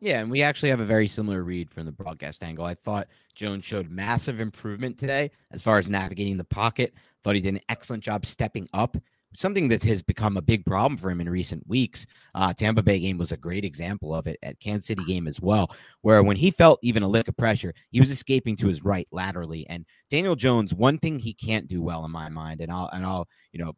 Yeah, 0.00 0.20
and 0.20 0.30
we 0.30 0.42
actually 0.42 0.70
have 0.70 0.80
a 0.80 0.86
very 0.86 1.06
similar 1.06 1.42
read 1.42 1.70
from 1.70 1.84
the 1.84 1.92
broadcast 1.92 2.42
angle. 2.42 2.64
I 2.64 2.74
thought 2.74 3.08
Jones 3.34 3.64
showed 3.64 3.90
massive 3.90 4.40
improvement 4.40 4.98
today 4.98 5.30
as 5.52 5.62
far 5.62 5.78
as 5.78 5.90
navigating 5.90 6.38
the 6.38 6.44
pocket. 6.44 6.94
Thought 7.22 7.34
he 7.34 7.42
did 7.42 7.54
an 7.54 7.60
excellent 7.68 8.02
job 8.02 8.24
stepping 8.24 8.66
up 8.72 8.96
something 9.36 9.68
that 9.68 9.82
has 9.84 10.02
become 10.02 10.36
a 10.36 10.42
big 10.42 10.64
problem 10.66 10.96
for 10.96 11.10
him 11.10 11.20
in 11.20 11.28
recent 11.28 11.66
weeks. 11.68 12.06
Uh, 12.34 12.52
Tampa 12.52 12.82
Bay 12.82 12.98
game 12.98 13.18
was 13.18 13.32
a 13.32 13.36
great 13.36 13.64
example 13.64 14.14
of 14.14 14.26
it 14.26 14.38
at 14.42 14.58
Kansas 14.60 14.86
City 14.86 15.04
game 15.04 15.28
as 15.28 15.40
well, 15.40 15.74
where 16.02 16.22
when 16.22 16.36
he 16.36 16.50
felt 16.50 16.80
even 16.82 17.02
a 17.02 17.08
lick 17.08 17.28
of 17.28 17.36
pressure, 17.36 17.72
he 17.90 18.00
was 18.00 18.10
escaping 18.10 18.56
to 18.56 18.68
his 18.68 18.84
right 18.84 19.06
laterally. 19.12 19.66
And 19.68 19.86
Daniel 20.10 20.36
Jones, 20.36 20.74
one 20.74 20.98
thing 20.98 21.18
he 21.18 21.32
can't 21.32 21.68
do 21.68 21.82
well 21.82 22.04
in 22.04 22.10
my 22.10 22.28
mind, 22.28 22.60
and 22.60 22.72
I'll 22.72 22.90
and 22.92 23.04
I'll 23.04 23.28
you 23.52 23.64
know 23.64 23.74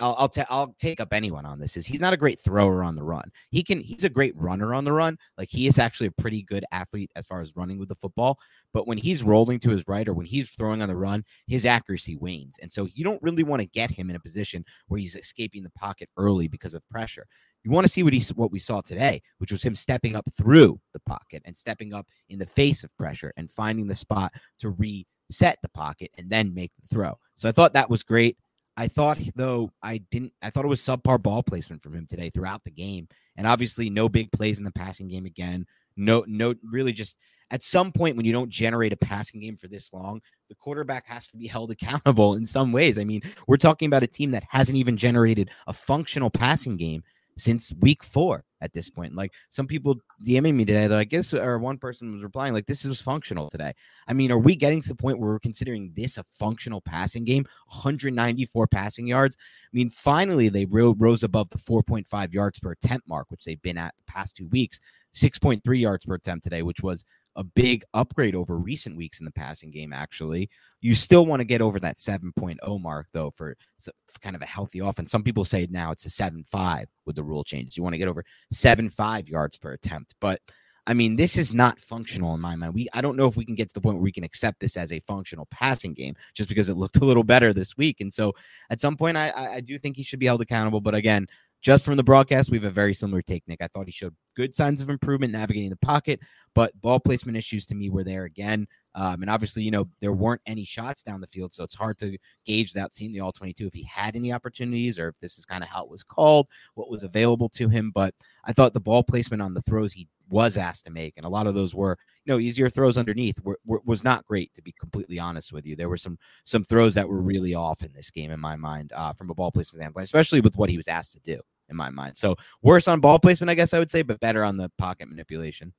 I'll 0.00 0.16
I'll, 0.18 0.28
ta- 0.28 0.46
I'll 0.50 0.74
take 0.78 0.98
up 1.00 1.12
anyone 1.12 1.46
on 1.46 1.60
this 1.60 1.76
is 1.76 1.86
he's 1.86 2.00
not 2.00 2.12
a 2.12 2.16
great 2.16 2.40
thrower 2.40 2.82
on 2.82 2.96
the 2.96 3.02
run. 3.02 3.30
He 3.50 3.62
can 3.62 3.80
he's 3.80 4.04
a 4.04 4.08
great 4.08 4.36
runner 4.36 4.74
on 4.74 4.84
the 4.84 4.92
run. 4.92 5.16
Like 5.38 5.48
he 5.50 5.66
is 5.66 5.78
actually 5.78 6.08
a 6.08 6.22
pretty 6.22 6.42
good 6.42 6.64
athlete 6.72 7.12
as 7.14 7.26
far 7.26 7.40
as 7.40 7.54
running 7.54 7.78
with 7.78 7.88
the 7.88 7.94
football. 7.94 8.38
But 8.72 8.88
when 8.88 8.98
he's 8.98 9.22
rolling 9.22 9.60
to 9.60 9.70
his 9.70 9.86
right 9.86 10.08
or 10.08 10.14
when 10.14 10.26
he's 10.26 10.50
throwing 10.50 10.82
on 10.82 10.88
the 10.88 10.96
run, 10.96 11.24
his 11.46 11.64
accuracy 11.64 12.16
wanes. 12.16 12.58
And 12.60 12.72
so 12.72 12.88
you 12.94 13.04
don't 13.04 13.22
really 13.22 13.44
want 13.44 13.60
to 13.60 13.66
get 13.66 13.90
him 13.90 14.10
in 14.10 14.16
a 14.16 14.20
position 14.20 14.64
where 14.88 14.98
he's 14.98 15.14
escaping 15.14 15.62
the 15.62 15.70
pocket 15.70 16.08
early 16.16 16.48
because 16.48 16.74
of 16.74 16.86
pressure. 16.88 17.26
You 17.62 17.70
want 17.70 17.86
to 17.86 17.92
see 17.92 18.02
what 18.02 18.12
he 18.12 18.22
what 18.34 18.50
we 18.50 18.58
saw 18.58 18.80
today, 18.80 19.22
which 19.38 19.52
was 19.52 19.62
him 19.62 19.74
stepping 19.74 20.16
up 20.16 20.28
through 20.36 20.80
the 20.92 21.00
pocket 21.00 21.42
and 21.44 21.56
stepping 21.56 21.94
up 21.94 22.06
in 22.28 22.38
the 22.38 22.46
face 22.46 22.84
of 22.84 22.94
pressure 22.96 23.32
and 23.36 23.50
finding 23.50 23.86
the 23.86 23.94
spot 23.94 24.32
to 24.58 24.70
reset 24.70 25.58
the 25.62 25.70
pocket 25.72 26.10
and 26.18 26.28
then 26.28 26.52
make 26.52 26.72
the 26.80 26.88
throw. 26.88 27.16
So 27.36 27.48
I 27.48 27.52
thought 27.52 27.72
that 27.72 27.88
was 27.88 28.02
great. 28.02 28.36
I 28.76 28.88
thought 28.88 29.18
though 29.36 29.70
I 29.82 29.98
didn't 30.10 30.32
I 30.42 30.50
thought 30.50 30.64
it 30.64 30.68
was 30.68 30.80
subpar 30.80 31.22
ball 31.22 31.42
placement 31.42 31.82
from 31.82 31.94
him 31.94 32.06
today 32.06 32.30
throughout 32.30 32.64
the 32.64 32.70
game. 32.70 33.08
And 33.36 33.46
obviously 33.46 33.90
no 33.90 34.08
big 34.08 34.32
plays 34.32 34.58
in 34.58 34.64
the 34.64 34.72
passing 34.72 35.08
game 35.08 35.26
again. 35.26 35.66
No 35.96 36.24
no 36.26 36.54
really 36.62 36.92
just 36.92 37.16
at 37.50 37.62
some 37.62 37.92
point 37.92 38.16
when 38.16 38.26
you 38.26 38.32
don't 38.32 38.50
generate 38.50 38.92
a 38.92 38.96
passing 38.96 39.40
game 39.40 39.56
for 39.56 39.68
this 39.68 39.92
long, 39.92 40.20
the 40.48 40.54
quarterback 40.56 41.06
has 41.06 41.26
to 41.28 41.36
be 41.36 41.46
held 41.46 41.70
accountable 41.70 42.34
in 42.34 42.46
some 42.46 42.72
ways. 42.72 42.98
I 42.98 43.04
mean, 43.04 43.22
we're 43.46 43.56
talking 43.56 43.86
about 43.86 44.02
a 44.02 44.08
team 44.08 44.30
that 44.32 44.44
hasn't 44.48 44.78
even 44.78 44.96
generated 44.96 45.50
a 45.66 45.72
functional 45.72 46.30
passing 46.30 46.76
game 46.76 47.02
since 47.36 47.72
week 47.80 48.02
four 48.02 48.44
at 48.64 48.72
this 48.72 48.90
point. 48.90 49.14
Like 49.14 49.32
some 49.50 49.66
people 49.66 49.96
DMing 50.26 50.54
me 50.54 50.64
today, 50.64 50.86
though, 50.86 50.98
I 50.98 51.04
guess, 51.04 51.32
or 51.32 51.58
one 51.58 51.78
person 51.78 52.12
was 52.12 52.22
replying, 52.22 52.54
like, 52.54 52.66
this 52.66 52.84
is 52.84 53.00
functional 53.00 53.50
today. 53.50 53.72
I 54.08 54.12
mean, 54.12 54.32
are 54.32 54.38
we 54.38 54.56
getting 54.56 54.80
to 54.80 54.88
the 54.88 54.94
point 54.94 55.18
where 55.18 55.30
we're 55.30 55.38
considering 55.38 55.92
this 55.94 56.18
a 56.18 56.24
functional 56.24 56.80
passing 56.80 57.24
game? 57.24 57.44
194 57.68 58.66
passing 58.66 59.06
yards. 59.06 59.36
I 59.38 59.70
mean, 59.72 59.90
finally, 59.90 60.48
they 60.48 60.64
rose 60.64 61.22
above 61.22 61.50
the 61.50 61.58
4.5 61.58 62.32
yards 62.32 62.58
per 62.58 62.72
attempt 62.72 63.08
mark, 63.08 63.30
which 63.30 63.44
they've 63.44 63.62
been 63.62 63.78
at 63.78 63.94
the 63.98 64.12
past 64.12 64.36
two 64.36 64.46
weeks, 64.48 64.80
6.3 65.14 65.78
yards 65.78 66.06
per 66.06 66.14
attempt 66.14 66.44
today, 66.44 66.62
which 66.62 66.82
was 66.82 67.04
a 67.36 67.44
big 67.44 67.84
upgrade 67.94 68.34
over 68.34 68.56
recent 68.56 68.96
weeks 68.96 69.20
in 69.20 69.24
the 69.24 69.32
passing 69.32 69.70
game, 69.70 69.92
actually. 69.92 70.48
You 70.80 70.94
still 70.94 71.26
want 71.26 71.40
to 71.40 71.44
get 71.44 71.62
over 71.62 71.80
that 71.80 71.96
7.0 71.96 72.80
mark, 72.80 73.08
though, 73.12 73.30
for, 73.30 73.56
for 73.78 73.92
kind 74.22 74.36
of 74.36 74.42
a 74.42 74.46
healthy 74.46 74.78
offense. 74.78 75.10
Some 75.10 75.22
people 75.22 75.44
say 75.44 75.66
now 75.70 75.90
it's 75.90 76.06
a 76.06 76.08
7.5 76.08 76.86
with 77.06 77.16
the 77.16 77.24
rule 77.24 77.44
changes. 77.44 77.76
You 77.76 77.82
want 77.82 77.94
to 77.94 77.98
get 77.98 78.08
over 78.08 78.24
7.5 78.52 79.28
yards 79.28 79.58
per 79.58 79.72
attempt. 79.72 80.14
But 80.20 80.40
I 80.86 80.92
mean, 80.92 81.16
this 81.16 81.38
is 81.38 81.54
not 81.54 81.80
functional 81.80 82.34
in 82.34 82.40
my 82.40 82.56
mind. 82.56 82.74
We 82.74 82.88
I 82.92 83.00
don't 83.00 83.16
know 83.16 83.26
if 83.26 83.36
we 83.36 83.44
can 83.44 83.54
get 83.54 83.68
to 83.68 83.74
the 83.74 83.80
point 83.80 83.96
where 83.96 84.02
we 84.02 84.12
can 84.12 84.24
accept 84.24 84.60
this 84.60 84.76
as 84.76 84.92
a 84.92 85.00
functional 85.00 85.46
passing 85.50 85.94
game 85.94 86.14
just 86.34 86.48
because 86.48 86.68
it 86.68 86.76
looked 86.76 86.98
a 86.98 87.04
little 87.04 87.24
better 87.24 87.52
this 87.54 87.76
week. 87.76 88.00
And 88.00 88.12
so 88.12 88.34
at 88.68 88.80
some 88.80 88.96
point 88.96 89.16
I 89.16 89.32
I 89.34 89.60
do 89.60 89.78
think 89.78 89.96
he 89.96 90.02
should 90.02 90.18
be 90.18 90.26
held 90.26 90.42
accountable. 90.42 90.82
But 90.82 90.94
again, 90.94 91.26
just 91.64 91.82
from 91.82 91.96
the 91.96 92.02
broadcast, 92.02 92.50
we 92.50 92.58
have 92.58 92.66
a 92.66 92.70
very 92.70 92.92
similar 92.92 93.22
take, 93.22 93.42
Nick. 93.48 93.62
I 93.62 93.68
thought 93.68 93.86
he 93.86 93.92
showed 93.92 94.14
good 94.36 94.54
signs 94.54 94.82
of 94.82 94.90
improvement 94.90 95.32
navigating 95.32 95.70
the 95.70 95.76
pocket, 95.76 96.20
but 96.54 96.78
ball 96.82 97.00
placement 97.00 97.38
issues 97.38 97.64
to 97.66 97.74
me 97.74 97.88
were 97.88 98.04
there 98.04 98.24
again. 98.24 98.68
Um, 98.94 99.22
and 99.22 99.30
obviously, 99.30 99.62
you 99.62 99.70
know, 99.70 99.88
there 100.02 100.12
weren't 100.12 100.42
any 100.44 100.66
shots 100.66 101.02
down 101.02 101.22
the 101.22 101.26
field, 101.26 101.54
so 101.54 101.64
it's 101.64 101.74
hard 101.74 101.96
to 102.00 102.18
gauge 102.44 102.74
without 102.74 102.92
seeing 102.92 103.12
the 103.12 103.20
all 103.20 103.32
22 103.32 103.66
if 103.66 103.72
he 103.72 103.82
had 103.84 104.14
any 104.14 104.30
opportunities 104.30 104.98
or 104.98 105.08
if 105.08 105.18
this 105.20 105.38
is 105.38 105.46
kind 105.46 105.64
of 105.64 105.70
how 105.70 105.82
it 105.82 105.90
was 105.90 106.02
called, 106.02 106.48
what 106.74 106.90
was 106.90 107.02
available 107.02 107.48
to 107.48 107.70
him. 107.70 107.90
But 107.94 108.14
I 108.44 108.52
thought 108.52 108.74
the 108.74 108.78
ball 108.80 109.02
placement 109.02 109.40
on 109.40 109.54
the 109.54 109.62
throws 109.62 109.94
he 109.94 110.06
was 110.28 110.58
asked 110.58 110.84
to 110.84 110.90
make, 110.90 111.14
and 111.16 111.24
a 111.24 111.30
lot 111.30 111.46
of 111.46 111.54
those 111.54 111.74
were, 111.74 111.96
you 112.26 112.32
know, 112.34 112.38
easier 112.38 112.68
throws 112.68 112.98
underneath, 112.98 113.40
were, 113.42 113.58
were, 113.64 113.80
was 113.86 114.04
not 114.04 114.26
great 114.26 114.54
to 114.54 114.62
be 114.62 114.74
completely 114.78 115.18
honest 115.18 115.50
with 115.50 115.64
you. 115.64 115.76
There 115.76 115.88
were 115.88 115.96
some 115.96 116.18
some 116.44 116.62
throws 116.62 116.94
that 116.94 117.08
were 117.08 117.22
really 117.22 117.54
off 117.54 117.82
in 117.82 117.92
this 117.94 118.10
game, 118.10 118.30
in 118.30 118.38
my 118.38 118.54
mind, 118.54 118.92
uh, 118.94 119.14
from 119.14 119.30
a 119.30 119.34
ball 119.34 119.50
placement 119.50 119.80
standpoint, 119.80 120.04
especially 120.04 120.42
with 120.42 120.56
what 120.56 120.68
he 120.68 120.76
was 120.76 120.88
asked 120.88 121.14
to 121.14 121.20
do 121.20 121.40
in 121.74 121.76
my 121.78 121.90
mind. 121.90 122.16
So 122.16 122.36
worse 122.62 122.88
on 122.88 123.00
ball 123.00 123.18
placement, 123.18 123.50
I 123.50 123.54
guess 123.54 123.74
I 123.74 123.78
would 123.78 123.90
say, 123.90 124.00
but 124.02 124.20
better 124.20 124.42
on 124.42 124.56
the 124.56 124.70
pocket 124.78 125.08
manipulation. 125.08 125.74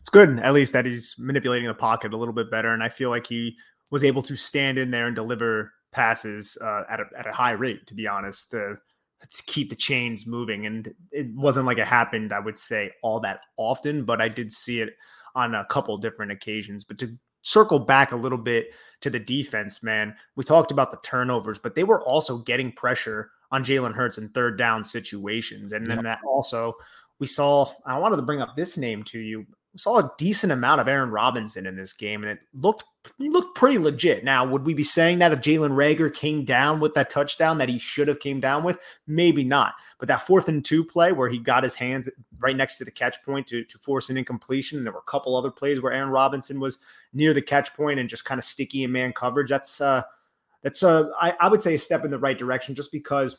It's 0.00 0.10
good, 0.10 0.40
at 0.40 0.52
least, 0.52 0.72
that 0.72 0.86
he's 0.86 1.14
manipulating 1.18 1.68
the 1.68 1.74
pocket 1.74 2.12
a 2.12 2.16
little 2.16 2.34
bit 2.34 2.50
better. 2.50 2.74
And 2.74 2.82
I 2.82 2.88
feel 2.88 3.10
like 3.10 3.26
he 3.26 3.56
was 3.90 4.04
able 4.04 4.22
to 4.22 4.36
stand 4.36 4.76
in 4.76 4.90
there 4.90 5.06
and 5.06 5.14
deliver 5.14 5.72
passes 5.92 6.58
uh, 6.60 6.82
at, 6.90 7.00
a, 7.00 7.04
at 7.16 7.26
a 7.26 7.32
high 7.32 7.52
rate, 7.52 7.86
to 7.86 7.94
be 7.94 8.06
honest, 8.06 8.50
to, 8.50 8.76
to 9.20 9.42
keep 9.46 9.70
the 9.70 9.76
chains 9.76 10.26
moving. 10.26 10.66
And 10.66 10.92
it 11.12 11.28
wasn't 11.34 11.66
like 11.66 11.78
it 11.78 11.86
happened, 11.86 12.32
I 12.32 12.40
would 12.40 12.58
say, 12.58 12.90
all 13.02 13.20
that 13.20 13.40
often, 13.56 14.04
but 14.04 14.20
I 14.20 14.28
did 14.28 14.52
see 14.52 14.80
it 14.80 14.94
on 15.34 15.54
a 15.54 15.64
couple 15.66 15.96
different 15.96 16.32
occasions. 16.32 16.84
But 16.84 16.98
to 16.98 17.16
circle 17.42 17.78
back 17.78 18.12
a 18.12 18.16
little 18.16 18.38
bit 18.38 18.74
to 19.00 19.10
the 19.10 19.18
defense, 19.18 19.82
man, 19.82 20.14
we 20.36 20.44
talked 20.44 20.70
about 20.70 20.90
the 20.90 20.98
turnovers, 21.02 21.58
but 21.58 21.74
they 21.74 21.84
were 21.84 22.02
also 22.02 22.38
getting 22.38 22.72
pressure 22.72 23.30
on 23.50 23.64
Jalen 23.64 23.94
Hurts 23.94 24.18
in 24.18 24.28
third 24.28 24.58
down 24.58 24.84
situations. 24.84 25.72
And 25.72 25.86
then 25.86 26.02
that 26.04 26.20
also, 26.26 26.76
we 27.18 27.26
saw, 27.26 27.72
I 27.86 27.98
wanted 27.98 28.16
to 28.16 28.22
bring 28.22 28.40
up 28.40 28.56
this 28.56 28.76
name 28.76 29.02
to 29.04 29.18
you. 29.18 29.46
We 29.74 29.78
saw 29.78 29.98
a 29.98 30.12
decent 30.18 30.52
amount 30.52 30.80
of 30.80 30.88
Aaron 30.88 31.10
Robinson 31.10 31.66
in 31.66 31.76
this 31.76 31.92
game, 31.92 32.22
and 32.22 32.32
it 32.32 32.40
looked 32.54 32.84
he 33.16 33.28
looked 33.28 33.56
pretty 33.56 33.78
legit. 33.78 34.24
Now, 34.24 34.44
would 34.44 34.66
we 34.66 34.74
be 34.74 34.84
saying 34.84 35.18
that 35.20 35.32
if 35.32 35.40
Jalen 35.40 35.70
Reagor 35.70 36.12
came 36.12 36.44
down 36.44 36.80
with 36.80 36.94
that 36.94 37.10
touchdown 37.10 37.58
that 37.58 37.68
he 37.68 37.78
should 37.78 38.08
have 38.08 38.20
came 38.20 38.40
down 38.40 38.64
with? 38.64 38.78
Maybe 39.06 39.44
not. 39.44 39.74
But 39.98 40.08
that 40.08 40.22
fourth 40.22 40.48
and 40.48 40.64
two 40.64 40.84
play 40.84 41.12
where 41.12 41.28
he 41.28 41.38
got 41.38 41.62
his 41.62 41.74
hands 41.74 42.08
right 42.38 42.56
next 42.56 42.78
to 42.78 42.84
the 42.84 42.90
catch 42.90 43.22
point 43.22 43.46
to, 43.48 43.64
to 43.64 43.78
force 43.78 44.10
an 44.10 44.16
incompletion, 44.16 44.78
and 44.78 44.86
there 44.86 44.92
were 44.92 45.00
a 45.00 45.10
couple 45.10 45.36
other 45.36 45.50
plays 45.50 45.80
where 45.80 45.92
Aaron 45.92 46.10
Robinson 46.10 46.60
was 46.60 46.78
near 47.12 47.32
the 47.32 47.42
catch 47.42 47.72
point 47.74 48.00
and 48.00 48.08
just 48.08 48.24
kind 48.24 48.38
of 48.38 48.44
sticky 48.44 48.84
in 48.84 48.92
man 48.92 49.12
coverage. 49.12 49.50
That's 49.50 49.80
uh 49.80 50.02
that's 50.62 50.82
uh, 50.82 51.08
I, 51.20 51.34
I 51.40 51.48
would 51.48 51.62
say 51.62 51.74
a 51.74 51.78
step 51.78 52.04
in 52.04 52.10
the 52.10 52.18
right 52.18 52.38
direction 52.38 52.74
just 52.74 52.92
because 52.92 53.38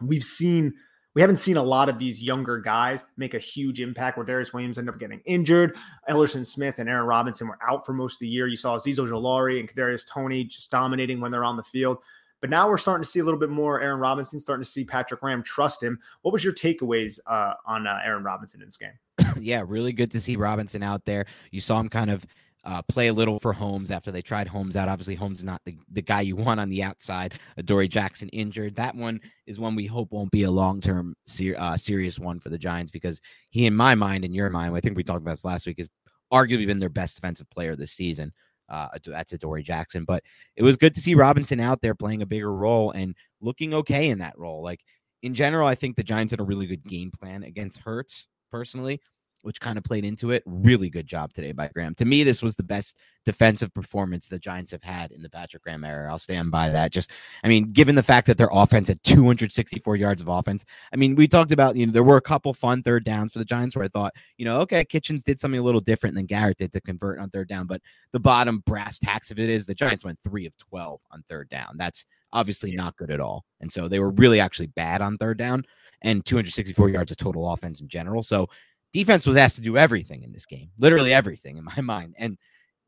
we've 0.00 0.22
seen 0.22 0.74
we 1.14 1.22
haven't 1.22 1.38
seen 1.38 1.56
a 1.56 1.62
lot 1.62 1.88
of 1.88 1.98
these 1.98 2.22
younger 2.22 2.58
guys 2.58 3.06
make 3.16 3.32
a 3.32 3.38
huge 3.38 3.80
impact 3.80 4.18
where 4.18 4.26
Darius 4.26 4.52
Williams 4.52 4.76
ended 4.76 4.94
up 4.94 5.00
getting 5.00 5.20
injured. 5.24 5.74
Ellerson 6.10 6.46
Smith 6.46 6.78
and 6.78 6.90
Aaron 6.90 7.06
Robinson 7.06 7.48
were 7.48 7.58
out 7.66 7.86
for 7.86 7.94
most 7.94 8.16
of 8.16 8.18
the 8.20 8.28
year. 8.28 8.46
You 8.46 8.56
saw 8.56 8.76
Azeez 8.76 8.98
Ojulari 8.98 9.58
and 9.58 9.66
Kadarius 9.66 10.06
Toney 10.06 10.44
just 10.44 10.70
dominating 10.70 11.18
when 11.18 11.32
they're 11.32 11.42
on 11.42 11.56
the 11.56 11.62
field. 11.62 11.98
But 12.42 12.50
now 12.50 12.68
we're 12.68 12.76
starting 12.76 13.02
to 13.02 13.08
see 13.08 13.20
a 13.20 13.24
little 13.24 13.40
bit 13.40 13.48
more 13.48 13.80
Aaron 13.80 13.98
Robinson, 13.98 14.38
starting 14.38 14.62
to 14.62 14.70
see 14.70 14.84
Patrick 14.84 15.20
Graham 15.20 15.42
trust 15.42 15.82
him. 15.82 15.98
What 16.20 16.32
was 16.32 16.44
your 16.44 16.52
takeaways 16.52 17.18
uh, 17.26 17.54
on 17.64 17.86
uh, 17.86 17.98
Aaron 18.04 18.22
Robinson 18.22 18.60
in 18.60 18.68
this 18.68 18.76
game? 18.76 18.92
yeah, 19.40 19.64
really 19.66 19.92
good 19.92 20.10
to 20.10 20.20
see 20.20 20.36
Robinson 20.36 20.82
out 20.82 21.06
there. 21.06 21.24
You 21.50 21.62
saw 21.62 21.80
him 21.80 21.88
kind 21.88 22.10
of 22.10 22.26
uh, 22.66 22.82
play 22.82 23.06
a 23.06 23.12
little 23.12 23.38
for 23.38 23.52
Holmes 23.52 23.92
after 23.92 24.10
they 24.10 24.20
tried 24.20 24.48
Holmes 24.48 24.76
out. 24.76 24.88
Obviously, 24.88 25.14
Holmes 25.14 25.38
is 25.38 25.44
not 25.44 25.62
the, 25.64 25.76
the 25.92 26.02
guy 26.02 26.20
you 26.22 26.34
want 26.36 26.60
on 26.60 26.68
the 26.68 26.82
outside. 26.82 27.34
Adoree 27.56 27.88
Jackson 27.88 28.28
injured. 28.30 28.74
That 28.74 28.94
one 28.94 29.20
is 29.46 29.60
one 29.60 29.76
we 29.76 29.86
hope 29.86 30.10
won't 30.10 30.32
be 30.32 30.42
a 30.42 30.50
long 30.50 30.80
term 30.80 31.14
ser- 31.26 31.54
uh, 31.56 31.76
serious 31.76 32.18
one 32.18 32.40
for 32.40 32.50
the 32.50 32.58
Giants 32.58 32.90
because 32.90 33.20
he, 33.50 33.66
in 33.66 33.74
my 33.74 33.94
mind, 33.94 34.24
in 34.24 34.34
your 34.34 34.50
mind, 34.50 34.76
I 34.76 34.80
think 34.80 34.96
we 34.96 35.04
talked 35.04 35.22
about 35.22 35.32
this 35.32 35.44
last 35.44 35.66
week, 35.66 35.78
is 35.78 35.88
arguably 36.32 36.66
been 36.66 36.80
their 36.80 36.88
best 36.88 37.14
defensive 37.14 37.48
player 37.50 37.76
this 37.76 37.92
season. 37.92 38.32
Uh, 38.68 38.88
that's 39.06 39.32
Adoree 39.32 39.62
Jackson. 39.62 40.04
But 40.04 40.24
it 40.56 40.64
was 40.64 40.76
good 40.76 40.94
to 40.96 41.00
see 41.00 41.14
Robinson 41.14 41.60
out 41.60 41.80
there 41.82 41.94
playing 41.94 42.22
a 42.22 42.26
bigger 42.26 42.52
role 42.52 42.90
and 42.90 43.14
looking 43.40 43.74
okay 43.74 44.08
in 44.08 44.18
that 44.18 44.36
role. 44.36 44.60
Like 44.60 44.80
in 45.22 45.34
general, 45.34 45.68
I 45.68 45.76
think 45.76 45.94
the 45.94 46.02
Giants 46.02 46.32
had 46.32 46.40
a 46.40 46.44
really 46.44 46.66
good 46.66 46.84
game 46.84 47.12
plan 47.12 47.44
against 47.44 47.78
Hurts 47.78 48.26
personally 48.50 49.00
which 49.46 49.60
kind 49.60 49.78
of 49.78 49.84
played 49.84 50.04
into 50.04 50.32
it. 50.32 50.42
Really 50.44 50.90
good 50.90 51.06
job 51.06 51.32
today 51.32 51.52
by 51.52 51.68
Graham. 51.68 51.94
To 51.94 52.04
me, 52.04 52.24
this 52.24 52.42
was 52.42 52.56
the 52.56 52.64
best 52.64 52.98
defensive 53.24 53.72
performance 53.72 54.26
the 54.26 54.40
Giants 54.40 54.72
have 54.72 54.82
had 54.82 55.12
in 55.12 55.22
the 55.22 55.30
Patrick 55.30 55.62
Graham 55.62 55.84
era. 55.84 56.10
I'll 56.10 56.18
stand 56.18 56.50
by 56.50 56.68
that. 56.70 56.90
Just, 56.90 57.12
I 57.44 57.48
mean, 57.48 57.68
given 57.68 57.94
the 57.94 58.02
fact 58.02 58.26
that 58.26 58.38
their 58.38 58.50
offense 58.50 58.88
had 58.88 59.00
264 59.04 59.94
yards 59.94 60.20
of 60.20 60.26
offense, 60.26 60.64
I 60.92 60.96
mean, 60.96 61.14
we 61.14 61.28
talked 61.28 61.52
about, 61.52 61.76
you 61.76 61.86
know, 61.86 61.92
there 61.92 62.02
were 62.02 62.16
a 62.16 62.22
couple 62.22 62.52
fun 62.54 62.82
third 62.82 63.04
downs 63.04 63.32
for 63.32 63.38
the 63.38 63.44
Giants 63.44 63.76
where 63.76 63.84
I 63.84 63.88
thought, 63.88 64.14
you 64.36 64.44
know, 64.44 64.58
okay, 64.62 64.84
Kitchens 64.84 65.22
did 65.22 65.38
something 65.38 65.60
a 65.60 65.64
little 65.64 65.80
different 65.80 66.16
than 66.16 66.26
Garrett 66.26 66.58
did 66.58 66.72
to 66.72 66.80
convert 66.80 67.20
on 67.20 67.30
third 67.30 67.48
down. 67.48 67.68
But 67.68 67.82
the 68.10 68.20
bottom 68.20 68.64
brass 68.66 68.98
tacks 68.98 69.30
of 69.30 69.38
it 69.38 69.48
is 69.48 69.64
the 69.64 69.76
Giants 69.76 70.04
went 70.04 70.18
three 70.24 70.46
of 70.46 70.58
12 70.58 71.00
on 71.12 71.22
third 71.28 71.48
down. 71.50 71.76
That's 71.76 72.04
obviously 72.32 72.74
not 72.74 72.96
good 72.96 73.12
at 73.12 73.20
all. 73.20 73.44
And 73.60 73.72
so 73.72 73.86
they 73.86 74.00
were 74.00 74.10
really 74.10 74.40
actually 74.40 74.66
bad 74.66 75.00
on 75.00 75.16
third 75.18 75.38
down 75.38 75.64
and 76.02 76.24
264 76.24 76.90
yards 76.90 77.12
of 77.12 77.16
total 77.16 77.50
offense 77.52 77.80
in 77.80 77.88
general. 77.88 78.22
So 78.22 78.48
defense 78.92 79.26
was 79.26 79.36
asked 79.36 79.56
to 79.56 79.62
do 79.62 79.76
everything 79.76 80.22
in 80.22 80.32
this 80.32 80.46
game, 80.46 80.70
literally 80.78 81.12
everything 81.12 81.56
in 81.56 81.64
my 81.64 81.80
mind. 81.80 82.14
And 82.18 82.38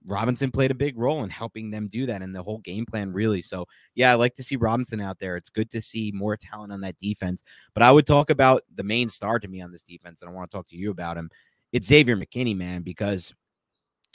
Robinson 0.07 0.51
played 0.51 0.71
a 0.71 0.75
big 0.75 0.97
role 0.97 1.25
in 1.25 1.31
helping 1.31 1.71
them 1.71 1.89
do 1.89 2.07
that 2.07 2.23
and 2.23 2.35
the 2.35 2.43
whole 2.43 2.59
game 2.59 2.87
plan, 2.87 3.13
really. 3.13 3.43
So, 3.43 3.67
yeah, 3.95 4.13
I 4.13 4.15
like 4.15 4.35
to 4.37 4.43
see 4.43 4.57
Robinson 4.57 5.01
out 5.01 5.19
there. 5.19 5.37
It's 5.37 5.51
good 5.51 5.71
to 5.73 5.81
see 5.81 6.13
more 6.15 6.37
talent 6.37 6.73
on 6.73 6.81
that 6.83 6.99
defense. 6.99 7.43
But 7.75 7.83
I 7.83 7.91
would 7.91 8.07
talk 8.07 8.31
about 8.31 8.63
the 8.75 8.85
main 8.85 9.09
star 9.09 9.39
to 9.39 9.49
me 9.49 9.61
on 9.61 9.73
this 9.73 9.83
defense, 9.83 10.23
and 10.23 10.31
I 10.31 10.35
want 10.35 10.51
to 10.51 10.57
talk 10.57 10.69
to 10.69 10.77
you 10.77 10.91
about 10.91 11.19
him. 11.19 11.31
It's 11.73 11.89
Xavier 11.89 12.17
McKinney, 12.17 12.57
man, 12.57 12.83
because 12.83 13.35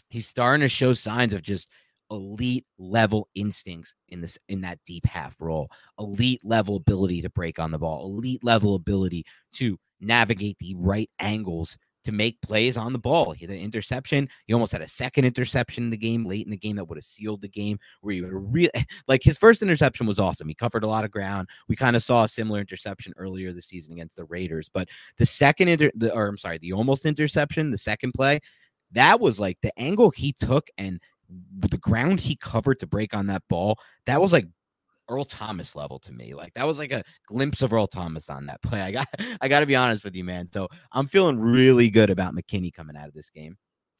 he's 0.09 0.27
starting 0.27 0.61
to 0.61 0.69
show 0.69 0.93
signs 0.93 1.33
of 1.33 1.41
just 1.41 1.67
elite 2.09 2.67
level 2.77 3.27
instincts 3.35 3.95
in 4.09 4.21
this 4.21 4.37
in 4.47 4.61
that 4.61 4.79
deep 4.85 5.05
half 5.05 5.35
role, 5.39 5.69
elite 5.99 6.41
level 6.43 6.77
ability 6.77 7.21
to 7.21 7.29
break 7.29 7.59
on 7.59 7.71
the 7.71 7.79
ball, 7.79 8.05
elite 8.05 8.43
level 8.43 8.75
ability 8.75 9.25
to 9.53 9.77
navigate 10.03 10.57
the 10.59 10.75
right 10.75 11.09
angles 11.19 11.77
to 12.03 12.11
make 12.11 12.41
plays 12.41 12.77
on 12.77 12.91
the 12.91 12.99
ball. 12.99 13.31
He 13.31 13.45
had 13.45 13.55
an 13.55 13.61
interception. 13.61 14.27
He 14.45 14.53
almost 14.53 14.71
had 14.71 14.81
a 14.81 14.87
second 14.87 15.25
interception 15.25 15.85
in 15.85 15.89
the 15.89 15.97
game 15.97 16.25
late 16.25 16.45
in 16.45 16.51
the 16.51 16.57
game 16.57 16.75
that 16.75 16.85
would 16.85 16.97
have 16.97 17.05
sealed 17.05 17.41
the 17.41 17.47
game. 17.47 17.79
Where 18.01 18.13
he 18.13 18.21
would 18.21 18.53
really 18.53 18.71
like 19.07 19.23
his 19.23 19.37
first 19.37 19.61
interception 19.61 20.05
was 20.05 20.19
awesome. 20.19 20.47
He 20.47 20.55
covered 20.55 20.83
a 20.83 20.87
lot 20.87 21.05
of 21.05 21.11
ground. 21.11 21.47
We 21.67 21.75
kind 21.75 21.95
of 21.95 22.03
saw 22.03 22.23
a 22.23 22.29
similar 22.29 22.59
interception 22.59 23.13
earlier 23.17 23.53
this 23.53 23.67
season 23.67 23.93
against 23.93 24.17
the 24.17 24.25
Raiders, 24.25 24.69
but 24.69 24.89
the 25.17 25.25
second 25.25 25.69
inter, 25.69 25.91
the, 25.95 26.13
or 26.13 26.27
I'm 26.27 26.37
sorry, 26.37 26.57
the 26.57 26.73
almost 26.73 27.05
interception, 27.05 27.71
the 27.71 27.77
second 27.77 28.13
play, 28.13 28.39
that 28.91 29.19
was 29.19 29.39
like 29.39 29.57
the 29.61 29.77
angle 29.79 30.11
he 30.11 30.33
took 30.33 30.67
and 30.77 30.99
the 31.59 31.77
ground 31.77 32.19
he 32.19 32.35
covered 32.35 32.79
to 32.79 32.87
break 32.87 33.15
on 33.15 33.27
that 33.27 33.43
ball. 33.49 33.79
That 34.05 34.21
was 34.21 34.33
like 34.33 34.45
Earl 35.09 35.25
Thomas 35.25 35.75
level 35.75 35.99
to 35.99 36.11
me. 36.11 36.33
Like 36.33 36.53
that 36.55 36.67
was 36.67 36.79
like 36.79 36.91
a 36.91 37.03
glimpse 37.27 37.61
of 37.61 37.73
Earl 37.73 37.87
Thomas 37.87 38.29
on 38.29 38.45
that 38.47 38.61
play. 38.63 38.81
I 38.81 38.91
got 38.91 39.07
I 39.41 39.47
got 39.47 39.61
to 39.61 39.65
be 39.65 39.75
honest 39.75 40.03
with 40.03 40.15
you, 40.15 40.23
man. 40.23 40.47
So 40.51 40.67
I'm 40.91 41.07
feeling 41.07 41.39
really 41.39 41.89
good 41.89 42.09
about 42.09 42.35
McKinney 42.35 42.73
coming 42.73 42.95
out 42.95 43.07
of 43.07 43.13
this 43.13 43.29
game. 43.29 43.57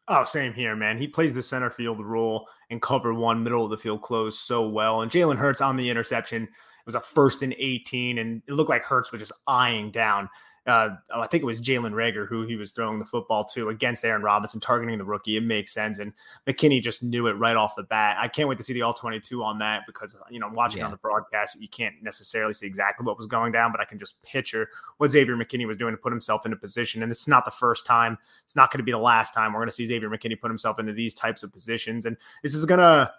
Oh, 0.10 0.26
same 0.26 0.54
here, 0.54 0.76
man. 0.76 0.98
He 0.98 1.08
plays 1.08 1.34
the 1.34 1.42
center 1.42 1.70
field 1.70 2.02
role 2.02 2.46
and 2.70 2.82
cover 2.82 3.14
one, 3.14 3.42
middle 3.42 3.64
of 3.64 3.72
the 3.72 3.78
field 3.78 4.02
close 4.02 4.38
so 4.38 4.68
well. 4.68 5.02
And 5.02 5.10
Jalen 5.10 5.38
Hurts 5.38 5.62
on 5.62 5.78
the 5.78 5.90
interception 5.90 6.44
it 6.44 6.86
was 6.86 6.96
a 6.96 7.00
first 7.00 7.44
and 7.44 7.56
18, 7.58 8.18
and 8.18 8.42
it 8.46 8.52
looked 8.52 8.70
like 8.70 8.84
Hurts 8.84 9.14
was 9.14 9.22
just 9.22 9.32
eyeing 9.48 9.90
down 9.90 10.30
uh, 10.66 10.90
oh, 11.14 11.20
I 11.20 11.28
think 11.28 11.44
it 11.44 11.46
was 11.46 11.60
Jalen 11.60 11.92
Reagor 11.92 12.26
who 12.28 12.46
he 12.46 12.56
was 12.56 12.72
throwing 12.72 12.98
the 12.98 13.06
football 13.06 13.44
to 13.46 13.70
against 13.70 14.06
Aaron 14.06 14.22
Robinson, 14.22 14.62
targeting 14.62 14.98
the 14.98 15.04
rookie. 15.04 15.36
It 15.36 15.44
makes 15.44 15.74
sense. 15.74 16.00
And 16.00 16.14
McKinney 16.48 16.82
just 16.82 17.04
knew 17.04 17.28
it 17.28 17.34
right 17.34 17.58
off 17.58 17.76
the 17.76 17.84
bat. 17.84 18.16
I 18.18 18.30
can't 18.30 18.48
wait 18.48 18.58
to 18.60 18.64
see 18.64 18.72
the 18.72 18.82
all 18.82 18.94
22 18.94 19.44
on 19.44 19.60
that 19.60 19.82
because, 19.86 20.16
you 20.30 20.40
know, 20.40 20.50
watching 20.54 20.80
yeah. 20.80 20.86
on 20.86 20.92
the 20.92 20.98
broadcast, 20.98 21.60
you 21.60 21.68
can't 21.68 21.96
necessarily 22.02 22.54
see 22.54 22.66
exactly 22.66 23.06
what 23.06 23.18
was 23.18 23.28
going 23.28 23.52
down, 23.52 23.74
but 23.74 23.82
I 23.82 23.86
can 23.86 24.00
just 24.00 24.22
picture 24.24 24.70
what 24.98 25.12
Xavier 25.12 25.36
McKinney 25.36 25.68
was 25.68 25.76
doing 25.76 25.94
to 25.94 25.98
put 25.98 26.14
himself 26.14 26.46
into 26.46 26.56
position. 26.56 27.04
And 27.04 27.12
this 27.12 27.22
is 27.22 27.28
not 27.28 27.44
the 27.44 27.52
first 27.52 27.86
time. 27.86 28.18
It's 28.46 28.56
not 28.56 28.72
going 28.72 28.80
to 28.80 28.84
be 28.84 28.92
the 28.92 28.98
last 28.98 29.34
time 29.34 29.52
we're 29.52 29.60
going 29.60 29.70
to 29.70 29.76
see 29.76 29.86
Xavier 29.86 30.10
McKinney 30.10 30.40
put 30.40 30.50
himself 30.50 30.80
into 30.80 30.94
these 30.94 31.14
types 31.14 31.44
of 31.44 31.52
positions. 31.52 32.06
And 32.06 32.16
this 32.42 32.56
is 32.56 32.66
going 32.66 32.80
to, 32.80 33.12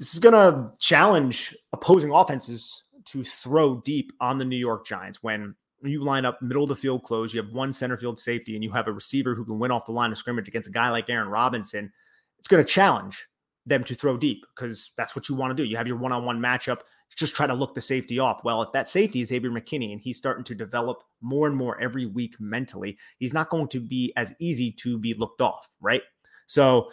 this 0.00 0.12
is 0.12 0.18
going 0.18 0.34
to 0.34 0.72
challenge 0.80 1.56
opposing 1.72 2.10
offenses 2.10 2.82
to 3.04 3.22
throw 3.22 3.80
deep 3.82 4.12
on 4.20 4.38
the 4.38 4.44
New 4.44 4.56
York 4.56 4.84
Giants 4.84 5.22
when 5.22 5.54
you 5.82 6.02
line 6.02 6.24
up 6.24 6.40
middle 6.40 6.62
of 6.62 6.68
the 6.68 6.76
field 6.76 7.02
close, 7.02 7.34
you 7.34 7.42
have 7.42 7.52
one 7.52 7.72
center 7.72 7.96
field 7.96 8.18
safety, 8.18 8.54
and 8.54 8.64
you 8.64 8.72
have 8.72 8.88
a 8.88 8.92
receiver 8.92 9.34
who 9.34 9.44
can 9.44 9.58
win 9.58 9.70
off 9.70 9.86
the 9.86 9.92
line 9.92 10.12
of 10.12 10.18
scrimmage 10.18 10.48
against 10.48 10.68
a 10.68 10.72
guy 10.72 10.88
like 10.90 11.10
Aaron 11.10 11.28
Robinson, 11.28 11.92
it's 12.38 12.48
going 12.48 12.64
to 12.64 12.68
challenge 12.68 13.26
them 13.66 13.82
to 13.84 13.94
throw 13.94 14.16
deep 14.16 14.44
because 14.54 14.92
that's 14.96 15.16
what 15.16 15.28
you 15.28 15.34
want 15.34 15.50
to 15.50 15.62
do. 15.62 15.68
You 15.68 15.76
have 15.76 15.88
your 15.88 15.96
one 15.96 16.12
on 16.12 16.24
one 16.24 16.40
matchup, 16.40 16.80
just 17.16 17.34
try 17.34 17.46
to 17.46 17.54
look 17.54 17.74
the 17.74 17.80
safety 17.80 18.18
off. 18.18 18.42
Well, 18.44 18.62
if 18.62 18.72
that 18.72 18.88
safety 18.88 19.20
is 19.20 19.28
Xavier 19.28 19.50
McKinney 19.50 19.92
and 19.92 20.00
he's 20.00 20.18
starting 20.18 20.44
to 20.44 20.54
develop 20.54 21.02
more 21.20 21.46
and 21.46 21.56
more 21.56 21.80
every 21.80 22.06
week 22.06 22.36
mentally, 22.38 22.96
he's 23.18 23.32
not 23.32 23.50
going 23.50 23.68
to 23.68 23.80
be 23.80 24.12
as 24.16 24.34
easy 24.38 24.70
to 24.72 24.98
be 24.98 25.14
looked 25.14 25.40
off, 25.40 25.68
right? 25.80 26.02
So 26.46 26.90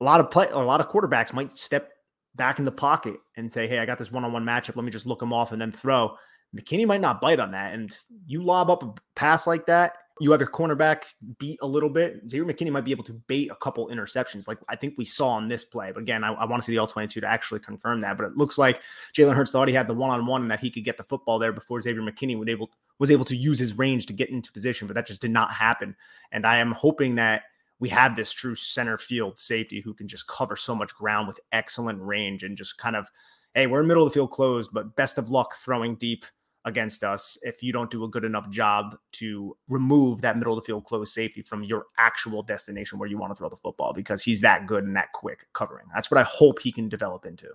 a 0.00 0.04
lot 0.04 0.20
of 0.20 0.30
play, 0.30 0.48
a 0.50 0.58
lot 0.58 0.80
of 0.80 0.88
quarterbacks 0.88 1.32
might 1.32 1.58
step 1.58 1.90
back 2.34 2.58
in 2.58 2.64
the 2.64 2.72
pocket 2.72 3.16
and 3.36 3.52
say, 3.52 3.66
"Hey, 3.66 3.78
I 3.78 3.86
got 3.86 3.98
this 3.98 4.12
one-on-one 4.12 4.44
matchup. 4.44 4.76
Let 4.76 4.84
me 4.84 4.90
just 4.92 5.06
look 5.06 5.20
him 5.20 5.32
off 5.32 5.52
and 5.52 5.60
then 5.60 5.72
throw." 5.72 6.16
McKinney 6.56 6.86
might 6.86 7.00
not 7.00 7.20
bite 7.20 7.40
on 7.40 7.52
that. 7.52 7.74
And 7.74 7.94
you 8.26 8.42
lob 8.42 8.70
up 8.70 8.82
a 8.82 8.94
pass 9.14 9.46
like 9.46 9.66
that, 9.66 9.98
you 10.20 10.32
have 10.32 10.40
your 10.40 10.50
cornerback 10.50 11.04
beat 11.38 11.58
a 11.62 11.66
little 11.66 11.90
bit. 11.90 12.28
Xavier 12.28 12.44
McKinney 12.44 12.72
might 12.72 12.84
be 12.84 12.90
able 12.90 13.04
to 13.04 13.12
bait 13.12 13.50
a 13.50 13.56
couple 13.56 13.88
interceptions, 13.88 14.48
like 14.48 14.58
I 14.68 14.76
think 14.76 14.94
we 14.96 15.04
saw 15.04 15.28
on 15.28 15.48
this 15.48 15.64
play. 15.64 15.92
But 15.92 16.02
again, 16.02 16.24
I, 16.24 16.32
I 16.32 16.44
want 16.44 16.62
to 16.62 16.66
see 16.66 16.72
the 16.72 16.78
all 16.78 16.86
22 16.86 17.20
to 17.20 17.26
actually 17.26 17.60
confirm 17.60 18.00
that. 18.00 18.16
But 18.16 18.26
it 18.26 18.36
looks 18.36 18.58
like 18.58 18.82
Jalen 19.16 19.34
Hurts 19.34 19.52
thought 19.52 19.68
he 19.68 19.74
had 19.74 19.88
the 19.88 19.94
one 19.94 20.10
on 20.10 20.26
one 20.26 20.42
and 20.42 20.50
that 20.50 20.60
he 20.60 20.70
could 20.70 20.84
get 20.84 20.96
the 20.96 21.04
football 21.04 21.38
there 21.38 21.52
before 21.52 21.80
Xavier 21.80 22.02
McKinney 22.02 22.38
would 22.38 22.48
able 22.48 22.70
was 22.98 23.10
able 23.10 23.24
to 23.26 23.36
use 23.36 23.58
his 23.58 23.78
range 23.78 24.06
to 24.06 24.12
get 24.12 24.30
into 24.30 24.52
position. 24.52 24.86
But 24.86 24.94
that 24.94 25.06
just 25.06 25.20
did 25.20 25.30
not 25.30 25.52
happen. 25.52 25.94
And 26.32 26.46
I 26.46 26.58
am 26.58 26.72
hoping 26.72 27.14
that 27.16 27.42
we 27.80 27.88
have 27.90 28.16
this 28.16 28.32
true 28.32 28.56
center 28.56 28.98
field 28.98 29.38
safety 29.38 29.80
who 29.80 29.94
can 29.94 30.08
just 30.08 30.26
cover 30.26 30.56
so 30.56 30.74
much 30.74 30.94
ground 30.94 31.28
with 31.28 31.38
excellent 31.52 32.00
range 32.02 32.42
and 32.42 32.56
just 32.56 32.76
kind 32.76 32.96
of, 32.96 33.08
hey, 33.54 33.68
we're 33.68 33.80
in 33.80 33.86
middle 33.86 34.04
of 34.04 34.10
the 34.10 34.14
field 34.14 34.32
closed, 34.32 34.70
but 34.72 34.96
best 34.96 35.16
of 35.16 35.30
luck 35.30 35.54
throwing 35.54 35.94
deep 35.94 36.24
against 36.68 37.02
us 37.02 37.36
if 37.42 37.62
you 37.62 37.72
don't 37.72 37.90
do 37.90 38.04
a 38.04 38.08
good 38.08 38.24
enough 38.24 38.48
job 38.50 38.96
to 39.12 39.56
remove 39.68 40.20
that 40.20 40.38
middle 40.38 40.56
of 40.56 40.62
the 40.62 40.66
field 40.66 40.84
close 40.84 41.12
safety 41.12 41.42
from 41.42 41.64
your 41.64 41.86
actual 41.98 42.42
destination 42.42 42.98
where 42.98 43.08
you 43.08 43.18
want 43.18 43.30
to 43.30 43.34
throw 43.34 43.48
the 43.48 43.56
football 43.56 43.92
because 43.92 44.22
he's 44.22 44.40
that 44.40 44.66
good 44.66 44.84
and 44.84 44.94
that 44.94 45.12
quick 45.12 45.46
covering. 45.52 45.86
That's 45.94 46.10
what 46.10 46.18
I 46.18 46.24
hope 46.24 46.60
he 46.60 46.70
can 46.70 46.88
develop 46.88 47.26
into 47.26 47.48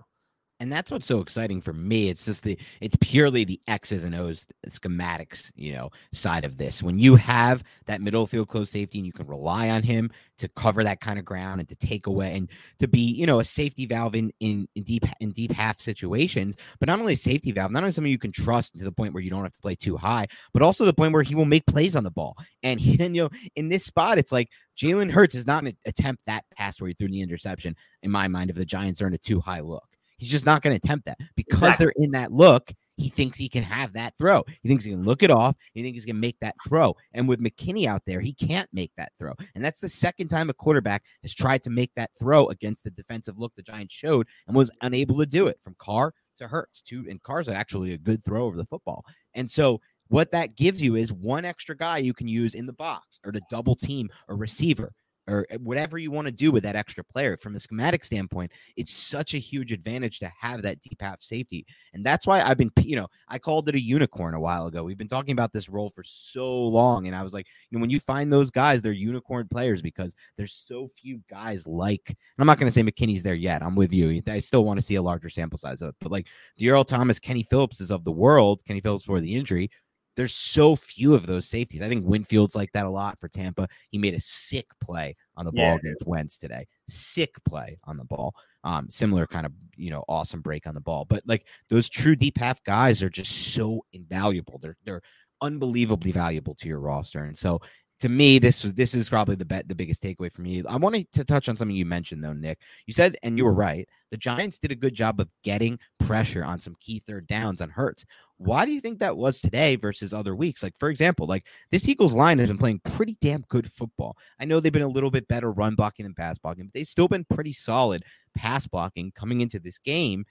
and 0.64 0.72
that's 0.72 0.90
what's 0.90 1.06
so 1.06 1.20
exciting 1.20 1.60
for 1.60 1.74
me. 1.74 2.08
It's 2.08 2.24
just 2.24 2.42
the 2.42 2.58
it's 2.80 2.96
purely 3.02 3.44
the 3.44 3.60
X's 3.68 4.02
and 4.02 4.14
O's 4.14 4.40
schematics, 4.68 5.52
you 5.56 5.74
know, 5.74 5.90
side 6.14 6.46
of 6.46 6.56
this. 6.56 6.82
When 6.82 6.98
you 6.98 7.16
have 7.16 7.62
that 7.84 8.00
middle 8.00 8.26
field 8.26 8.48
close 8.48 8.70
safety 8.70 8.98
and 8.98 9.04
you 9.04 9.12
can 9.12 9.26
rely 9.26 9.68
on 9.68 9.82
him 9.82 10.10
to 10.38 10.48
cover 10.48 10.82
that 10.82 11.02
kind 11.02 11.18
of 11.18 11.26
ground 11.26 11.60
and 11.60 11.68
to 11.68 11.76
take 11.76 12.06
away 12.06 12.34
and 12.34 12.48
to 12.78 12.88
be, 12.88 13.00
you 13.00 13.26
know, 13.26 13.40
a 13.40 13.44
safety 13.44 13.84
valve 13.84 14.14
in 14.14 14.32
in, 14.40 14.66
in 14.74 14.84
deep 14.84 15.04
in 15.20 15.32
deep 15.32 15.52
half 15.52 15.82
situations, 15.82 16.56
but 16.80 16.86
not 16.86 16.98
only 16.98 17.12
a 17.12 17.16
safety 17.16 17.52
valve, 17.52 17.70
not 17.70 17.82
only 17.82 17.92
something 17.92 18.10
you 18.10 18.16
can 18.16 18.32
trust 18.32 18.74
to 18.78 18.84
the 18.84 18.90
point 18.90 19.12
where 19.12 19.22
you 19.22 19.28
don't 19.28 19.42
have 19.42 19.52
to 19.52 19.60
play 19.60 19.74
too 19.74 19.98
high, 19.98 20.26
but 20.54 20.62
also 20.62 20.86
the 20.86 20.94
point 20.94 21.12
where 21.12 21.22
he 21.22 21.34
will 21.34 21.44
make 21.44 21.66
plays 21.66 21.94
on 21.94 22.04
the 22.04 22.10
ball. 22.10 22.38
And 22.62 22.80
he, 22.80 22.92
you 23.02 23.24
know, 23.24 23.28
in 23.54 23.68
this 23.68 23.84
spot, 23.84 24.16
it's 24.16 24.32
like 24.32 24.48
Jalen 24.78 25.10
Hurts 25.10 25.34
is 25.34 25.46
not 25.46 25.62
going 25.62 25.74
to 25.74 25.78
attempt 25.90 26.22
that 26.24 26.44
pass 26.56 26.80
where 26.80 26.88
he 26.88 26.94
threw 26.94 27.08
the 27.08 27.20
interception. 27.20 27.76
In 28.02 28.10
my 28.10 28.28
mind, 28.28 28.48
if 28.48 28.56
the 28.56 28.64
Giants 28.64 29.02
are 29.02 29.06
in 29.06 29.12
a 29.12 29.18
too 29.18 29.40
high 29.40 29.60
look. 29.60 29.84
He's 30.24 30.30
just 30.30 30.46
not 30.46 30.62
going 30.62 30.72
to 30.72 30.82
attempt 30.82 31.04
that 31.04 31.18
because 31.36 31.58
exactly. 31.58 31.84
they're 31.84 32.04
in 32.04 32.12
that 32.12 32.32
look. 32.32 32.72
He 32.96 33.10
thinks 33.10 33.36
he 33.36 33.48
can 33.48 33.62
have 33.62 33.92
that 33.92 34.16
throw. 34.16 34.42
He 34.62 34.68
thinks 34.68 34.84
he 34.84 34.92
can 34.92 35.04
look 35.04 35.22
it 35.22 35.30
off. 35.30 35.54
He 35.74 35.82
thinks 35.82 35.96
he's 35.96 36.06
going 36.06 36.16
to 36.16 36.20
make 36.20 36.38
that 36.40 36.54
throw. 36.66 36.96
And 37.12 37.28
with 37.28 37.40
McKinney 37.40 37.86
out 37.86 38.02
there, 38.06 38.20
he 38.20 38.32
can't 38.32 38.68
make 38.72 38.92
that 38.96 39.12
throw. 39.18 39.34
And 39.54 39.62
that's 39.62 39.80
the 39.80 39.88
second 39.88 40.28
time 40.28 40.48
a 40.48 40.54
quarterback 40.54 41.02
has 41.22 41.34
tried 41.34 41.62
to 41.64 41.70
make 41.70 41.90
that 41.96 42.10
throw 42.18 42.46
against 42.48 42.84
the 42.84 42.90
defensive 42.90 43.38
look 43.38 43.52
the 43.54 43.62
Giants 43.62 43.94
showed 43.94 44.26
and 44.46 44.56
was 44.56 44.70
unable 44.80 45.18
to 45.18 45.26
do 45.26 45.48
it 45.48 45.58
from 45.62 45.76
Carr 45.78 46.14
to 46.38 46.48
Hurts. 46.48 46.80
Two 46.80 47.04
and 47.10 47.22
Carr's 47.22 47.50
actually 47.50 47.92
a 47.92 47.98
good 47.98 48.24
throw 48.24 48.44
over 48.44 48.56
the 48.56 48.64
football. 48.64 49.04
And 49.34 49.50
so 49.50 49.80
what 50.08 50.30
that 50.32 50.56
gives 50.56 50.80
you 50.80 50.96
is 50.96 51.12
one 51.12 51.44
extra 51.44 51.76
guy 51.76 51.98
you 51.98 52.14
can 52.14 52.28
use 52.28 52.54
in 52.54 52.66
the 52.66 52.72
box 52.72 53.20
or 53.24 53.32
to 53.32 53.40
double 53.50 53.74
team 53.74 54.08
a 54.28 54.34
receiver 54.34 54.92
or 55.28 55.46
eh, 55.50 55.56
whatever 55.56 55.98
you 55.98 56.10
want 56.10 56.26
to 56.26 56.32
do 56.32 56.50
with 56.50 56.62
that 56.62 56.76
extra 56.76 57.02
player 57.04 57.36
from 57.36 57.54
a 57.56 57.60
schematic 57.60 58.04
standpoint 58.04 58.50
it's 58.76 58.92
such 58.92 59.34
a 59.34 59.38
huge 59.38 59.72
advantage 59.72 60.18
to 60.18 60.30
have 60.38 60.62
that 60.62 60.80
deep 60.80 61.00
half 61.00 61.22
safety 61.22 61.66
and 61.92 62.04
that's 62.04 62.26
why 62.26 62.40
i've 62.42 62.58
been 62.58 62.70
you 62.80 62.96
know 62.96 63.06
i 63.28 63.38
called 63.38 63.68
it 63.68 63.74
a 63.74 63.80
unicorn 63.80 64.34
a 64.34 64.40
while 64.40 64.66
ago 64.66 64.82
we've 64.84 64.98
been 64.98 65.08
talking 65.08 65.32
about 65.32 65.52
this 65.52 65.68
role 65.68 65.90
for 65.94 66.02
so 66.02 66.66
long 66.66 67.06
and 67.06 67.16
i 67.16 67.22
was 67.22 67.32
like 67.32 67.46
you 67.70 67.78
know 67.78 67.80
when 67.80 67.90
you 67.90 68.00
find 68.00 68.32
those 68.32 68.50
guys 68.50 68.82
they're 68.82 68.92
unicorn 68.92 69.46
players 69.48 69.82
because 69.82 70.14
there's 70.36 70.64
so 70.66 70.90
few 71.00 71.20
guys 71.30 71.66
like 71.66 72.16
i'm 72.38 72.46
not 72.46 72.58
going 72.58 72.68
to 72.68 72.72
say 72.72 72.82
mckinney's 72.82 73.22
there 73.22 73.34
yet 73.34 73.62
i'm 73.62 73.74
with 73.74 73.92
you 73.92 74.22
i 74.28 74.38
still 74.38 74.64
want 74.64 74.78
to 74.78 74.82
see 74.82 74.96
a 74.96 75.02
larger 75.02 75.30
sample 75.30 75.58
size 75.58 75.82
of 75.82 75.94
but 76.00 76.12
like 76.12 76.26
the 76.56 76.70
earl 76.70 76.84
thomas 76.84 77.18
kenny 77.18 77.42
phillips 77.42 77.80
is 77.80 77.90
of 77.90 78.04
the 78.04 78.12
world 78.12 78.62
kenny 78.66 78.80
phillips 78.80 79.04
for 79.04 79.20
the 79.20 79.34
injury 79.34 79.70
there's 80.16 80.34
so 80.34 80.76
few 80.76 81.14
of 81.14 81.26
those 81.26 81.46
safeties. 81.46 81.82
I 81.82 81.88
think 81.88 82.06
Winfield's 82.06 82.54
like 82.54 82.72
that 82.72 82.86
a 82.86 82.90
lot 82.90 83.18
for 83.20 83.28
Tampa. 83.28 83.68
He 83.90 83.98
made 83.98 84.14
a 84.14 84.20
sick 84.20 84.66
play 84.82 85.16
on 85.36 85.44
the 85.44 85.52
ball 85.52 85.76
against 85.76 86.06
Wentz 86.06 86.36
today. 86.36 86.66
Sick 86.88 87.34
play 87.44 87.78
on 87.84 87.96
the 87.96 88.04
ball. 88.04 88.34
Um, 88.62 88.88
similar 88.88 89.26
kind 89.26 89.44
of 89.44 89.52
you 89.76 89.90
know 89.90 90.04
awesome 90.08 90.40
break 90.40 90.66
on 90.66 90.74
the 90.74 90.80
ball. 90.80 91.04
But 91.04 91.22
like 91.26 91.46
those 91.68 91.88
true 91.88 92.16
deep 92.16 92.38
half 92.38 92.62
guys 92.64 93.02
are 93.02 93.10
just 93.10 93.54
so 93.54 93.84
invaluable. 93.92 94.58
They're 94.62 94.76
they're 94.84 95.02
unbelievably 95.40 96.12
valuable 96.12 96.54
to 96.54 96.68
your 96.68 96.80
roster. 96.80 97.24
And 97.24 97.36
so 97.36 97.60
to 98.00 98.08
me, 98.08 98.38
this 98.38 98.64
was 98.64 98.74
this 98.74 98.94
is 98.94 99.08
probably 99.08 99.36
the 99.36 99.44
bet 99.44 99.68
the 99.68 99.74
biggest 99.74 100.02
takeaway 100.02 100.30
for 100.30 100.42
me. 100.42 100.62
I 100.68 100.76
wanted 100.76 101.10
to 101.12 101.24
touch 101.24 101.48
on 101.48 101.56
something 101.56 101.76
you 101.76 101.86
mentioned 101.86 102.24
though, 102.24 102.32
Nick. 102.32 102.58
You 102.86 102.92
said, 102.92 103.16
and 103.22 103.38
you 103.38 103.44
were 103.44 103.52
mm-hmm. 103.52 103.60
right, 103.60 103.88
the 104.10 104.16
Giants 104.16 104.58
did 104.58 104.72
a 104.72 104.76
good 104.76 104.94
job 104.94 105.20
of 105.20 105.28
getting 105.42 105.78
pressure 106.00 106.44
on 106.44 106.60
some 106.60 106.76
key 106.80 106.98
third 107.06 107.26
downs 107.26 107.60
on 107.60 107.70
Hurts. 107.70 108.04
Why 108.36 108.64
do 108.64 108.72
you 108.72 108.80
think 108.80 108.98
that 108.98 109.16
was 109.16 109.38
today 109.38 109.76
versus 109.76 110.12
other 110.12 110.34
weeks? 110.34 110.62
Like, 110.62 110.76
for 110.78 110.90
example, 110.90 111.26
like 111.26 111.46
this 111.70 111.88
Eagles 111.88 112.12
line 112.12 112.38
has 112.40 112.48
been 112.48 112.58
playing 112.58 112.80
pretty 112.84 113.16
damn 113.20 113.44
good 113.48 113.70
football. 113.70 114.16
I 114.40 114.44
know 114.44 114.58
they've 114.58 114.72
been 114.72 114.82
a 114.82 114.88
little 114.88 115.10
bit 115.10 115.28
better 115.28 115.52
run 115.52 115.76
blocking 115.76 116.04
than 116.04 116.14
pass 116.14 116.36
blocking, 116.36 116.64
but 116.64 116.74
they've 116.74 116.86
still 116.86 117.08
been 117.08 117.24
pretty 117.24 117.52
solid 117.52 118.04
pass 118.36 118.66
blocking 118.66 119.12
coming 119.12 119.40
into 119.40 119.60
this 119.60 119.78
game. 119.78 120.24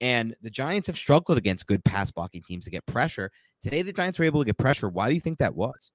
And 0.00 0.34
the 0.40 0.48
Giants 0.48 0.86
have 0.86 0.96
struggled 0.96 1.36
against 1.36 1.66
good 1.66 1.84
pass 1.84 2.10
blocking 2.10 2.42
teams 2.42 2.64
to 2.64 2.70
get 2.70 2.86
pressure. 2.86 3.30
Today, 3.60 3.82
the 3.82 3.92
Giants 3.92 4.18
were 4.18 4.24
able 4.24 4.40
to 4.40 4.46
get 4.46 4.56
pressure. 4.56 4.88
Why 4.88 5.08
do 5.08 5.14
you 5.14 5.20
think 5.20 5.38
that 5.38 5.54
was? 5.54 5.90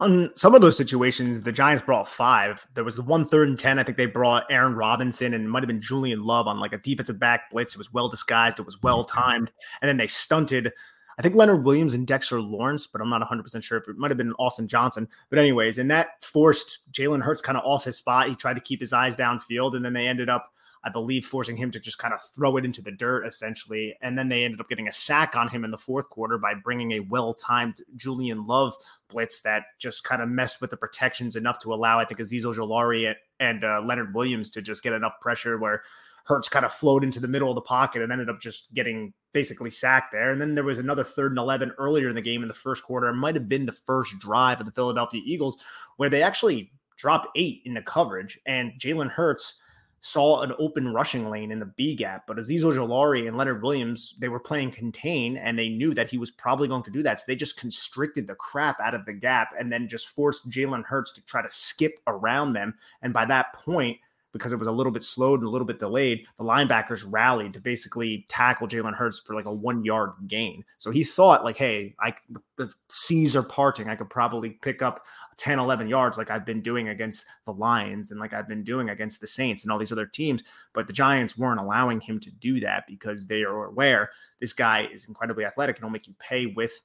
On 0.00 0.30
some 0.34 0.54
of 0.54 0.60
those 0.60 0.76
situations, 0.76 1.40
the 1.40 1.52
Giants 1.52 1.84
brought 1.84 2.08
five. 2.08 2.66
There 2.74 2.84
was 2.84 2.96
the 2.96 3.02
one 3.02 3.24
third 3.24 3.48
and 3.48 3.58
10. 3.58 3.78
I 3.78 3.82
think 3.82 3.96
they 3.96 4.06
brought 4.06 4.44
Aaron 4.50 4.74
Robinson 4.74 5.34
and 5.34 5.44
it 5.44 5.48
might 5.48 5.62
have 5.62 5.68
been 5.68 5.80
Julian 5.80 6.24
Love 6.24 6.46
on 6.46 6.58
like 6.58 6.72
a 6.72 6.78
defensive 6.78 7.18
back 7.18 7.50
blitz. 7.50 7.74
It 7.74 7.78
was 7.78 7.92
well 7.92 8.08
disguised, 8.08 8.58
it 8.58 8.66
was 8.66 8.82
well 8.82 9.04
mm-hmm. 9.04 9.18
timed. 9.18 9.52
And 9.80 9.88
then 9.88 9.96
they 9.96 10.06
stunted, 10.06 10.72
I 11.18 11.22
think 11.22 11.34
Leonard 11.34 11.64
Williams 11.64 11.94
and 11.94 12.06
Dexter 12.06 12.40
Lawrence, 12.40 12.86
but 12.86 13.00
I'm 13.00 13.10
not 13.10 13.22
100% 13.28 13.62
sure 13.62 13.78
if 13.78 13.88
it 13.88 13.96
might 13.96 14.10
have 14.10 14.18
been 14.18 14.32
Austin 14.34 14.66
Johnson. 14.66 15.08
But, 15.30 15.38
anyways, 15.38 15.78
and 15.78 15.90
that 15.90 16.24
forced 16.24 16.90
Jalen 16.92 17.22
Hurts 17.22 17.40
kind 17.40 17.56
of 17.56 17.64
off 17.64 17.84
his 17.84 17.96
spot. 17.96 18.28
He 18.28 18.34
tried 18.34 18.54
to 18.54 18.60
keep 18.60 18.80
his 18.80 18.92
eyes 18.92 19.16
downfield, 19.16 19.76
and 19.76 19.84
then 19.84 19.92
they 19.92 20.08
ended 20.08 20.28
up 20.28 20.52
I 20.84 20.90
believe 20.90 21.24
forcing 21.24 21.56
him 21.56 21.70
to 21.70 21.80
just 21.80 21.98
kind 21.98 22.12
of 22.12 22.20
throw 22.34 22.56
it 22.58 22.64
into 22.64 22.82
the 22.82 22.92
dirt 22.92 23.26
essentially. 23.26 23.96
And 24.02 24.18
then 24.18 24.28
they 24.28 24.44
ended 24.44 24.60
up 24.60 24.68
getting 24.68 24.86
a 24.86 24.92
sack 24.92 25.34
on 25.34 25.48
him 25.48 25.64
in 25.64 25.70
the 25.70 25.78
fourth 25.78 26.10
quarter 26.10 26.36
by 26.36 26.52
bringing 26.54 26.92
a 26.92 27.00
well 27.00 27.32
timed 27.34 27.78
Julian 27.96 28.46
Love 28.46 28.74
blitz 29.08 29.40
that 29.42 29.64
just 29.78 30.04
kind 30.04 30.20
of 30.20 30.28
messed 30.28 30.60
with 30.60 30.70
the 30.70 30.76
protections 30.76 31.36
enough 31.36 31.58
to 31.60 31.72
allow, 31.72 31.98
I 31.98 32.04
think, 32.04 32.20
Azeez 32.20 32.44
Ojulari 32.44 33.06
and, 33.08 33.16
and 33.40 33.64
uh, 33.64 33.82
Leonard 33.84 34.14
Williams 34.14 34.50
to 34.52 34.62
just 34.62 34.82
get 34.82 34.92
enough 34.92 35.14
pressure 35.20 35.58
where 35.58 35.82
Hurts 36.26 36.48
kind 36.48 36.64
of 36.64 36.72
flowed 36.72 37.04
into 37.04 37.20
the 37.20 37.28
middle 37.28 37.50
of 37.50 37.54
the 37.54 37.60
pocket 37.60 38.02
and 38.02 38.10
ended 38.10 38.30
up 38.30 38.40
just 38.40 38.72
getting 38.72 39.12
basically 39.32 39.70
sacked 39.70 40.12
there. 40.12 40.30
And 40.32 40.40
then 40.40 40.54
there 40.54 40.64
was 40.64 40.78
another 40.78 41.04
third 41.04 41.32
and 41.32 41.38
11 41.38 41.72
earlier 41.78 42.08
in 42.08 42.14
the 42.14 42.22
game 42.22 42.42
in 42.42 42.48
the 42.48 42.54
first 42.54 42.82
quarter. 42.82 43.08
It 43.08 43.14
might 43.14 43.34
have 43.34 43.48
been 43.48 43.66
the 43.66 43.72
first 43.72 44.18
drive 44.18 44.60
of 44.60 44.66
the 44.66 44.72
Philadelphia 44.72 45.20
Eagles 45.24 45.58
where 45.96 46.08
they 46.08 46.22
actually 46.22 46.72
dropped 46.96 47.28
eight 47.36 47.60
in 47.64 47.74
the 47.74 47.82
coverage 47.82 48.38
and 48.46 48.72
Jalen 48.78 49.10
Hurts 49.10 49.58
saw 50.06 50.42
an 50.42 50.52
open 50.58 50.92
rushing 50.92 51.30
lane 51.30 51.50
in 51.50 51.58
the 51.58 51.64
B 51.64 51.94
gap. 51.94 52.26
But 52.26 52.36
Azeez 52.36 52.60
Ojulari 52.60 53.26
and 53.26 53.38
Leonard 53.38 53.62
Williams, 53.62 54.14
they 54.18 54.28
were 54.28 54.38
playing 54.38 54.70
contain 54.70 55.38
and 55.38 55.58
they 55.58 55.70
knew 55.70 55.94
that 55.94 56.10
he 56.10 56.18
was 56.18 56.30
probably 56.30 56.68
going 56.68 56.82
to 56.82 56.90
do 56.90 57.02
that. 57.02 57.20
So 57.20 57.24
they 57.26 57.36
just 57.36 57.56
constricted 57.56 58.26
the 58.26 58.34
crap 58.34 58.78
out 58.80 58.94
of 58.94 59.06
the 59.06 59.14
gap 59.14 59.54
and 59.58 59.72
then 59.72 59.88
just 59.88 60.08
forced 60.08 60.50
Jalen 60.50 60.84
Hurts 60.84 61.14
to 61.14 61.24
try 61.24 61.40
to 61.40 61.48
skip 61.48 62.00
around 62.06 62.52
them. 62.52 62.74
And 63.00 63.14
by 63.14 63.24
that 63.24 63.54
point, 63.54 63.96
because 64.34 64.52
it 64.52 64.58
was 64.58 64.66
a 64.66 64.72
little 64.72 64.90
bit 64.90 65.04
slowed 65.04 65.38
and 65.38 65.46
a 65.46 65.50
little 65.50 65.64
bit 65.64 65.78
delayed, 65.78 66.26
the 66.38 66.44
linebackers 66.44 67.04
rallied 67.08 67.54
to 67.54 67.60
basically 67.60 68.26
tackle 68.28 68.66
Jalen 68.66 68.94
Hurts 68.94 69.20
for 69.20 69.32
like 69.32 69.44
a 69.44 69.52
one 69.52 69.84
yard 69.84 70.10
gain. 70.26 70.64
So 70.78 70.90
he 70.90 71.04
thought, 71.04 71.44
like, 71.44 71.56
hey, 71.56 71.94
I 72.00 72.14
the 72.56 72.68
seas 72.90 73.36
are 73.36 73.44
parting. 73.44 73.88
I 73.88 73.94
could 73.94 74.10
probably 74.10 74.50
pick 74.50 74.82
up 74.82 75.04
10, 75.36 75.60
11 75.60 75.86
yards 75.86 76.18
like 76.18 76.30
I've 76.30 76.44
been 76.44 76.62
doing 76.62 76.88
against 76.88 77.24
the 77.46 77.52
Lions 77.52 78.10
and 78.10 78.18
like 78.18 78.34
I've 78.34 78.48
been 78.48 78.64
doing 78.64 78.90
against 78.90 79.20
the 79.20 79.26
Saints 79.28 79.62
and 79.62 79.70
all 79.70 79.78
these 79.78 79.92
other 79.92 80.06
teams. 80.06 80.42
But 80.72 80.88
the 80.88 80.92
Giants 80.92 81.38
weren't 81.38 81.60
allowing 81.60 82.00
him 82.00 82.18
to 82.18 82.30
do 82.32 82.58
that 82.58 82.88
because 82.88 83.26
they 83.26 83.42
are 83.42 83.66
aware 83.66 84.10
this 84.40 84.52
guy 84.52 84.88
is 84.92 85.06
incredibly 85.06 85.44
athletic 85.44 85.76
and 85.76 85.84
will 85.84 85.90
make 85.90 86.08
you 86.08 86.14
pay 86.18 86.46
with 86.46 86.82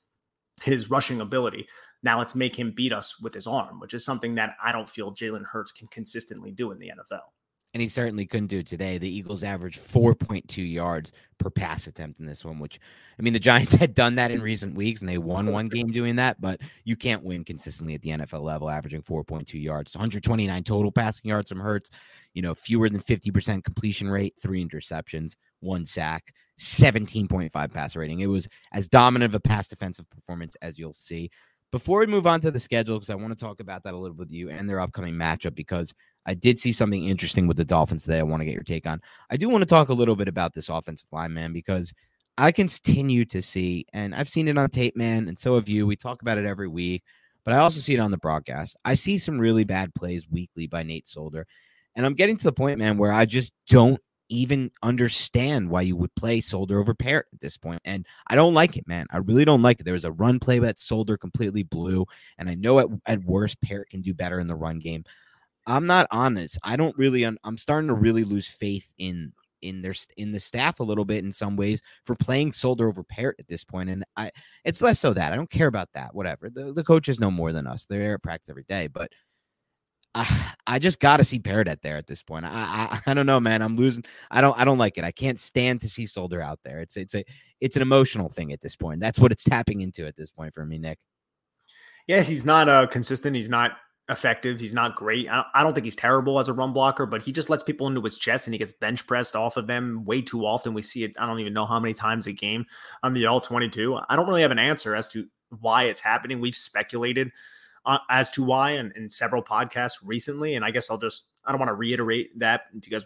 his 0.61 0.91
rushing 0.91 1.19
ability. 1.19 1.67
Now 2.03 2.19
let's 2.19 2.35
make 2.35 2.57
him 2.57 2.71
beat 2.71 2.93
us 2.93 3.19
with 3.19 3.33
his 3.33 3.47
arm, 3.47 3.79
which 3.79 3.95
is 3.95 4.05
something 4.05 4.35
that 4.35 4.55
I 4.63 4.71
don't 4.71 4.87
feel 4.87 5.13
Jalen 5.15 5.45
Hurts 5.45 5.71
can 5.71 5.87
consistently 5.87 6.51
do 6.51 6.71
in 6.71 6.77
the 6.77 6.89
NFL 6.89 7.21
and 7.73 7.81
he 7.81 7.87
certainly 7.87 8.25
couldn't 8.25 8.47
do 8.47 8.59
it 8.59 8.67
today. 8.67 8.97
The 8.97 9.09
Eagles 9.09 9.43
averaged 9.43 9.79
4.2 9.79 10.71
yards 10.71 11.11
per 11.37 11.49
pass 11.49 11.85
attempt 11.87 12.19
in 12.19 12.25
this 12.25 12.43
one, 12.43 12.59
which 12.59 12.79
I 13.17 13.21
mean, 13.21 13.33
the 13.33 13.39
Giants 13.39 13.73
had 13.75 13.93
done 13.93 14.15
that 14.15 14.31
in 14.31 14.41
recent 14.41 14.75
weeks 14.75 15.01
and 15.01 15.09
they 15.09 15.17
won 15.17 15.51
one 15.51 15.67
game 15.67 15.91
doing 15.91 16.15
that, 16.15 16.41
but 16.41 16.61
you 16.83 16.95
can't 16.95 17.23
win 17.23 17.43
consistently 17.43 17.93
at 17.93 18.01
the 18.01 18.09
NFL 18.09 18.41
level, 18.41 18.69
averaging 18.69 19.03
4.2 19.03 19.61
yards, 19.61 19.95
129 19.95 20.63
total 20.63 20.91
passing 20.91 21.29
yards 21.29 21.49
from 21.49 21.59
Hurts, 21.59 21.89
you 22.33 22.41
know, 22.41 22.55
fewer 22.55 22.89
than 22.89 23.01
50% 23.01 23.63
completion 23.63 24.09
rate, 24.09 24.33
three 24.41 24.65
interceptions, 24.65 25.35
one 25.59 25.85
sack, 25.85 26.33
17.5 26.59 27.73
pass 27.73 27.95
rating. 27.95 28.21
It 28.21 28.27
was 28.27 28.47
as 28.73 28.87
dominant 28.87 29.31
of 29.31 29.35
a 29.35 29.39
pass 29.39 29.67
defensive 29.67 30.09
performance 30.09 30.55
as 30.61 30.79
you'll 30.79 30.93
see. 30.93 31.29
Before 31.71 31.99
we 31.99 32.07
move 32.07 32.25
on 32.25 32.41
to 32.41 32.49
the 32.49 32.59
schedule, 32.59 32.97
because 32.97 33.11
I 33.11 33.15
want 33.15 33.29
to 33.29 33.45
talk 33.45 33.59
about 33.59 33.83
that 33.83 33.93
a 33.93 33.97
little 33.97 34.15
bit 34.15 34.27
with 34.27 34.31
you 34.31 34.49
and 34.49 34.67
their 34.67 34.79
upcoming 34.79 35.13
matchup, 35.13 35.53
because 35.53 35.93
I 36.25 36.33
did 36.33 36.59
see 36.59 36.71
something 36.71 37.07
interesting 37.07 37.47
with 37.47 37.57
the 37.57 37.65
Dolphins 37.65 38.03
today. 38.03 38.19
I 38.19 38.23
want 38.23 38.41
to 38.41 38.45
get 38.45 38.53
your 38.53 38.63
take 38.63 38.85
on. 38.85 39.01
I 39.29 39.37
do 39.37 39.49
want 39.49 39.61
to 39.61 39.65
talk 39.65 39.89
a 39.89 39.93
little 39.93 40.15
bit 40.15 40.27
about 40.27 40.53
this 40.53 40.69
offensive 40.69 41.07
line, 41.11 41.33
man, 41.33 41.53
because 41.53 41.93
I 42.37 42.51
continue 42.51 43.25
to 43.25 43.41
see, 43.41 43.85
and 43.93 44.15
I've 44.15 44.29
seen 44.29 44.47
it 44.47 44.57
on 44.57 44.69
tape, 44.69 44.95
man, 44.95 45.27
and 45.27 45.37
so 45.37 45.55
have 45.55 45.67
you. 45.67 45.85
We 45.85 45.95
talk 45.95 46.21
about 46.21 46.37
it 46.37 46.45
every 46.45 46.67
week, 46.67 47.03
but 47.43 47.53
I 47.53 47.57
also 47.57 47.79
see 47.79 47.93
it 47.93 47.99
on 47.99 48.11
the 48.11 48.17
broadcast. 48.17 48.77
I 48.85 48.93
see 48.93 49.17
some 49.17 49.39
really 49.39 49.63
bad 49.63 49.93
plays 49.93 50.29
weekly 50.29 50.67
by 50.67 50.83
Nate 50.83 51.07
Solder. 51.07 51.47
And 51.95 52.05
I'm 52.05 52.13
getting 52.13 52.37
to 52.37 52.43
the 52.43 52.53
point, 52.53 52.79
man, 52.79 52.97
where 52.97 53.11
I 53.11 53.25
just 53.25 53.51
don't 53.67 53.99
even 54.29 54.71
understand 54.83 55.69
why 55.69 55.81
you 55.81 55.95
would 55.95 56.13
play 56.15 56.39
Solder 56.39 56.79
over 56.79 56.93
Peart 56.93 57.27
at 57.33 57.39
this 57.39 57.57
point. 57.57 57.81
And 57.83 58.05
I 58.27 58.35
don't 58.35 58.53
like 58.53 58.77
it, 58.77 58.87
man. 58.87 59.05
I 59.11 59.17
really 59.17 59.43
don't 59.43 59.63
like 59.63 59.79
it. 59.79 59.83
There 59.83 59.93
was 59.93 60.05
a 60.05 60.11
run 60.11 60.39
play 60.39 60.59
that 60.59 60.79
Solder 60.79 61.17
completely 61.17 61.63
blew. 61.63 62.05
And 62.37 62.47
I 62.49 62.53
know 62.53 62.79
at, 62.79 62.87
at 63.07 63.23
worst, 63.23 63.59
Peart 63.61 63.89
can 63.89 64.01
do 64.01 64.13
better 64.13 64.39
in 64.39 64.47
the 64.47 64.55
run 64.55 64.79
game. 64.79 65.03
I'm 65.69 65.87
not 65.87 66.07
honest. 66.11 66.57
I 66.63 66.75
don't 66.75 66.97
really, 66.97 67.23
I'm 67.23 67.57
starting 67.57 67.87
to 67.87 67.93
really 67.93 68.23
lose 68.23 68.47
faith 68.47 68.91
in 68.97 69.33
in 69.61 69.81
their 69.81 69.93
in 70.17 70.31
the 70.31 70.39
staff 70.39 70.79
a 70.79 70.83
little 70.83 71.05
bit 71.05 71.23
in 71.23 71.33
some 71.33 71.55
ways 71.55 71.81
for 72.05 72.15
playing 72.15 72.53
Solder 72.53 72.87
over 72.87 73.03
Peart 73.03 73.35
at 73.39 73.47
this 73.47 73.63
point. 73.63 73.89
And 73.89 74.03
I 74.15 74.31
it's 74.63 74.81
less 74.81 74.99
so 74.99 75.13
that 75.13 75.33
I 75.33 75.35
don't 75.35 75.49
care 75.49 75.67
about 75.67 75.89
that. 75.93 76.13
Whatever. 76.15 76.49
The, 76.49 76.73
the 76.73 76.83
coaches 76.83 77.19
know 77.19 77.31
more 77.31 77.51
than 77.51 77.67
us. 77.67 77.85
They're 77.85 78.15
at 78.15 78.23
practice 78.23 78.49
every 78.49 78.65
day. 78.67 78.87
But 78.87 79.11
I, 80.15 80.53
I 80.65 80.79
just 80.79 80.99
got 80.99 81.17
to 81.17 81.23
see 81.23 81.39
Peart 81.39 81.67
there 81.83 81.97
at 81.97 82.07
this 82.07 82.23
point. 82.23 82.45
I, 82.45 82.49
I 82.49 82.99
I 83.05 83.13
don't 83.13 83.25
know, 83.25 83.39
man. 83.39 83.61
I'm 83.61 83.75
losing. 83.75 84.03
I 84.31 84.41
don't 84.41 84.57
I 84.57 84.65
don't 84.65 84.77
like 84.77 84.97
it. 84.97 85.03
I 85.03 85.11
can't 85.11 85.39
stand 85.39 85.81
to 85.81 85.89
see 85.89 86.05
Solder 86.05 86.41
out 86.41 86.59
there. 86.63 86.79
It's 86.79 86.97
it's 86.97 87.15
a 87.15 87.23
it's 87.59 87.75
an 87.75 87.81
emotional 87.81 88.29
thing 88.29 88.51
at 88.53 88.61
this 88.61 88.75
point. 88.75 88.99
That's 88.99 89.19
what 89.19 89.31
it's 89.31 89.43
tapping 89.43 89.81
into 89.81 90.07
at 90.07 90.15
this 90.15 90.31
point 90.31 90.53
for 90.53 90.65
me, 90.65 90.79
Nick. 90.79 90.99
Yeah, 92.07 92.21
he's 92.21 92.45
not 92.45 92.69
uh 92.69 92.87
consistent. 92.87 93.35
He's 93.35 93.49
not 93.49 93.73
effective. 94.09 94.59
He's 94.59 94.73
not 94.73 94.95
great. 94.95 95.27
I 95.29 95.63
don't, 95.63 95.73
think 95.73 95.85
he's 95.85 95.95
terrible 95.95 96.39
as 96.39 96.49
a 96.49 96.53
run 96.53 96.73
blocker, 96.73 97.05
but 97.05 97.21
he 97.21 97.31
just 97.31 97.49
lets 97.49 97.63
people 97.63 97.87
into 97.87 98.01
his 98.01 98.17
chest 98.17 98.47
and 98.47 98.53
he 98.53 98.57
gets 98.57 98.71
bench 98.71 99.05
pressed 99.05 99.35
off 99.35 99.55
of 99.55 99.67
them 99.67 100.03
way 100.03 100.21
too 100.21 100.45
often. 100.45 100.73
We 100.73 100.81
see 100.81 101.03
it. 101.03 101.15
I 101.19 101.25
don't 101.25 101.39
even 101.39 101.53
know 101.53 101.65
how 101.65 101.79
many 101.79 101.93
times 101.93 102.27
a 102.27 102.33
game 102.33 102.65
on 103.03 103.13
the 103.13 103.27
all 103.27 103.39
22. 103.39 103.99
I 104.09 104.15
don't 104.15 104.27
really 104.27 104.41
have 104.41 104.51
an 104.51 104.59
answer 104.59 104.95
as 104.95 105.07
to 105.09 105.27
why 105.61 105.83
it's 105.83 105.99
happening. 105.99 106.41
We've 106.41 106.55
speculated 106.55 107.31
uh, 107.85 107.99
as 108.09 108.29
to 108.31 108.43
why 108.43 108.71
in, 108.71 108.91
in 108.95 109.09
several 109.09 109.43
podcasts 109.43 109.97
recently. 110.03 110.55
And 110.55 110.65
I 110.65 110.71
guess 110.71 110.89
I'll 110.89 110.97
just, 110.97 111.27
I 111.45 111.51
don't 111.51 111.59
want 111.59 111.69
to 111.69 111.75
reiterate 111.75 112.37
that 112.39 112.63
because 112.79 113.05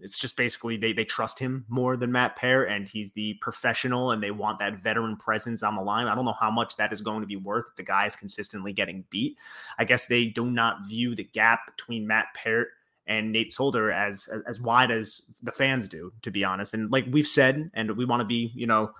it's 0.00 0.18
just 0.18 0.36
basically 0.36 0.76
they, 0.76 0.92
they 0.92 1.04
trust 1.04 1.38
him 1.38 1.64
more 1.68 1.96
than 1.96 2.10
Matt 2.10 2.34
Peart 2.36 2.68
and 2.68 2.88
he's 2.88 3.12
the 3.12 3.34
professional 3.40 4.10
and 4.10 4.22
they 4.22 4.30
want 4.30 4.58
that 4.58 4.82
veteran 4.82 5.16
presence 5.16 5.62
on 5.62 5.76
the 5.76 5.82
line. 5.82 6.06
I 6.06 6.14
don't 6.14 6.24
know 6.24 6.34
how 6.38 6.50
much 6.50 6.76
that 6.76 6.92
is 6.92 7.00
going 7.00 7.20
to 7.20 7.26
be 7.26 7.36
worth 7.36 7.66
if 7.68 7.76
the 7.76 7.82
guy 7.82 8.06
is 8.06 8.16
consistently 8.16 8.72
getting 8.72 9.04
beat. 9.10 9.38
I 9.78 9.84
guess 9.84 10.06
they 10.06 10.26
do 10.26 10.50
not 10.50 10.86
view 10.86 11.14
the 11.14 11.24
gap 11.24 11.60
between 11.76 12.06
Matt 12.06 12.26
Peart 12.34 12.68
and 13.06 13.32
Nate 13.32 13.52
Solder 13.52 13.92
as, 13.92 14.28
as, 14.46 14.60
wide 14.60 14.90
as 14.90 15.22
the 15.42 15.52
fans 15.52 15.86
do, 15.86 16.12
to 16.22 16.30
be 16.30 16.42
honest. 16.42 16.74
And 16.74 16.90
like 16.90 17.04
we've 17.10 17.26
said, 17.26 17.70
and 17.74 17.96
we 17.96 18.06
want 18.06 18.20
to 18.20 18.26
be, 18.26 18.50
you 18.54 18.66
know, 18.66 18.92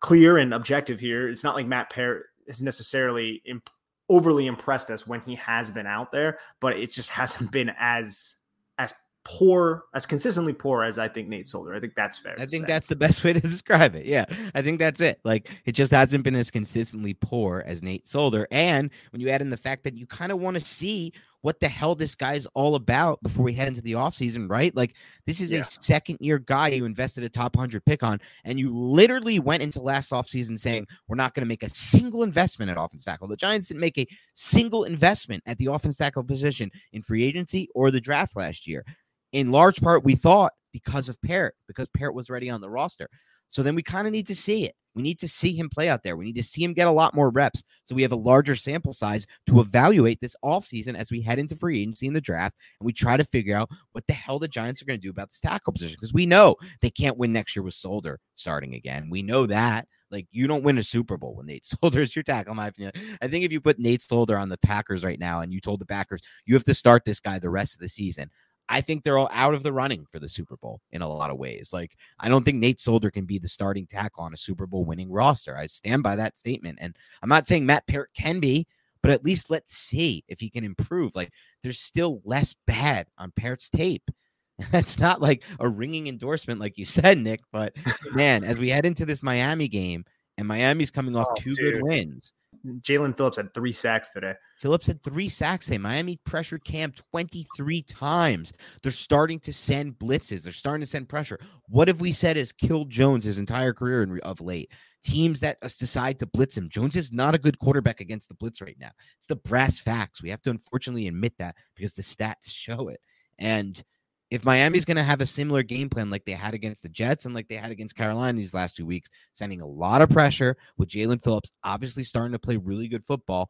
clear 0.00 0.38
and 0.38 0.52
objective 0.54 1.00
here. 1.00 1.28
It's 1.28 1.44
not 1.44 1.54
like 1.54 1.66
Matt 1.66 1.90
Peart 1.90 2.26
is 2.46 2.62
necessarily 2.62 3.42
imp- 3.46 3.70
overly 4.08 4.46
impressed 4.46 4.90
us 4.90 5.06
when 5.06 5.20
he 5.20 5.34
has 5.36 5.70
been 5.70 5.86
out 5.86 6.12
there, 6.12 6.38
but 6.60 6.76
it 6.76 6.90
just 6.90 7.10
hasn't 7.18 7.50
been 7.50 7.72
as 7.78 8.34
as 8.78 8.94
poor, 9.24 9.84
as 9.94 10.06
consistently 10.06 10.54
poor 10.54 10.82
as 10.82 10.98
I 10.98 11.08
think 11.08 11.28
Nate 11.28 11.46
Solder. 11.46 11.74
I 11.74 11.80
think 11.80 11.94
that's 11.94 12.16
fair. 12.16 12.34
I 12.38 12.46
think 12.46 12.66
say. 12.66 12.72
that's 12.72 12.86
the 12.86 12.96
best 12.96 13.22
way 13.24 13.34
to 13.34 13.40
describe 13.40 13.94
it. 13.94 14.06
Yeah, 14.06 14.24
I 14.54 14.62
think 14.62 14.78
that's 14.78 15.00
it. 15.00 15.20
Like 15.24 15.50
it 15.64 15.72
just 15.72 15.92
hasn't 15.92 16.24
been 16.24 16.36
as 16.36 16.50
consistently 16.50 17.14
poor 17.14 17.62
as 17.66 17.82
Nate 17.82 18.08
Solder. 18.08 18.48
And 18.50 18.90
when 19.10 19.20
you 19.20 19.28
add 19.28 19.42
in 19.42 19.50
the 19.50 19.56
fact 19.56 19.84
that 19.84 19.96
you 19.96 20.06
kind 20.06 20.32
of 20.32 20.40
want 20.40 20.58
to 20.58 20.64
see 20.64 21.12
what 21.42 21.60
the 21.60 21.68
hell 21.68 21.94
this 21.94 22.14
guy's 22.14 22.46
all 22.54 22.74
about 22.74 23.22
before 23.22 23.44
we 23.44 23.52
head 23.52 23.68
into 23.68 23.82
the 23.82 23.92
offseason, 23.92 24.50
right? 24.50 24.74
Like 24.74 24.94
this 25.26 25.40
is 25.40 25.50
yeah. 25.50 25.60
a 25.60 25.64
second 25.64 26.18
year 26.20 26.38
guy 26.38 26.68
you 26.68 26.84
invested 26.84 27.24
a 27.24 27.28
top 27.28 27.54
100 27.54 27.84
pick 27.84 28.02
on, 28.02 28.20
and 28.44 28.58
you 28.58 28.76
literally 28.76 29.38
went 29.38 29.62
into 29.62 29.80
last 29.80 30.10
offseason 30.10 30.58
saying, 30.58 30.86
we're 31.06 31.16
not 31.16 31.34
going 31.34 31.42
to 31.42 31.48
make 31.48 31.62
a 31.62 31.68
single 31.68 32.22
investment 32.22 32.70
at 32.70 32.80
offense 32.80 33.04
tackle. 33.04 33.28
The 33.28 33.36
Giants 33.36 33.68
didn't 33.68 33.80
make 33.80 33.98
a 33.98 34.06
single 34.34 34.84
investment 34.84 35.42
at 35.46 35.58
the 35.58 35.66
offense 35.66 35.96
tackle 35.96 36.24
position 36.24 36.70
in 36.92 37.02
free 37.02 37.24
agency 37.24 37.68
or 37.74 37.90
the 37.90 38.00
draft 38.00 38.36
last 38.36 38.66
year. 38.66 38.84
In 39.32 39.50
large 39.50 39.80
part, 39.80 40.04
we 40.04 40.14
thought 40.14 40.52
because 40.72 41.08
of 41.08 41.20
Peart, 41.22 41.54
because 41.66 41.88
Peart 41.88 42.14
was 42.14 42.30
already 42.30 42.50
on 42.50 42.60
the 42.60 42.70
roster. 42.70 43.08
So 43.48 43.62
then 43.62 43.74
we 43.74 43.82
kind 43.82 44.06
of 44.06 44.12
need 44.12 44.26
to 44.26 44.34
see 44.34 44.64
it. 44.64 44.74
We 44.98 45.02
need 45.02 45.20
to 45.20 45.28
see 45.28 45.52
him 45.52 45.68
play 45.68 45.88
out 45.88 46.02
there. 46.02 46.16
We 46.16 46.24
need 46.24 46.34
to 46.38 46.42
see 46.42 46.64
him 46.64 46.72
get 46.72 46.88
a 46.88 46.90
lot 46.90 47.14
more 47.14 47.30
reps 47.30 47.62
so 47.84 47.94
we 47.94 48.02
have 48.02 48.10
a 48.10 48.16
larger 48.16 48.56
sample 48.56 48.92
size 48.92 49.28
to 49.46 49.60
evaluate 49.60 50.20
this 50.20 50.34
offseason 50.44 50.96
as 50.96 51.12
we 51.12 51.22
head 51.22 51.38
into 51.38 51.54
free 51.54 51.80
agency 51.80 52.08
in 52.08 52.14
the 52.14 52.20
draft 52.20 52.56
and 52.80 52.84
we 52.84 52.92
try 52.92 53.16
to 53.16 53.22
figure 53.22 53.56
out 53.56 53.70
what 53.92 54.04
the 54.08 54.12
hell 54.12 54.40
the 54.40 54.48
Giants 54.48 54.82
are 54.82 54.86
going 54.86 54.98
to 54.98 55.02
do 55.02 55.10
about 55.10 55.30
this 55.30 55.38
tackle 55.38 55.72
position 55.72 55.94
because 55.94 56.12
we 56.12 56.26
know 56.26 56.56
they 56.82 56.90
can't 56.90 57.16
win 57.16 57.32
next 57.32 57.54
year 57.54 57.62
with 57.62 57.74
Solder 57.74 58.18
starting 58.34 58.74
again. 58.74 59.08
We 59.08 59.22
know 59.22 59.46
that. 59.46 59.86
Like 60.10 60.26
you 60.32 60.48
don't 60.48 60.64
win 60.64 60.78
a 60.78 60.82
Super 60.82 61.16
Bowl 61.16 61.36
when 61.36 61.46
Nate 61.46 61.64
Solder 61.80 62.00
is 62.00 62.16
your 62.16 62.24
tackle. 62.24 62.50
In 62.50 62.56
my 62.56 62.66
opinion, 62.66 62.92
I 63.22 63.28
think 63.28 63.44
if 63.44 63.52
you 63.52 63.60
put 63.60 63.78
Nate 63.78 64.02
Solder 64.02 64.36
on 64.36 64.48
the 64.48 64.58
Packers 64.58 65.04
right 65.04 65.20
now 65.20 65.42
and 65.42 65.52
you 65.52 65.60
told 65.60 65.80
the 65.80 65.86
Packers 65.86 66.22
you 66.44 66.54
have 66.54 66.64
to 66.64 66.74
start 66.74 67.04
this 67.04 67.20
guy 67.20 67.38
the 67.38 67.50
rest 67.50 67.74
of 67.74 67.80
the 67.80 67.88
season, 67.88 68.30
I 68.68 68.80
think 68.80 69.02
they're 69.02 69.18
all 69.18 69.30
out 69.32 69.54
of 69.54 69.62
the 69.62 69.72
running 69.72 70.04
for 70.04 70.18
the 70.18 70.28
Super 70.28 70.56
Bowl 70.56 70.80
in 70.92 71.02
a 71.02 71.08
lot 71.08 71.30
of 71.30 71.38
ways. 71.38 71.70
Like, 71.72 71.96
I 72.20 72.28
don't 72.28 72.44
think 72.44 72.58
Nate 72.58 72.80
Solder 72.80 73.10
can 73.10 73.24
be 73.24 73.38
the 73.38 73.48
starting 73.48 73.86
tackle 73.86 74.24
on 74.24 74.34
a 74.34 74.36
Super 74.36 74.66
Bowl 74.66 74.84
winning 74.84 75.10
roster. 75.10 75.56
I 75.56 75.66
stand 75.66 76.02
by 76.02 76.16
that 76.16 76.38
statement. 76.38 76.78
And 76.80 76.94
I'm 77.22 77.28
not 77.28 77.46
saying 77.46 77.64
Matt 77.64 77.86
Peart 77.86 78.10
can 78.14 78.40
be, 78.40 78.66
but 79.02 79.10
at 79.10 79.24
least 79.24 79.50
let's 79.50 79.76
see 79.76 80.24
if 80.28 80.40
he 80.40 80.50
can 80.50 80.64
improve. 80.64 81.14
Like, 81.14 81.32
there's 81.62 81.80
still 81.80 82.20
less 82.24 82.54
bad 82.66 83.06
on 83.16 83.32
Peart's 83.36 83.70
tape. 83.70 84.10
That's 84.72 84.98
not 84.98 85.20
like 85.20 85.44
a 85.60 85.68
ringing 85.68 86.08
endorsement, 86.08 86.60
like 86.60 86.76
you 86.76 86.84
said, 86.84 87.18
Nick. 87.18 87.40
But 87.52 87.74
man, 88.12 88.44
as 88.44 88.58
we 88.58 88.68
head 88.68 88.86
into 88.86 89.06
this 89.06 89.22
Miami 89.22 89.68
game, 89.68 90.04
and 90.36 90.46
Miami's 90.46 90.90
coming 90.90 91.16
off 91.16 91.28
oh, 91.30 91.34
two 91.36 91.54
dude. 91.54 91.74
good 91.74 91.82
wins, 91.82 92.32
Jaelan 92.66 93.16
Phillips 93.16 93.36
had 93.36 93.52
three 93.54 93.72
sacks 93.72 94.10
today. 94.10 94.34
Phillips 94.58 94.86
had 94.86 95.02
three 95.02 95.28
sacks 95.28 95.66
today. 95.66 95.78
Miami 95.78 96.18
pressured 96.24 96.64
Cam 96.64 96.92
23 97.12 97.82
times. 97.82 98.52
They're 98.82 98.92
starting 98.92 99.40
to 99.40 99.52
send 99.52 99.98
blitzes. 99.98 100.42
They're 100.42 100.52
starting 100.52 100.80
to 100.80 100.90
send 100.90 101.08
pressure. 101.08 101.38
What 101.68 101.88
have 101.88 102.00
we 102.00 102.12
said 102.12 102.36
has 102.36 102.52
killed 102.52 102.90
Jones 102.90 103.24
his 103.24 103.38
entire 103.38 103.72
career 103.72 104.02
in, 104.02 104.18
of 104.20 104.40
late? 104.40 104.72
Teams 105.04 105.40
that 105.40 105.58
uh, 105.62 105.68
decide 105.78 106.18
to 106.18 106.26
blitz 106.26 106.56
him. 106.56 106.68
Jones 106.68 106.96
is 106.96 107.12
not 107.12 107.34
a 107.34 107.38
good 107.38 107.58
quarterback 107.58 108.00
against 108.00 108.28
the 108.28 108.34
blitz 108.34 108.60
right 108.60 108.76
now. 108.80 108.90
It's 109.18 109.28
the 109.28 109.36
brass 109.36 109.78
facts. 109.78 110.22
We 110.22 110.30
have 110.30 110.42
to 110.42 110.50
unfortunately 110.50 111.06
admit 111.08 111.34
that 111.38 111.54
because 111.76 111.94
the 111.94 112.02
stats 112.02 112.34
show 112.50 112.88
it. 112.88 113.00
And 113.38 113.82
if 114.30 114.44
Miami's 114.44 114.84
going 114.84 114.96
to 114.96 115.02
have 115.02 115.20
a 115.20 115.26
similar 115.26 115.62
game 115.62 115.88
plan 115.88 116.10
like 116.10 116.24
they 116.24 116.32
had 116.32 116.54
against 116.54 116.82
the 116.82 116.88
Jets 116.88 117.24
and 117.24 117.34
like 117.34 117.48
they 117.48 117.56
had 117.56 117.70
against 117.70 117.96
Carolina 117.96 118.36
these 118.36 118.54
last 118.54 118.76
two 118.76 118.84
weeks, 118.84 119.08
sending 119.32 119.60
a 119.60 119.66
lot 119.66 120.02
of 120.02 120.10
pressure 120.10 120.56
with 120.76 120.90
Jaelan 120.90 121.22
Phillips 121.22 121.50
obviously 121.64 122.04
starting 122.04 122.32
to 122.32 122.38
play 122.38 122.56
really 122.56 122.88
good 122.88 123.04
football, 123.04 123.48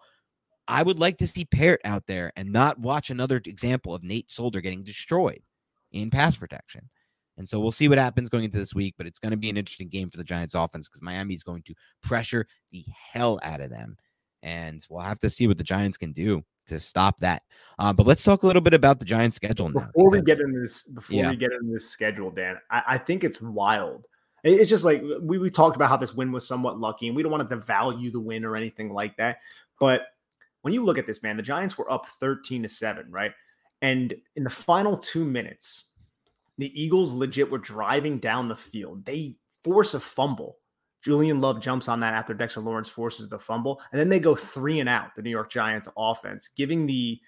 I 0.68 0.83
would 0.83 0.99
like 0.99 1.18
to 1.18 1.26
see 1.26 1.47
Peart 1.47 1.81
out 1.85 2.05
there 2.07 2.33
and 2.37 2.53
not 2.53 2.79
watch 2.79 3.11
another 3.11 3.41
example 3.45 3.95
of 3.95 4.05
Nate 4.05 4.31
Solder 4.31 4.61
getting 4.61 4.85
destroyed 4.85 5.43
in 5.93 6.11
pass 6.11 6.37
protection. 6.37 6.89
And 7.39 7.49
so 7.49 7.61
we'll 7.61 7.72
see 7.72 7.89
what 7.89 7.99
happens 7.99 8.29
going 8.29 8.45
into 8.45 8.59
this 8.59 8.74
week, 8.74 8.95
but 8.99 9.07
it's 9.07 9.20
going 9.20 9.31
to 9.31 9.37
be 9.37 9.49
an 9.49 9.57
interesting 9.57 9.89
game 9.89 10.11
for 10.11 10.16
the 10.16 10.24
Giants 10.24 10.55
offense 10.55 10.89
because 10.89 11.03
Miami 11.03 11.35
is 11.35 11.45
going 11.45 11.62
to 11.62 11.74
pressure 12.03 12.47
the 12.72 12.85
hell 13.12 13.39
out 13.43 13.61
of 13.61 13.70
them. 13.70 13.97
And 14.43 14.84
we'll 14.89 15.03
have 15.03 15.18
to 15.20 15.30
see 15.30 15.47
what 15.47 15.59
the 15.59 15.64
Giants 15.64 15.99
can 15.99 16.12
do 16.12 16.45
to 16.68 16.78
stop 16.78 17.18
that. 17.20 17.43
Uh, 17.78 17.93
but 17.93 18.07
let's 18.07 18.22
talk 18.22 18.43
a 18.43 18.47
little 18.47 18.62
bit 18.62 18.74
about 18.74 18.99
the 18.99 19.05
Giants' 19.05 19.36
schedule 19.36 19.68
now. 19.68 19.86
Before 19.86 20.11
we 20.11 20.22
get 20.22 20.41
into 20.41 20.61
this, 20.61 20.84
before 20.84 21.16
yeah. 21.16 21.30
we 21.30 21.36
get 21.36 21.53
into 21.53 21.72
this 21.72 21.89
schedule, 21.89 22.30
Dan, 22.30 22.59
I, 22.70 22.82
I, 22.86 22.99
think 22.99 23.24
it's 23.24 23.41
wild. 23.41 24.07
It's 24.45 24.70
just 24.70 24.84
like 24.84 25.03
we, 25.20 25.39
we 25.39 25.51
talked 25.51 25.76
about 25.76 25.89
how 25.89 25.97
this 25.97 26.14
win 26.14 26.30
was 26.30 26.47
somewhat 26.47 26.78
lucky, 26.78 27.09
and 27.09 27.16
we 27.16 27.22
don't 27.22 27.32
want 27.32 27.49
to 27.49 27.57
devalue 27.57 28.12
the 28.12 28.20
win 28.20 28.45
or 28.45 28.57
anything 28.57 28.93
like 28.93 29.16
that. 29.16 29.39
But 29.80 30.03
when 30.62 30.74
you 30.74 30.84
look 30.84 30.99
at 30.99 31.07
this, 31.07 31.22
man, 31.22 31.36
the 31.36 31.43
Giants 31.43 31.76
were 31.76 31.91
up 31.91 32.07
13 32.20 32.62
to 32.62 32.68
7, 32.68 33.11
right? 33.11 33.32
And 33.82 34.14
in 34.36 34.45
the 34.45 34.51
final 34.51 34.97
two 34.97 35.24
minutes, 35.24 35.84
the 36.59 36.80
Eagles 36.80 37.12
legit 37.12 37.51
were 37.51 37.59
driving 37.59 38.18
down 38.18 38.49
the 38.49 38.57
field. 38.57 39.05
They 39.05 39.36
force 39.62 39.95
a 39.95 40.01
fumble 40.01 40.59
Julian 41.09 41.40
Love 41.40 41.62
jumps 41.62 41.88
on 41.88 42.00
that 42.00 42.12
after 42.12 42.34
Dexter 42.34 42.61
Lawrence 42.61 42.90
forces 42.90 43.30
the 43.30 43.38
fumble, 43.38 43.80
and 43.92 43.98
then 43.98 44.11
they 44.11 44.20
go 44.20 44.34
three 44.34 44.80
and 44.80 44.90
out. 44.90 45.16
The 45.16 45.22
New 45.22 45.30
York 45.30 45.50
Giants 45.50 45.88
offense, 45.96 46.50
giving 46.54 46.84
the 46.84 47.18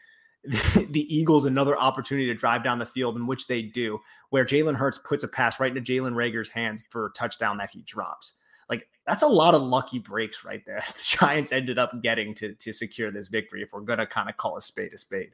the 0.44 1.06
Eagles 1.08 1.46
another 1.46 1.78
opportunity 1.78 2.26
to 2.26 2.34
drive 2.34 2.62
down 2.62 2.78
the 2.78 2.84
field, 2.84 3.16
in 3.16 3.26
which 3.26 3.46
they 3.46 3.62
do, 3.62 3.98
where 4.28 4.44
Jalen 4.44 4.76
Hurts 4.76 4.98
puts 4.98 5.24
a 5.24 5.28
pass 5.28 5.58
right 5.58 5.74
into 5.74 5.80
Jalen 5.80 6.14
Reagor's 6.14 6.50
hands 6.50 6.82
for 6.90 7.06
a 7.06 7.12
touchdown 7.12 7.56
that 7.56 7.70
he 7.70 7.80
drops. 7.80 8.34
Like 8.68 8.86
that's 9.06 9.22
a 9.22 9.28
lot 9.28 9.54
of 9.54 9.62
lucky 9.62 9.98
breaks 9.98 10.44
right 10.44 10.62
there. 10.66 10.82
The 10.86 11.02
Giants 11.02 11.50
ended 11.50 11.78
up 11.78 12.02
getting 12.02 12.34
to 12.34 12.54
to 12.54 12.74
secure 12.74 13.10
this 13.10 13.28
victory. 13.28 13.62
If 13.62 13.72
we're 13.72 13.80
gonna 13.80 14.06
kind 14.06 14.28
of 14.28 14.36
call 14.36 14.58
a 14.58 14.62
spade 14.62 14.92
a 14.92 14.98
spade. 14.98 15.30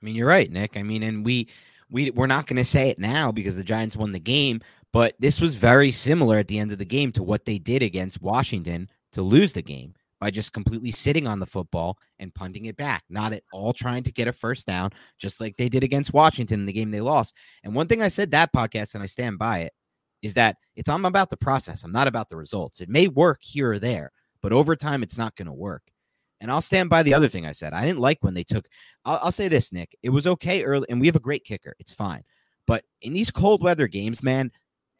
I 0.00 0.04
mean, 0.04 0.14
you're 0.14 0.28
right, 0.28 0.52
Nick. 0.52 0.76
I 0.76 0.84
mean, 0.84 1.02
and 1.02 1.24
we 1.24 1.48
we 1.90 2.10
we're 2.10 2.28
not 2.28 2.46
to 2.58 2.64
say 2.64 2.90
it 2.90 3.00
now 3.00 3.32
because 3.32 3.56
the 3.56 3.64
Giants 3.64 3.96
won 3.96 4.12
the 4.12 4.20
game, 4.20 4.60
but 4.92 5.14
this 5.18 5.40
was 5.40 5.54
very 5.54 5.90
similar 5.90 6.38
at 6.38 6.48
the 6.48 6.58
end 6.58 6.72
of 6.72 6.78
the 6.78 6.84
game 6.84 7.12
to 7.12 7.22
what 7.22 7.44
they 7.44 7.58
did 7.58 7.82
against 7.82 8.22
Washington 8.22 8.88
to 9.12 9.22
lose 9.22 9.52
the 9.52 9.62
game 9.62 9.94
by 10.20 10.30
just 10.30 10.52
completely 10.52 10.90
sitting 10.90 11.26
on 11.26 11.38
the 11.38 11.46
football 11.46 11.96
and 12.18 12.34
punting 12.34 12.64
it 12.64 12.76
back, 12.76 13.04
not 13.08 13.32
at 13.32 13.44
all 13.52 13.72
trying 13.72 14.02
to 14.02 14.12
get 14.12 14.28
a 14.28 14.32
first 14.32 14.66
down, 14.66 14.90
just 15.18 15.40
like 15.40 15.56
they 15.56 15.68
did 15.68 15.84
against 15.84 16.12
Washington 16.12 16.60
in 16.60 16.66
the 16.66 16.72
game 16.72 16.90
they 16.90 17.00
lost. 17.00 17.34
And 17.62 17.74
one 17.74 17.86
thing 17.86 18.02
I 18.02 18.08
said 18.08 18.30
that 18.32 18.52
podcast, 18.52 18.94
and 18.94 19.02
I 19.02 19.06
stand 19.06 19.38
by 19.38 19.60
it, 19.60 19.72
is 20.22 20.34
that 20.34 20.56
it's 20.74 20.88
I'm 20.88 21.04
about 21.04 21.30
the 21.30 21.36
process. 21.36 21.84
I'm 21.84 21.92
not 21.92 22.08
about 22.08 22.28
the 22.28 22.36
results. 22.36 22.80
It 22.80 22.88
may 22.88 23.06
work 23.06 23.38
here 23.40 23.72
or 23.72 23.78
there, 23.78 24.10
but 24.42 24.52
over 24.52 24.74
time, 24.74 25.02
it's 25.02 25.18
not 25.18 25.36
going 25.36 25.46
to 25.46 25.52
work. 25.52 25.82
And 26.40 26.50
I'll 26.50 26.60
stand 26.60 26.90
by 26.90 27.02
the 27.02 27.14
other 27.14 27.28
thing 27.28 27.46
I 27.46 27.52
said. 27.52 27.72
I 27.72 27.84
didn't 27.84 28.00
like 28.00 28.18
when 28.20 28.34
they 28.34 28.44
took. 28.44 28.66
I'll, 29.04 29.18
I'll 29.22 29.32
say 29.32 29.48
this, 29.48 29.72
Nick. 29.72 29.96
It 30.02 30.10
was 30.10 30.26
okay 30.26 30.64
early, 30.64 30.86
and 30.88 31.00
we 31.00 31.06
have 31.06 31.16
a 31.16 31.20
great 31.20 31.44
kicker. 31.44 31.74
It's 31.78 31.92
fine. 31.92 32.22
But 32.66 32.84
in 33.02 33.12
these 33.12 33.30
cold 33.30 33.62
weather 33.62 33.86
games, 33.86 34.22
man, 34.22 34.50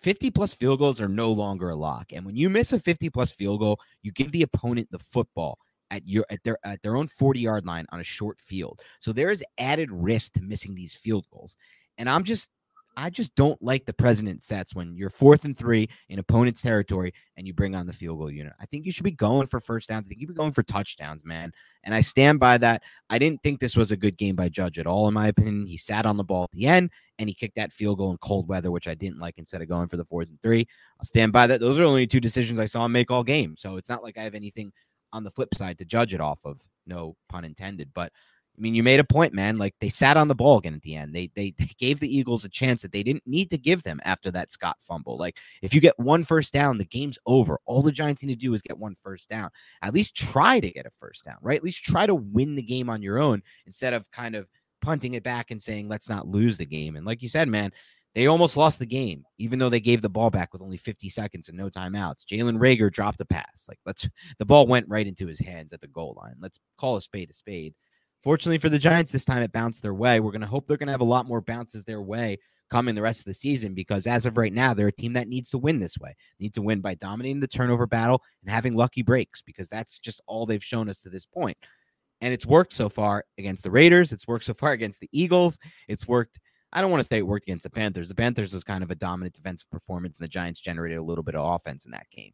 50 0.01 0.31
plus 0.31 0.55
field 0.55 0.79
goals 0.79 1.01
are 1.01 1.09
no 1.09 1.33
longer 1.33 1.71
a 1.71 1.77
lock. 1.77 2.13
And 2.13 2.25
when 2.25 2.37
you 2.37 2.49
miss 2.49 2.73
a 2.73 2.79
50 2.79 3.11
plus 3.11 3.31
field 3.31 3.61
goal, 3.61 3.81
you 4.03 4.13
give 4.13 4.33
the 4.33 4.43
opponent 4.43 4.89
the 4.91 4.99
football 4.99 5.59
at 5.91 6.07
your 6.07 6.25
at 6.31 6.43
their 6.45 6.59
at 6.65 6.83
their 6.83 6.97
own 6.97 7.09
40 7.09 7.41
yard 7.41 7.67
line 7.67 7.87
on 7.91 8.01
a 8.01 8.05
short 8.05 8.41
field. 8.41 8.81
So 9.01 9.13
there 9.13 9.31
is 9.31 9.45
added 9.59 9.91
risk 9.91 10.35
to 10.35 10.43
missing 10.43 10.75
these 10.75 10.95
field 10.95 11.27
goals. 11.33 11.57
And 11.97 12.09
I'm 12.09 12.25
just 12.25 12.51
I 12.99 13.11
just 13.11 13.37
don't 13.37 13.63
like 13.63 13.87
the 13.87 13.93
president 13.93 14.43
sets 14.43 14.75
when 14.75 14.97
you're 14.97 15.09
fourth 15.09 15.45
and 15.45 15.57
three 15.57 15.89
in 16.09 16.19
opponent's 16.19 16.61
territory 16.61 17.15
and 17.37 17.47
you 17.47 17.55
bring 17.55 17.77
on 17.77 17.87
the 17.87 17.93
field 17.93 18.19
goal 18.19 18.29
unit. 18.29 18.55
I 18.61 18.67
think 18.67 18.87
you 18.87 18.91
should 18.91 19.05
be 19.05 19.13
going 19.13 19.47
for 19.47 19.61
first 19.61 19.89
downs. 19.89 20.07
I 20.07 20.09
think 20.09 20.21
you 20.21 20.27
be 20.27 20.35
going 20.35 20.51
for 20.51 20.65
touchdowns, 20.65 21.25
man. 21.25 21.53
And 21.85 21.95
I 21.95 22.01
stand 22.01 22.41
by 22.41 22.59
that. 22.59 22.83
I 23.09 23.19
didn't 23.19 23.41
think 23.45 23.61
this 23.61 23.77
was 23.77 23.93
a 23.93 23.97
good 23.97 24.17
game 24.17 24.35
by 24.35 24.49
Judge 24.49 24.81
at 24.81 24.89
all, 24.89 25.07
in 25.07 25.15
my 25.15 25.29
opinion. 25.29 25.65
He 25.65 25.77
sat 25.77 26.07
on 26.07 26.17
the 26.17 26.25
ball 26.25 26.43
at 26.43 26.51
the 26.51 26.67
end 26.67 26.91
and 27.21 27.29
he 27.29 27.37
kicked 27.37 27.55
that 27.55 27.73
field 27.73 27.99
goal 27.99 28.11
in 28.11 28.19
cold 28.19 28.49
weather, 28.49 28.73
which 28.73 28.89
I 28.89 28.95
didn't 28.95 29.21
like 29.21 29.39
instead 29.39 29.63
of 29.63 29.69
going 29.69 29.87
for 29.87 29.97
the 29.97 30.05
fourth 30.05 30.29
and 30.29 30.43
three. 30.43 30.67
I'll 30.99 31.07
stand 31.07 31.33
by 31.33 31.47
that. 31.47 31.61
Those 31.61 31.79
are 31.79 31.85
only 31.85 32.09
two 32.09 32.19
decisions 32.19 32.59
I 32.59 32.67
saw 32.67 32.85
him 32.85 32.91
make 32.91 33.13
all 33.13 33.23
game. 33.23 33.55
So 33.57 33.77
it's 33.77 33.89
not 33.89 34.03
like 34.03 34.19
I 34.19 34.25
have 34.25 34.35
anything 34.35 34.73
on 35.13 35.23
the 35.23 35.31
flip 35.31 35.55
side 35.55 35.79
to 35.79 35.85
judge 35.85 36.15
it 36.15 36.21
off 36.21 36.41
of. 36.45 36.61
No 36.85 37.15
pun 37.29 37.45
intended. 37.45 37.91
But 37.95 38.13
I 38.59 38.61
mean, 38.61 38.75
you 38.75 38.83
made 38.83 38.99
a 38.99 39.05
point, 39.05 39.33
man. 39.33 39.57
Like 39.57 39.75
they 39.81 39.89
sat 39.89 40.17
on 40.17 40.27
the 40.27 40.35
ball 40.35 40.59
again 40.59 40.75
at 40.75 40.83
the 40.83 40.97
end. 40.97 41.15
They, 41.15 41.31
they, 41.35 41.55
they 41.59 41.71
gave 41.79 42.01
the 42.01 42.15
Eagles 42.15 42.45
a 42.45 42.49
chance 42.49 42.83
that 42.83 42.93
they 42.93 43.03
didn't 43.03 43.27
need 43.27 43.51
to 43.51 43.59
give 43.59 43.83
them 43.83 44.01
after 44.05 44.31
that 44.33 44.53
Scott 44.53 44.77
fumble. 44.81 45.17
Like 45.17 45.37
if 45.63 45.73
you 45.73 45.81
get 45.81 45.99
one 45.99 46.25
first 46.25 46.53
down, 46.53 46.79
the 46.79 46.85
game's 46.85 47.19
over. 47.27 47.59
All 47.67 47.83
the 47.83 47.93
Giants 47.93 48.23
need 48.23 48.35
to 48.35 48.47
do 48.47 48.55
is 48.55 48.63
get 48.63 48.79
one 48.79 48.97
first 49.03 49.29
down. 49.29 49.51
At 49.83 49.95
least 49.95 50.17
try 50.17 50.61
to 50.61 50.71
get 50.71 50.87
a 50.87 50.91
first 50.91 51.25
down, 51.25 51.37
right? 51.41 51.57
At 51.57 51.65
least 51.65 51.85
try 51.85 52.07
to 52.07 52.15
win 52.15 52.55
the 52.55 52.63
game 52.63 52.91
on 52.91 53.03
your 53.03 53.19
own 53.19 53.43
instead 53.67 53.95
of 53.95 54.11
kind 54.11 54.35
of 54.35 54.49
punting 54.81 55.15
it 55.15 55.23
back 55.23 55.51
and 55.51 55.63
saying 55.63 55.89
let's 55.89 56.09
not 56.09 56.29
lose 56.29 56.59
the 56.59 56.67
game. 56.67 56.97
And 56.97 57.07
like 57.07 57.23
you 57.23 57.29
said, 57.29 57.49
man, 57.49 57.73
they 58.15 58.27
almost 58.27 58.57
lost 58.57 58.79
the 58.79 58.87
game, 58.87 59.25
even 59.39 59.59
though 59.59 59.69
they 59.69 59.81
gave 59.81 60.03
the 60.03 60.09
ball 60.09 60.31
back 60.31 60.53
with 60.53 60.63
only 60.63 60.77
50 60.77 61.09
seconds 61.09 61.49
and 61.49 61.59
no 61.59 61.69
timeouts. 61.69 62.25
Jalen 62.25 62.59
Reagor 62.59 62.91
dropped 62.91 63.21
a 63.21 63.25
pass. 63.25 63.67
Like 63.69 63.79
let's 63.87 64.09
the 64.39 64.45
ball 64.45 64.67
went 64.67 64.89
right 64.89 65.07
into 65.07 65.27
his 65.27 65.41
hands 65.41 65.73
at 65.73 65.81
the 65.81 65.89
goal 65.89 66.17
line. 66.21 66.35
Let's 66.41 66.59
call 66.79 66.97
a 66.97 67.01
spade 67.01 67.31
a 67.31 67.35
spade. 67.35 67.75
Fortunately 68.23 68.59
for 68.59 68.69
the 68.69 68.79
Giants, 68.79 69.13
this 69.13 69.25
time 69.25 69.43
it 69.43 69.53
bounced 69.53 69.83
their 69.83 69.95
way. 69.95 70.21
We're 70.21 70.33
going 70.33 70.41
to 70.41 70.47
hope 70.47 70.67
they're 70.67 70.77
going 70.77 70.89
to 70.89 70.93
have 70.93 71.01
a 71.01 71.05
lot 71.05 71.27
more 71.27 71.41
bounces 71.41 71.85
their 71.85 72.03
way 72.03 72.39
coming 72.71 72.95
the 72.95 73.03
rest 73.03 73.21
of 73.21 73.27
the 73.27 73.35
season 73.35 73.75
because 73.75 74.07
as 74.07 74.27
of 74.27 74.37
right 74.37 74.53
now, 74.53 74.75
they're 74.75 74.89
a 74.89 74.93
team 74.93 75.13
that 75.15 75.29
needs 75.29 75.51
to 75.51 75.59
win 75.59 75.81
this 75.81 75.97
way. 75.99 76.15
They 76.39 76.45
need 76.45 76.55
to 76.55 76.63
win 76.63 76.81
by 76.81 76.95
dominating 76.95 77.41
the 77.41 77.49
turnover 77.49 77.87
battle 77.87 78.23
and 78.43 78.51
having 78.51 78.75
lucky 78.75 79.03
breaks 79.03 79.41
because 79.43 79.69
that's 79.69 79.99
just 79.99 80.21
all 80.27 80.47
they've 80.47 80.63
shown 80.63 80.89
us 80.89 81.03
to 81.03 81.11
this 81.11 81.25
point. 81.25 81.57
And 82.21 82.35
it's 82.35 82.47
worked 82.47 82.73
so 82.73 82.89
far 82.89 83.25
against 83.39 83.63
the 83.63 83.71
Raiders. 83.71 84.13
It's 84.13 84.27
worked 84.27 84.45
so 84.45 84.55
far 84.55 84.73
against 84.73 85.01
the 85.01 85.09
Eagles. 85.13 85.59
It's 85.87 86.09
worked. 86.09 86.41
I 86.73 86.81
don't 86.81 86.91
want 86.91 87.03
to 87.03 87.09
say 87.09 87.19
it 87.19 87.27
worked 87.27 87.47
against 87.47 87.63
the 87.63 87.71
Panthers. 87.71 88.09
The 88.09 88.15
Panthers 88.15 88.53
was 88.53 88.65
kind 88.65 88.83
of 88.83 88.91
a 88.91 88.97
dominant 88.97 89.35
defensive 89.35 89.71
performance, 89.71 90.19
and 90.19 90.25
the 90.25 90.29
Giants 90.29 90.61
generated 90.61 90.99
a 90.99 91.03
little 91.03 91.25
bit 91.25 91.37
of 91.37 91.47
offense 91.47 91.87
in 91.87 91.93
that 91.93 92.11
game. 92.11 92.33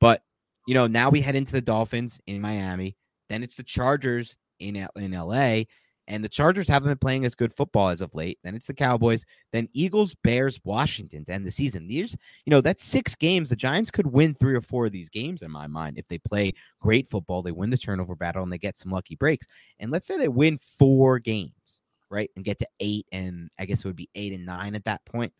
But, 0.00 0.22
you 0.66 0.74
know, 0.74 0.86
now 0.86 1.10
we 1.10 1.20
head 1.20 1.34
into 1.34 1.52
the 1.52 1.60
Dolphins 1.60 2.20
in 2.26 2.40
Miami. 2.40 2.96
Then 3.28 3.42
it's 3.42 3.56
the 3.56 3.62
Chargers 3.62 4.36
in 4.58 4.86
in 4.96 5.12
LA. 5.12 5.64
And 6.06 6.22
the 6.22 6.28
Chargers 6.28 6.68
haven't 6.68 6.90
been 6.90 6.98
playing 6.98 7.24
as 7.24 7.34
good 7.34 7.54
football 7.54 7.88
as 7.88 8.02
of 8.02 8.14
late. 8.14 8.38
Then 8.44 8.54
it's 8.54 8.66
the 8.66 8.74
Cowboys, 8.74 9.24
then 9.52 9.68
Eagles, 9.72 10.14
Bears, 10.22 10.60
Washington 10.64 11.24
to 11.24 11.32
end 11.32 11.46
the 11.46 11.50
season. 11.50 11.86
These, 11.86 12.16
you 12.44 12.50
know, 12.50 12.60
that's 12.60 12.84
six 12.84 13.14
games. 13.14 13.48
The 13.48 13.56
Giants 13.56 13.90
could 13.90 14.06
win 14.06 14.34
three 14.34 14.54
or 14.54 14.60
four 14.60 14.86
of 14.86 14.92
these 14.92 15.08
games 15.08 15.42
in 15.42 15.50
my 15.50 15.66
mind 15.66 15.96
if 15.96 16.06
they 16.08 16.18
play 16.18 16.52
great 16.80 17.08
football, 17.08 17.42
they 17.42 17.52
win 17.52 17.70
the 17.70 17.78
turnover 17.78 18.14
battle, 18.14 18.42
and 18.42 18.52
they 18.52 18.58
get 18.58 18.76
some 18.76 18.92
lucky 18.92 19.16
breaks. 19.16 19.46
And 19.78 19.90
let's 19.90 20.06
say 20.06 20.18
they 20.18 20.28
win 20.28 20.58
four 20.78 21.18
games, 21.18 21.80
right, 22.10 22.30
and 22.36 22.44
get 22.44 22.58
to 22.58 22.68
eight, 22.80 23.06
and 23.10 23.48
I 23.58 23.64
guess 23.64 23.80
it 23.80 23.86
would 23.86 23.96
be 23.96 24.10
eight 24.14 24.34
and 24.34 24.44
nine 24.44 24.74
at 24.74 24.84
that 24.84 25.04
point. 25.06 25.32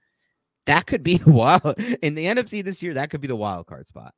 That 0.66 0.86
could 0.86 1.02
be 1.02 1.18
the 1.18 1.30
wild 1.30 1.74
in 2.00 2.14
the 2.14 2.24
NFC 2.24 2.64
this 2.64 2.82
year. 2.82 2.94
That 2.94 3.10
could 3.10 3.20
be 3.20 3.28
the 3.28 3.36
wild 3.36 3.66
card 3.66 3.86
spot. 3.86 4.14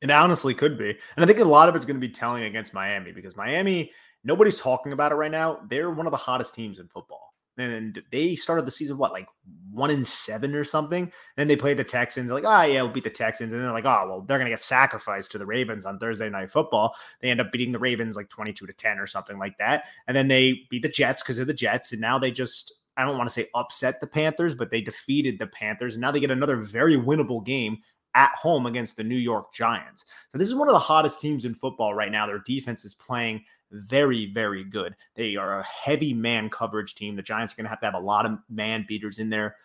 It 0.00 0.10
honestly 0.10 0.54
could 0.54 0.78
be, 0.78 0.90
and 0.90 1.24
I 1.24 1.26
think 1.26 1.38
a 1.40 1.44
lot 1.44 1.68
of 1.68 1.76
it's 1.76 1.84
going 1.84 2.00
to 2.00 2.06
be 2.06 2.12
telling 2.12 2.44
against 2.44 2.74
Miami 2.74 3.12
because 3.12 3.36
Miami 3.36 3.92
Nobody's 4.24 4.58
talking 4.58 4.92
about 4.92 5.12
it 5.12 5.16
right 5.16 5.30
now. 5.30 5.60
They're 5.68 5.90
one 5.90 6.06
of 6.06 6.12
the 6.12 6.16
hottest 6.16 6.54
teams 6.54 6.78
in 6.78 6.88
football. 6.88 7.32
And 7.58 8.02
they 8.10 8.34
started 8.34 8.64
the 8.64 8.70
season, 8.70 8.96
what, 8.96 9.12
like 9.12 9.28
one 9.70 9.90
in 9.90 10.06
seven 10.06 10.54
or 10.54 10.64
something? 10.64 11.12
Then 11.36 11.48
they 11.48 11.56
played 11.56 11.76
the 11.76 11.84
Texans, 11.84 12.30
like, 12.30 12.44
oh, 12.46 12.62
yeah, 12.62 12.80
we'll 12.80 12.92
beat 12.92 13.04
the 13.04 13.10
Texans. 13.10 13.52
And 13.52 13.62
they're 13.62 13.72
like, 13.72 13.84
oh, 13.84 14.06
well, 14.08 14.20
they're 14.22 14.38
going 14.38 14.46
to 14.46 14.52
get 14.52 14.60
sacrificed 14.60 15.32
to 15.32 15.38
the 15.38 15.44
Ravens 15.44 15.84
on 15.84 15.98
Thursday 15.98 16.30
Night 16.30 16.50
Football. 16.50 16.94
They 17.20 17.30
end 17.30 17.42
up 17.42 17.52
beating 17.52 17.72
the 17.72 17.78
Ravens 17.78 18.16
like 18.16 18.30
22 18.30 18.66
to 18.66 18.72
10 18.72 18.98
or 18.98 19.06
something 19.06 19.38
like 19.38 19.58
that. 19.58 19.84
And 20.06 20.16
then 20.16 20.28
they 20.28 20.62
beat 20.70 20.82
the 20.82 20.88
Jets 20.88 21.22
because 21.22 21.36
they're 21.36 21.44
the 21.44 21.52
Jets. 21.52 21.92
And 21.92 22.00
now 22.00 22.18
they 22.18 22.30
just, 22.30 22.72
I 22.96 23.04
don't 23.04 23.18
want 23.18 23.28
to 23.28 23.34
say 23.34 23.48
upset 23.54 24.00
the 24.00 24.06
Panthers, 24.06 24.54
but 24.54 24.70
they 24.70 24.80
defeated 24.80 25.38
the 25.38 25.46
Panthers. 25.46 25.94
And 25.94 26.00
now 26.00 26.10
they 26.10 26.20
get 26.20 26.30
another 26.30 26.56
very 26.56 26.96
winnable 26.96 27.44
game 27.44 27.78
at 28.14 28.30
home 28.34 28.66
against 28.66 28.96
the 28.96 29.04
New 29.04 29.16
York 29.16 29.52
Giants. 29.52 30.06
So 30.30 30.38
this 30.38 30.48
is 30.48 30.54
one 30.54 30.68
of 30.68 30.74
the 30.74 30.78
hottest 30.78 31.20
teams 31.20 31.44
in 31.44 31.54
football 31.54 31.94
right 31.94 32.12
now. 32.12 32.26
Their 32.26 32.40
defense 32.40 32.84
is 32.84 32.94
playing 32.94 33.44
very, 33.72 34.26
very 34.26 34.64
good. 34.64 34.94
They 35.16 35.36
are 35.36 35.60
a 35.60 35.64
heavy 35.64 36.12
man 36.12 36.50
coverage 36.50 36.94
team. 36.94 37.16
The 37.16 37.22
Giants 37.22 37.54
are 37.54 37.56
going 37.56 37.64
to 37.64 37.70
have 37.70 37.80
to 37.80 37.86
have 37.86 37.94
a 37.94 38.00
lot 38.00 38.26
of 38.26 38.38
man 38.48 38.84
beaters 38.86 39.18
in 39.18 39.30
there. 39.30 39.56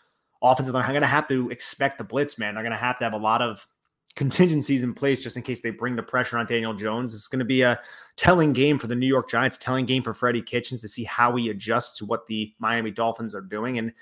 Offensive, 0.41 0.74
they're 0.74 0.84
going 0.84 1.01
to 1.01 1.08
have 1.08 1.28
to 1.28 1.49
expect 1.49 1.97
the 1.97 2.03
blitz, 2.03 2.38
man. 2.38 2.53
They're 2.53 2.64
going 2.64 2.72
to 2.72 2.78
have 2.78 2.97
to 2.99 3.03
have 3.03 3.14
a 3.14 3.18
lot 3.18 3.41
of 3.41 3.68
contingencies 4.16 4.84
in 4.84 4.93
place 4.93 5.20
just 5.20 5.38
in 5.38 5.43
case 5.43 5.62
they 5.62 5.70
bring 5.70 5.95
the 5.95 6.03
pressure 6.03 6.38
on 6.38 6.45
Daniel 6.45 6.74
Jones. 6.74 7.14
It's 7.14 7.28
going 7.28 7.39
to 7.39 7.45
be 7.45 7.62
a 7.62 7.80
telling 8.16 8.53
game 8.53 8.80
for 8.80 8.88
the 8.88 8.95
New 8.95 9.08
York 9.08 9.30
Giants, 9.30 9.58
telling 9.58 9.86
game 9.86 10.03
for 10.03 10.14
Freddie 10.14 10.41
Kitchens 10.41 10.82
to 10.82 10.88
see 10.88 11.03
how 11.03 11.36
he 11.36 11.49
adjusts 11.49 11.97
to 11.99 12.05
what 12.05 12.26
the 12.28 12.53
Miami 12.60 12.91
Dolphins 12.91 13.36
are 13.36 13.41
doing. 13.41 13.78
And 13.78 13.93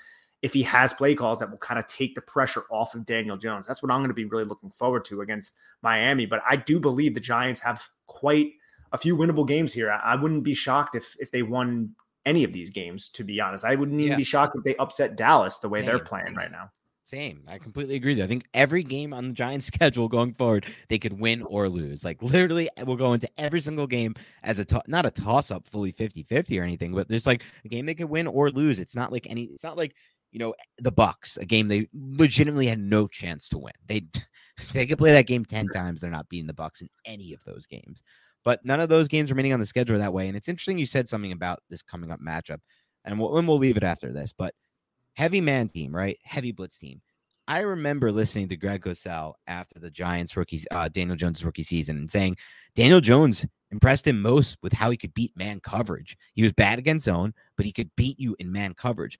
if 0.42 0.52
he 0.52 0.62
has 0.62 0.92
play 0.92 1.14
calls 1.14 1.38
that 1.38 1.50
will 1.50 1.58
kind 1.58 1.78
of 1.78 1.86
take 1.86 2.14
the 2.14 2.20
pressure 2.20 2.64
off 2.70 2.94
of 2.94 3.04
Daniel 3.06 3.36
Jones. 3.36 3.66
That's 3.66 3.82
what 3.82 3.90
I'm 3.90 4.00
going 4.00 4.10
to 4.10 4.14
be 4.14 4.26
really 4.26 4.44
looking 4.44 4.70
forward 4.70 5.04
to 5.06 5.22
against 5.22 5.54
Miami. 5.82 6.26
But 6.26 6.42
I 6.48 6.56
do 6.56 6.78
believe 6.78 7.14
the 7.14 7.20
Giants 7.20 7.60
have 7.60 7.86
quite 8.06 8.52
a 8.92 8.98
few 8.98 9.16
winnable 9.16 9.46
games 9.46 9.72
here. 9.72 9.90
I, 9.90 10.14
wouldn't 10.16 10.42
be 10.42 10.54
shocked 10.54 10.94
if 10.94 11.16
if 11.20 11.30
they 11.30 11.42
won 11.42 11.94
any 12.24 12.44
of 12.44 12.52
these 12.52 12.70
games, 12.70 13.08
to 13.10 13.24
be 13.24 13.40
honest. 13.40 13.64
I 13.64 13.74
wouldn't 13.74 14.00
even 14.00 14.12
yeah. 14.12 14.16
be 14.16 14.24
shocked 14.24 14.56
if 14.56 14.64
they 14.64 14.76
upset 14.76 15.16
Dallas 15.16 15.58
the 15.58 15.68
way 15.68 15.80
Same. 15.80 15.86
they're 15.86 15.98
playing 15.98 16.34
right 16.34 16.50
now. 16.50 16.70
Same. 17.06 17.44
I 17.46 17.58
completely 17.58 17.94
agree. 17.94 18.20
I 18.20 18.26
think 18.26 18.48
every 18.52 18.82
game 18.82 19.12
on 19.12 19.28
the 19.28 19.32
Giants 19.32 19.66
schedule 19.72 20.08
going 20.08 20.34
forward, 20.34 20.66
they 20.88 20.98
could 20.98 21.18
win 21.18 21.42
or 21.42 21.68
lose. 21.68 22.04
Like 22.04 22.20
literally, 22.22 22.68
we'll 22.84 22.96
go 22.96 23.12
into 23.12 23.30
every 23.38 23.60
single 23.60 23.86
game 23.86 24.14
as 24.42 24.58
a 24.58 24.64
to- 24.64 24.82
not 24.88 25.06
a 25.06 25.10
toss 25.10 25.50
up 25.50 25.68
fully 25.68 25.92
50 25.92 26.24
50 26.24 26.58
or 26.58 26.64
anything, 26.64 26.92
but 26.92 27.08
there's 27.08 27.26
like 27.26 27.42
a 27.64 27.68
game 27.68 27.86
they 27.86 27.94
could 27.94 28.10
win 28.10 28.26
or 28.26 28.50
lose. 28.50 28.78
It's 28.78 28.96
not 28.96 29.12
like 29.12 29.26
any, 29.30 29.44
it's 29.44 29.64
not 29.64 29.76
like 29.76 29.94
you 30.32 30.40
know, 30.40 30.54
the 30.78 30.92
Bucks, 30.92 31.38
a 31.38 31.46
game 31.46 31.68
they 31.68 31.88
legitimately 31.94 32.66
had 32.66 32.78
no 32.78 33.06
chance 33.06 33.48
to 33.48 33.58
win. 33.58 33.72
They 33.86 34.06
they 34.72 34.86
could 34.86 34.98
play 34.98 35.12
that 35.12 35.26
game 35.26 35.44
10 35.44 35.68
times. 35.68 36.00
They're 36.00 36.10
not 36.10 36.28
beating 36.28 36.46
the 36.46 36.52
Bucks 36.52 36.82
in 36.82 36.88
any 37.04 37.32
of 37.32 37.42
those 37.44 37.66
games. 37.66 38.02
But 38.46 38.64
none 38.64 38.78
of 38.78 38.88
those 38.88 39.08
games 39.08 39.30
remaining 39.30 39.52
on 39.52 39.58
the 39.60 39.66
schedule 39.66 39.98
that 39.98 40.12
way. 40.12 40.28
And 40.28 40.36
it's 40.36 40.48
interesting 40.48 40.78
you 40.78 40.86
said 40.86 41.08
something 41.08 41.32
about 41.32 41.64
this 41.68 41.82
coming 41.82 42.12
up 42.12 42.20
matchup. 42.20 42.60
And 43.04 43.18
we'll, 43.18 43.36
and 43.36 43.46
we'll 43.46 43.58
leave 43.58 43.76
it 43.76 43.82
after 43.82 44.12
this. 44.12 44.32
But 44.32 44.54
heavy 45.14 45.40
man 45.40 45.66
team, 45.66 45.94
right? 45.94 46.16
Heavy 46.22 46.52
blitz 46.52 46.78
team. 46.78 47.02
I 47.48 47.60
remember 47.60 48.12
listening 48.12 48.48
to 48.48 48.56
Greg 48.56 48.82
Cosell 48.82 49.34
after 49.48 49.80
the 49.80 49.90
Giants 49.90 50.36
rookie 50.36 50.62
uh, 50.70 50.88
Daniel 50.88 51.16
Jones 51.16 51.44
rookie 51.44 51.64
season 51.64 51.96
and 51.96 52.08
saying 52.08 52.36
Daniel 52.76 53.00
Jones 53.00 53.44
impressed 53.72 54.06
him 54.06 54.22
most 54.22 54.56
with 54.62 54.72
how 54.72 54.90
he 54.90 54.96
could 54.96 55.14
beat 55.14 55.36
man 55.36 55.58
coverage. 55.60 56.16
He 56.34 56.44
was 56.44 56.52
bad 56.52 56.78
against 56.78 57.04
zone, 57.04 57.34
but 57.56 57.66
he 57.66 57.72
could 57.72 57.90
beat 57.96 58.18
you 58.18 58.36
in 58.38 58.52
man 58.52 58.74
coverage 58.74 59.18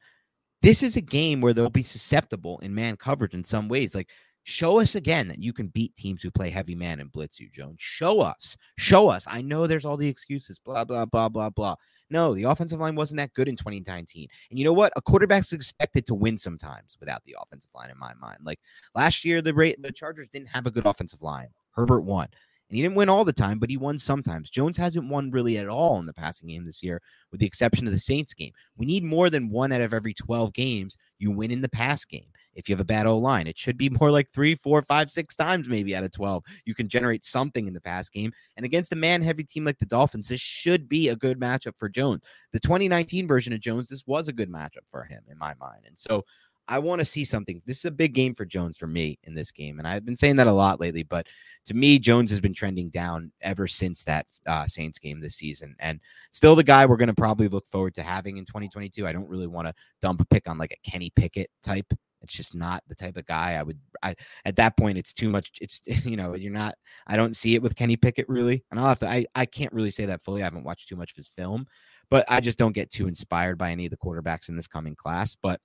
this 0.62 0.82
is 0.82 0.96
a 0.96 1.00
game 1.00 1.40
where 1.40 1.52
they'll 1.52 1.70
be 1.70 1.82
susceptible 1.82 2.58
in 2.58 2.74
man 2.74 2.96
coverage 2.96 3.34
in 3.34 3.44
some 3.44 3.68
ways. 3.68 3.94
Like, 3.94 4.08
show 4.46 4.78
us 4.78 4.94
again 4.94 5.26
that 5.26 5.42
you 5.42 5.52
can 5.52 5.66
beat 5.66 5.94
teams 5.96 6.22
who 6.22 6.30
play 6.30 6.50
heavy 6.50 6.76
man 6.76 7.00
and 7.00 7.10
blitz 7.10 7.40
you, 7.40 7.48
Jones. 7.50 7.78
Show 7.80 8.20
us. 8.20 8.56
Show 8.78 9.08
us. 9.08 9.24
I 9.26 9.42
know 9.42 9.66
there's 9.66 9.84
all 9.84 9.96
the 9.96 10.08
excuses, 10.08 10.56
blah, 10.56 10.84
blah, 10.84 11.04
blah, 11.04 11.28
blah, 11.28 11.50
blah. 11.50 11.74
No, 12.10 12.32
the 12.32 12.44
offensive 12.44 12.78
line 12.78 12.94
wasn't 12.94 13.18
that 13.18 13.34
good 13.34 13.48
in 13.48 13.56
2019. 13.56 14.28
And 14.50 14.58
you 14.58 14.64
know 14.64 14.72
what? 14.72 14.92
A 14.94 15.02
quarterback's 15.02 15.52
expected 15.52 16.06
to 16.06 16.14
win 16.14 16.38
sometimes 16.38 16.96
without 17.00 17.24
the 17.24 17.34
offensive 17.42 17.72
line, 17.74 17.90
in 17.90 17.98
my 17.98 18.14
mind. 18.14 18.38
Like 18.44 18.60
last 18.94 19.24
year, 19.24 19.42
the 19.42 19.52
rate 19.52 19.82
the 19.82 19.90
Chargers 19.90 20.28
didn't 20.28 20.48
have 20.48 20.66
a 20.66 20.70
good 20.70 20.86
offensive 20.86 21.22
line. 21.22 21.48
Herbert 21.72 22.02
won. 22.02 22.28
And 22.68 22.76
he 22.76 22.82
didn't 22.82 22.96
win 22.96 23.08
all 23.08 23.24
the 23.24 23.32
time, 23.32 23.58
but 23.58 23.70
he 23.70 23.76
won 23.76 23.98
sometimes. 23.98 24.48
Jones 24.48 24.76
hasn't 24.76 25.08
won 25.08 25.32
really 25.32 25.58
at 25.58 25.68
all 25.68 25.98
in 25.98 26.06
the 26.06 26.12
passing 26.12 26.48
game 26.48 26.64
this 26.64 26.82
year, 26.84 27.02
with 27.32 27.40
the 27.40 27.46
exception 27.46 27.86
of 27.86 27.92
the 27.92 27.98
Saints 27.98 28.34
game. 28.34 28.52
We 28.76 28.86
need 28.86 29.02
more 29.02 29.28
than 29.28 29.50
one 29.50 29.72
out 29.72 29.80
of 29.80 29.92
every 29.92 30.14
12 30.14 30.52
games 30.52 30.96
you 31.18 31.32
win 31.32 31.50
in 31.50 31.62
the 31.62 31.68
pass 31.68 32.04
game. 32.04 32.26
If 32.56 32.68
you 32.68 32.74
have 32.74 32.80
a 32.80 32.84
bad 32.84 33.06
O 33.06 33.18
line, 33.18 33.46
it 33.46 33.56
should 33.56 33.78
be 33.78 33.88
more 34.00 34.10
like 34.10 34.30
three, 34.32 34.54
four, 34.54 34.82
five, 34.82 35.10
six 35.10 35.36
times 35.36 35.68
maybe 35.68 35.94
out 35.94 36.04
of 36.04 36.12
12. 36.12 36.42
You 36.64 36.74
can 36.74 36.88
generate 36.88 37.24
something 37.24 37.68
in 37.68 37.74
the 37.74 37.80
pass 37.80 38.08
game. 38.08 38.32
And 38.56 38.66
against 38.66 38.92
a 38.92 38.96
man 38.96 39.22
heavy 39.22 39.44
team 39.44 39.64
like 39.64 39.78
the 39.78 39.86
Dolphins, 39.86 40.28
this 40.28 40.40
should 40.40 40.88
be 40.88 41.08
a 41.08 41.16
good 41.16 41.38
matchup 41.38 41.74
for 41.78 41.88
Jones. 41.88 42.22
The 42.52 42.60
2019 42.60 43.28
version 43.28 43.52
of 43.52 43.60
Jones, 43.60 43.88
this 43.88 44.06
was 44.06 44.28
a 44.28 44.32
good 44.32 44.50
matchup 44.50 44.86
for 44.90 45.04
him 45.04 45.22
in 45.30 45.38
my 45.38 45.54
mind. 45.60 45.84
And 45.86 45.98
so 45.98 46.24
I 46.68 46.78
want 46.80 46.98
to 46.98 47.04
see 47.04 47.24
something. 47.24 47.62
This 47.64 47.78
is 47.78 47.84
a 47.84 47.90
big 47.92 48.12
game 48.12 48.34
for 48.34 48.44
Jones 48.44 48.76
for 48.76 48.88
me 48.88 49.18
in 49.22 49.34
this 49.34 49.52
game. 49.52 49.78
And 49.78 49.86
I've 49.86 50.04
been 50.04 50.16
saying 50.16 50.36
that 50.36 50.48
a 50.48 50.52
lot 50.52 50.80
lately, 50.80 51.04
but 51.04 51.26
to 51.66 51.74
me, 51.74 51.98
Jones 51.98 52.30
has 52.30 52.40
been 52.40 52.54
trending 52.54 52.88
down 52.88 53.30
ever 53.40 53.68
since 53.68 54.02
that 54.04 54.26
uh, 54.46 54.66
Saints 54.66 54.98
game 54.98 55.20
this 55.20 55.36
season. 55.36 55.76
And 55.78 56.00
still 56.32 56.56
the 56.56 56.64
guy 56.64 56.84
we're 56.84 56.96
going 56.96 57.08
to 57.08 57.14
probably 57.14 57.48
look 57.48 57.68
forward 57.68 57.94
to 57.94 58.02
having 58.02 58.36
in 58.36 58.44
2022. 58.44 59.06
I 59.06 59.12
don't 59.12 59.28
really 59.28 59.46
want 59.46 59.68
to 59.68 59.74
dump 60.00 60.20
a 60.20 60.24
pick 60.24 60.48
on 60.48 60.58
like 60.58 60.72
a 60.72 60.90
Kenny 60.90 61.12
Pickett 61.14 61.50
type. 61.62 61.86
It's 62.22 62.34
just 62.34 62.54
not 62.54 62.82
the 62.88 62.94
type 62.94 63.16
of 63.16 63.26
guy 63.26 63.54
I 63.54 63.62
would. 63.62 63.78
I 64.02 64.14
at 64.44 64.56
that 64.56 64.76
point, 64.76 64.98
it's 64.98 65.12
too 65.12 65.28
much. 65.28 65.52
It's 65.60 65.80
you 66.04 66.16
know, 66.16 66.34
you're 66.34 66.52
not. 66.52 66.74
I 67.06 67.16
don't 67.16 67.36
see 67.36 67.54
it 67.54 67.62
with 67.62 67.76
Kenny 67.76 67.96
Pickett 67.96 68.28
really, 68.28 68.64
and 68.70 68.80
I'll 68.80 68.88
have 68.88 68.98
to. 69.00 69.08
I 69.08 69.26
I 69.34 69.46
can't 69.46 69.72
really 69.72 69.90
say 69.90 70.06
that 70.06 70.22
fully. 70.22 70.42
I 70.42 70.46
haven't 70.46 70.64
watched 70.64 70.88
too 70.88 70.96
much 70.96 71.10
of 71.10 71.16
his 71.16 71.28
film, 71.28 71.66
but 72.10 72.24
I 72.28 72.40
just 72.40 72.58
don't 72.58 72.72
get 72.72 72.90
too 72.90 73.08
inspired 73.08 73.58
by 73.58 73.70
any 73.70 73.86
of 73.86 73.90
the 73.90 73.96
quarterbacks 73.96 74.48
in 74.48 74.56
this 74.56 74.66
coming 74.66 74.94
class. 74.94 75.36
But 75.40 75.60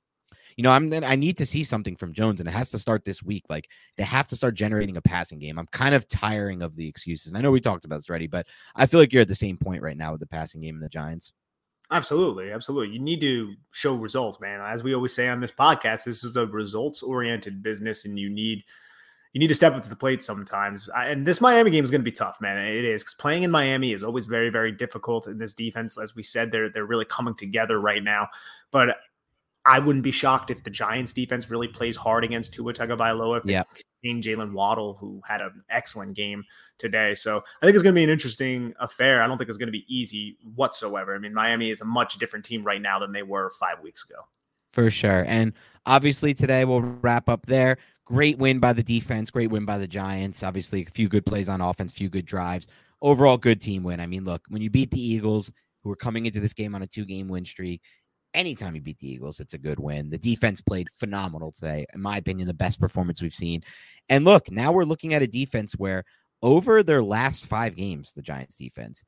you 0.57 0.63
know, 0.63 0.71
I'm 0.71 0.89
then 0.89 1.03
I 1.03 1.15
need 1.15 1.37
to 1.37 1.45
see 1.45 1.63
something 1.63 1.95
from 1.95 2.13
Jones, 2.13 2.39
and 2.39 2.49
it 2.49 2.53
has 2.53 2.71
to 2.71 2.79
start 2.79 3.05
this 3.05 3.23
week. 3.23 3.45
Like 3.49 3.67
they 3.97 4.03
have 4.03 4.27
to 4.27 4.35
start 4.35 4.55
generating 4.55 4.97
a 4.97 5.01
passing 5.01 5.39
game. 5.39 5.57
I'm 5.57 5.67
kind 5.71 5.95
of 5.95 6.07
tiring 6.07 6.61
of 6.61 6.75
the 6.75 6.87
excuses. 6.87 7.31
And 7.31 7.37
I 7.37 7.41
know 7.41 7.51
we 7.51 7.61
talked 7.61 7.85
about 7.85 7.97
this 7.97 8.09
already, 8.09 8.27
but 8.27 8.45
I 8.75 8.85
feel 8.85 8.99
like 8.99 9.13
you're 9.13 9.21
at 9.21 9.27
the 9.27 9.35
same 9.35 9.57
point 9.57 9.81
right 9.81 9.97
now 9.97 10.11
with 10.11 10.19
the 10.19 10.27
passing 10.27 10.61
game 10.61 10.75
in 10.75 10.81
the 10.81 10.89
Giants. 10.89 11.33
Absolutely, 11.91 12.51
absolutely. 12.51 12.93
You 12.93 13.01
need 13.01 13.19
to 13.21 13.53
show 13.71 13.95
results, 13.95 14.39
man. 14.39 14.61
As 14.61 14.81
we 14.81 14.95
always 14.95 15.13
say 15.13 15.27
on 15.27 15.41
this 15.41 15.51
podcast, 15.51 16.05
this 16.05 16.23
is 16.23 16.37
a 16.37 16.47
results-oriented 16.47 17.61
business, 17.61 18.05
and 18.05 18.17
you 18.17 18.29
need 18.29 18.63
you 19.33 19.39
need 19.39 19.47
to 19.47 19.55
step 19.55 19.73
up 19.73 19.81
to 19.81 19.89
the 19.89 19.95
plate 19.95 20.21
sometimes. 20.21 20.89
And 20.93 21.25
this 21.25 21.39
Miami 21.39 21.71
game 21.71 21.83
is 21.83 21.91
going 21.91 22.01
to 22.01 22.05
be 22.05 22.11
tough, 22.11 22.41
man. 22.41 22.57
It 22.65 22.83
is 22.83 23.01
because 23.01 23.13
playing 23.15 23.43
in 23.43 23.51
Miami 23.51 23.93
is 23.93 24.03
always 24.03 24.25
very, 24.25 24.49
very 24.49 24.73
difficult. 24.73 25.27
In 25.27 25.37
this 25.37 25.53
defense, 25.53 25.97
as 25.97 26.15
we 26.15 26.23
said, 26.23 26.51
they're 26.51 26.69
they're 26.69 26.85
really 26.85 27.05
coming 27.05 27.35
together 27.35 27.79
right 27.79 28.03
now. 28.03 28.27
But 28.71 28.97
I 29.65 29.79
wouldn't 29.79 30.03
be 30.03 30.11
shocked 30.11 30.49
if 30.49 30.63
the 30.63 30.69
Giants 30.69 31.13
defense 31.13 31.49
really 31.49 31.67
plays 31.67 31.95
hard 31.95 32.23
against 32.23 32.53
Tua 32.53 32.73
Tagovailoa. 32.73 33.41
Yeah. 33.45 33.63
Jaylen 34.03 34.53
Waddle, 34.53 34.95
who 34.95 35.21
had 35.27 35.41
an 35.41 35.63
excellent 35.69 36.15
game 36.15 36.43
today. 36.77 37.15
So 37.15 37.43
I 37.61 37.65
think 37.65 37.75
it's 37.75 37.83
going 37.83 37.93
to 37.93 37.99
be 37.99 38.03
an 38.03 38.09
interesting 38.09 38.73
affair. 38.79 39.21
I 39.21 39.27
don't 39.27 39.37
think 39.37 39.49
it's 39.49 39.57
going 39.57 39.67
to 39.67 39.71
be 39.71 39.85
easy 39.87 40.37
whatsoever. 40.55 41.15
I 41.15 41.19
mean, 41.19 41.33
Miami 41.33 41.69
is 41.69 41.81
a 41.81 41.85
much 41.85 42.17
different 42.17 42.45
team 42.45 42.63
right 42.63 42.81
now 42.81 42.99
than 42.99 43.11
they 43.11 43.23
were 43.23 43.51
five 43.59 43.81
weeks 43.81 44.03
ago. 44.09 44.21
For 44.73 44.89
sure. 44.89 45.25
And 45.27 45.53
obviously 45.85 46.33
today 46.33 46.65
we'll 46.65 46.81
wrap 46.81 47.29
up 47.29 47.45
there. 47.45 47.77
Great 48.05 48.37
win 48.37 48.59
by 48.59 48.73
the 48.73 48.83
defense. 48.83 49.29
Great 49.29 49.51
win 49.51 49.65
by 49.65 49.77
the 49.77 49.87
Giants. 49.87 50.43
Obviously, 50.43 50.81
a 50.81 50.89
few 50.89 51.07
good 51.07 51.25
plays 51.25 51.47
on 51.47 51.61
offense, 51.61 51.93
few 51.93 52.09
good 52.09 52.25
drives. 52.25 52.67
Overall, 53.01 53.37
good 53.37 53.61
team 53.61 53.83
win. 53.83 53.99
I 53.99 54.05
mean, 54.05 54.25
look, 54.25 54.41
when 54.49 54.61
you 54.61 54.69
beat 54.69 54.91
the 54.91 55.01
Eagles, 55.01 55.51
who 55.83 55.91
are 55.91 55.95
coming 55.95 56.25
into 56.25 56.39
this 56.39 56.53
game 56.53 56.75
on 56.75 56.81
a 56.81 56.87
two 56.87 57.05
game 57.05 57.27
win 57.27 57.45
streak, 57.45 57.81
anytime 58.33 58.75
you 58.75 58.81
beat 58.81 58.99
the 58.99 59.09
Eagles, 59.09 59.39
it's 59.39 59.53
a 59.53 59.57
good 59.57 59.79
win. 59.79 60.09
The 60.09 60.17
defense 60.17 60.61
played 60.61 60.87
phenomenal 60.93 61.51
today. 61.51 61.85
In 61.93 62.01
my 62.01 62.17
opinion, 62.17 62.47
the 62.47 62.53
best 62.53 62.79
performance 62.79 63.21
we've 63.21 63.33
seen. 63.33 63.63
And 64.09 64.25
look, 64.25 64.51
now 64.51 64.71
we're 64.71 64.85
looking 64.85 65.13
at 65.13 65.21
a 65.21 65.27
defense 65.27 65.73
where 65.73 66.03
over 66.41 66.83
their 66.83 67.03
last 67.03 67.45
five 67.45 67.75
games, 67.75 68.13
the 68.13 68.21
Giants 68.21 68.55
defense, 68.55 69.03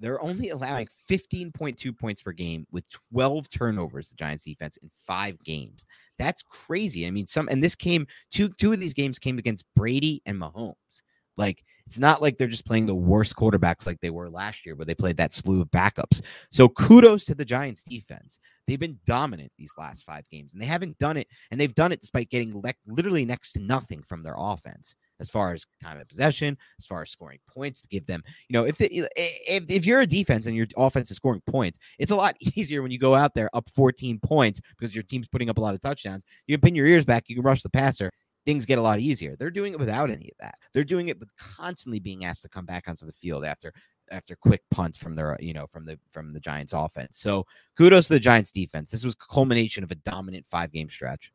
they're 0.00 0.22
only 0.22 0.50
allowing 0.50 0.88
15.2 1.10 1.96
points 1.96 2.22
per 2.22 2.32
game 2.32 2.66
with 2.72 2.84
12 3.12 3.48
turnovers, 3.48 4.08
the 4.08 4.16
Giants 4.16 4.44
defense 4.44 4.76
in 4.78 4.90
five 5.06 5.42
games. 5.44 5.86
That's 6.18 6.42
crazy. 6.42 7.06
I 7.06 7.10
mean, 7.10 7.26
some 7.26 7.48
and 7.48 7.62
this 7.62 7.74
came 7.74 8.06
two 8.30 8.48
two 8.50 8.72
of 8.72 8.80
these 8.80 8.94
games 8.94 9.18
came 9.18 9.38
against 9.38 9.64
Brady 9.74 10.22
and 10.26 10.40
Mahomes. 10.40 11.02
Like 11.36 11.64
it's 11.86 11.98
not 11.98 12.22
like 12.22 12.38
they're 12.38 12.48
just 12.48 12.66
playing 12.66 12.86
the 12.86 12.94
worst 12.94 13.36
quarterbacks 13.36 13.86
like 13.86 14.00
they 14.00 14.10
were 14.10 14.30
last 14.30 14.64
year, 14.64 14.74
where 14.74 14.86
they 14.86 14.94
played 14.94 15.16
that 15.18 15.32
slew 15.32 15.60
of 15.60 15.70
backups. 15.70 16.22
So 16.50 16.68
kudos 16.68 17.24
to 17.26 17.34
the 17.34 17.44
Giants 17.44 17.82
defense. 17.82 18.38
They've 18.66 18.80
been 18.80 18.98
dominant 19.04 19.52
these 19.58 19.74
last 19.76 20.04
five 20.04 20.24
games, 20.30 20.52
and 20.52 20.62
they 20.62 20.66
haven't 20.66 20.98
done 20.98 21.18
it, 21.18 21.28
and 21.50 21.60
they've 21.60 21.74
done 21.74 21.92
it 21.92 22.00
despite 22.00 22.30
getting 22.30 22.58
le- 22.58 22.72
literally 22.86 23.26
next 23.26 23.52
to 23.52 23.60
nothing 23.60 24.02
from 24.02 24.22
their 24.22 24.36
offense 24.38 24.96
as 25.20 25.30
far 25.30 25.52
as 25.52 25.64
time 25.82 26.00
of 26.00 26.08
possession, 26.08 26.56
as 26.78 26.86
far 26.86 27.02
as 27.02 27.10
scoring 27.10 27.38
points 27.48 27.82
to 27.82 27.88
give 27.88 28.06
them. 28.06 28.22
You 28.48 28.54
know, 28.54 28.64
if 28.64 28.78
the, 28.78 28.88
if 29.16 29.64
if 29.68 29.86
you're 29.86 30.00
a 30.00 30.06
defense 30.06 30.46
and 30.46 30.56
your 30.56 30.66
offense 30.76 31.10
is 31.10 31.16
scoring 31.16 31.42
points, 31.46 31.78
it's 31.98 32.10
a 32.10 32.16
lot 32.16 32.36
easier 32.56 32.82
when 32.82 32.90
you 32.90 32.98
go 32.98 33.14
out 33.14 33.34
there 33.34 33.50
up 33.54 33.68
14 33.74 34.18
points 34.20 34.60
because 34.78 34.94
your 34.94 35.04
team's 35.04 35.28
putting 35.28 35.50
up 35.50 35.58
a 35.58 35.60
lot 35.60 35.74
of 35.74 35.80
touchdowns. 35.80 36.24
You 36.46 36.56
can 36.56 36.62
pin 36.62 36.74
your 36.74 36.86
ears 36.86 37.04
back, 37.04 37.24
you 37.28 37.34
can 37.34 37.44
rush 37.44 37.62
the 37.62 37.70
passer, 37.70 38.10
things 38.44 38.66
get 38.66 38.78
a 38.78 38.82
lot 38.82 38.98
easier. 38.98 39.36
They're 39.36 39.50
doing 39.50 39.72
it 39.72 39.78
without 39.78 40.10
any 40.10 40.26
of 40.26 40.36
that. 40.40 40.56
They're 40.72 40.84
doing 40.84 41.08
it 41.08 41.18
with 41.18 41.28
constantly 41.36 42.00
being 42.00 42.24
asked 42.24 42.42
to 42.42 42.48
come 42.48 42.66
back 42.66 42.88
onto 42.88 43.06
the 43.06 43.12
field 43.12 43.44
after 43.44 43.72
after 44.10 44.36
quick 44.36 44.60
punts 44.70 44.98
from 44.98 45.14
their 45.14 45.36
you 45.40 45.54
know 45.54 45.66
from 45.66 45.86
the 45.86 45.98
from 46.10 46.32
the 46.32 46.40
Giants 46.40 46.72
offense. 46.72 47.18
So 47.18 47.46
kudos 47.76 48.08
to 48.08 48.14
the 48.14 48.20
Giants 48.20 48.52
defense. 48.52 48.90
This 48.90 49.04
was 49.04 49.14
culmination 49.14 49.84
of 49.84 49.90
a 49.90 49.96
dominant 49.96 50.46
five 50.46 50.72
game 50.72 50.88
stretch. 50.88 51.32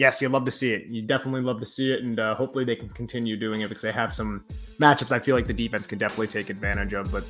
Yes, 0.00 0.22
you 0.22 0.30
love 0.30 0.46
to 0.46 0.50
see 0.50 0.72
it. 0.72 0.86
You 0.86 1.02
definitely 1.02 1.42
love 1.42 1.60
to 1.60 1.66
see 1.66 1.92
it, 1.92 2.02
and 2.02 2.18
uh, 2.18 2.34
hopefully 2.34 2.64
they 2.64 2.74
can 2.74 2.88
continue 2.88 3.36
doing 3.36 3.60
it 3.60 3.68
because 3.68 3.82
they 3.82 3.92
have 3.92 4.14
some 4.14 4.42
matchups 4.78 5.12
I 5.12 5.18
feel 5.18 5.36
like 5.36 5.46
the 5.46 5.52
defense 5.52 5.86
can 5.86 5.98
definitely 5.98 6.28
take 6.28 6.48
advantage 6.48 6.94
of. 6.94 7.12
But 7.12 7.22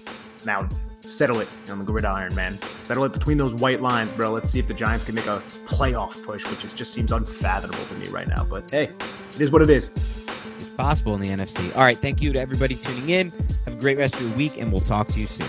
now 0.46 0.68
settle 1.00 1.40
it 1.40 1.48
on 1.68 1.80
the 1.80 1.84
gridiron, 1.84 2.32
man. 2.36 2.56
Settle 2.84 3.02
it 3.02 3.12
between 3.12 3.38
those 3.38 3.54
white 3.54 3.82
lines, 3.82 4.12
bro. 4.12 4.30
Let's 4.30 4.52
see 4.52 4.60
if 4.60 4.68
the 4.68 4.74
Giants 4.74 5.04
can 5.04 5.16
make 5.16 5.26
a 5.26 5.42
playoff 5.66 6.24
push, 6.24 6.48
which 6.48 6.64
is, 6.64 6.72
just 6.72 6.94
seems 6.94 7.10
unfathomable 7.10 7.84
to 7.86 7.94
me 7.94 8.06
right 8.06 8.28
now. 8.28 8.44
But 8.44 8.70
hey, 8.70 8.84
it 9.34 9.40
is 9.40 9.50
what 9.50 9.62
it 9.62 9.70
is. 9.70 9.88
It's 10.60 10.70
possible 10.76 11.16
in 11.16 11.20
the 11.20 11.28
NFC. 11.28 11.74
All 11.74 11.82
right. 11.82 11.98
Thank 11.98 12.22
you 12.22 12.32
to 12.32 12.38
everybody 12.38 12.76
tuning 12.76 13.08
in. 13.08 13.32
Have 13.64 13.74
a 13.74 13.80
great 13.80 13.98
rest 13.98 14.14
of 14.14 14.22
your 14.22 14.30
week, 14.36 14.58
and 14.58 14.70
we'll 14.70 14.80
talk 14.80 15.08
to 15.08 15.18
you 15.18 15.26
soon. 15.26 15.48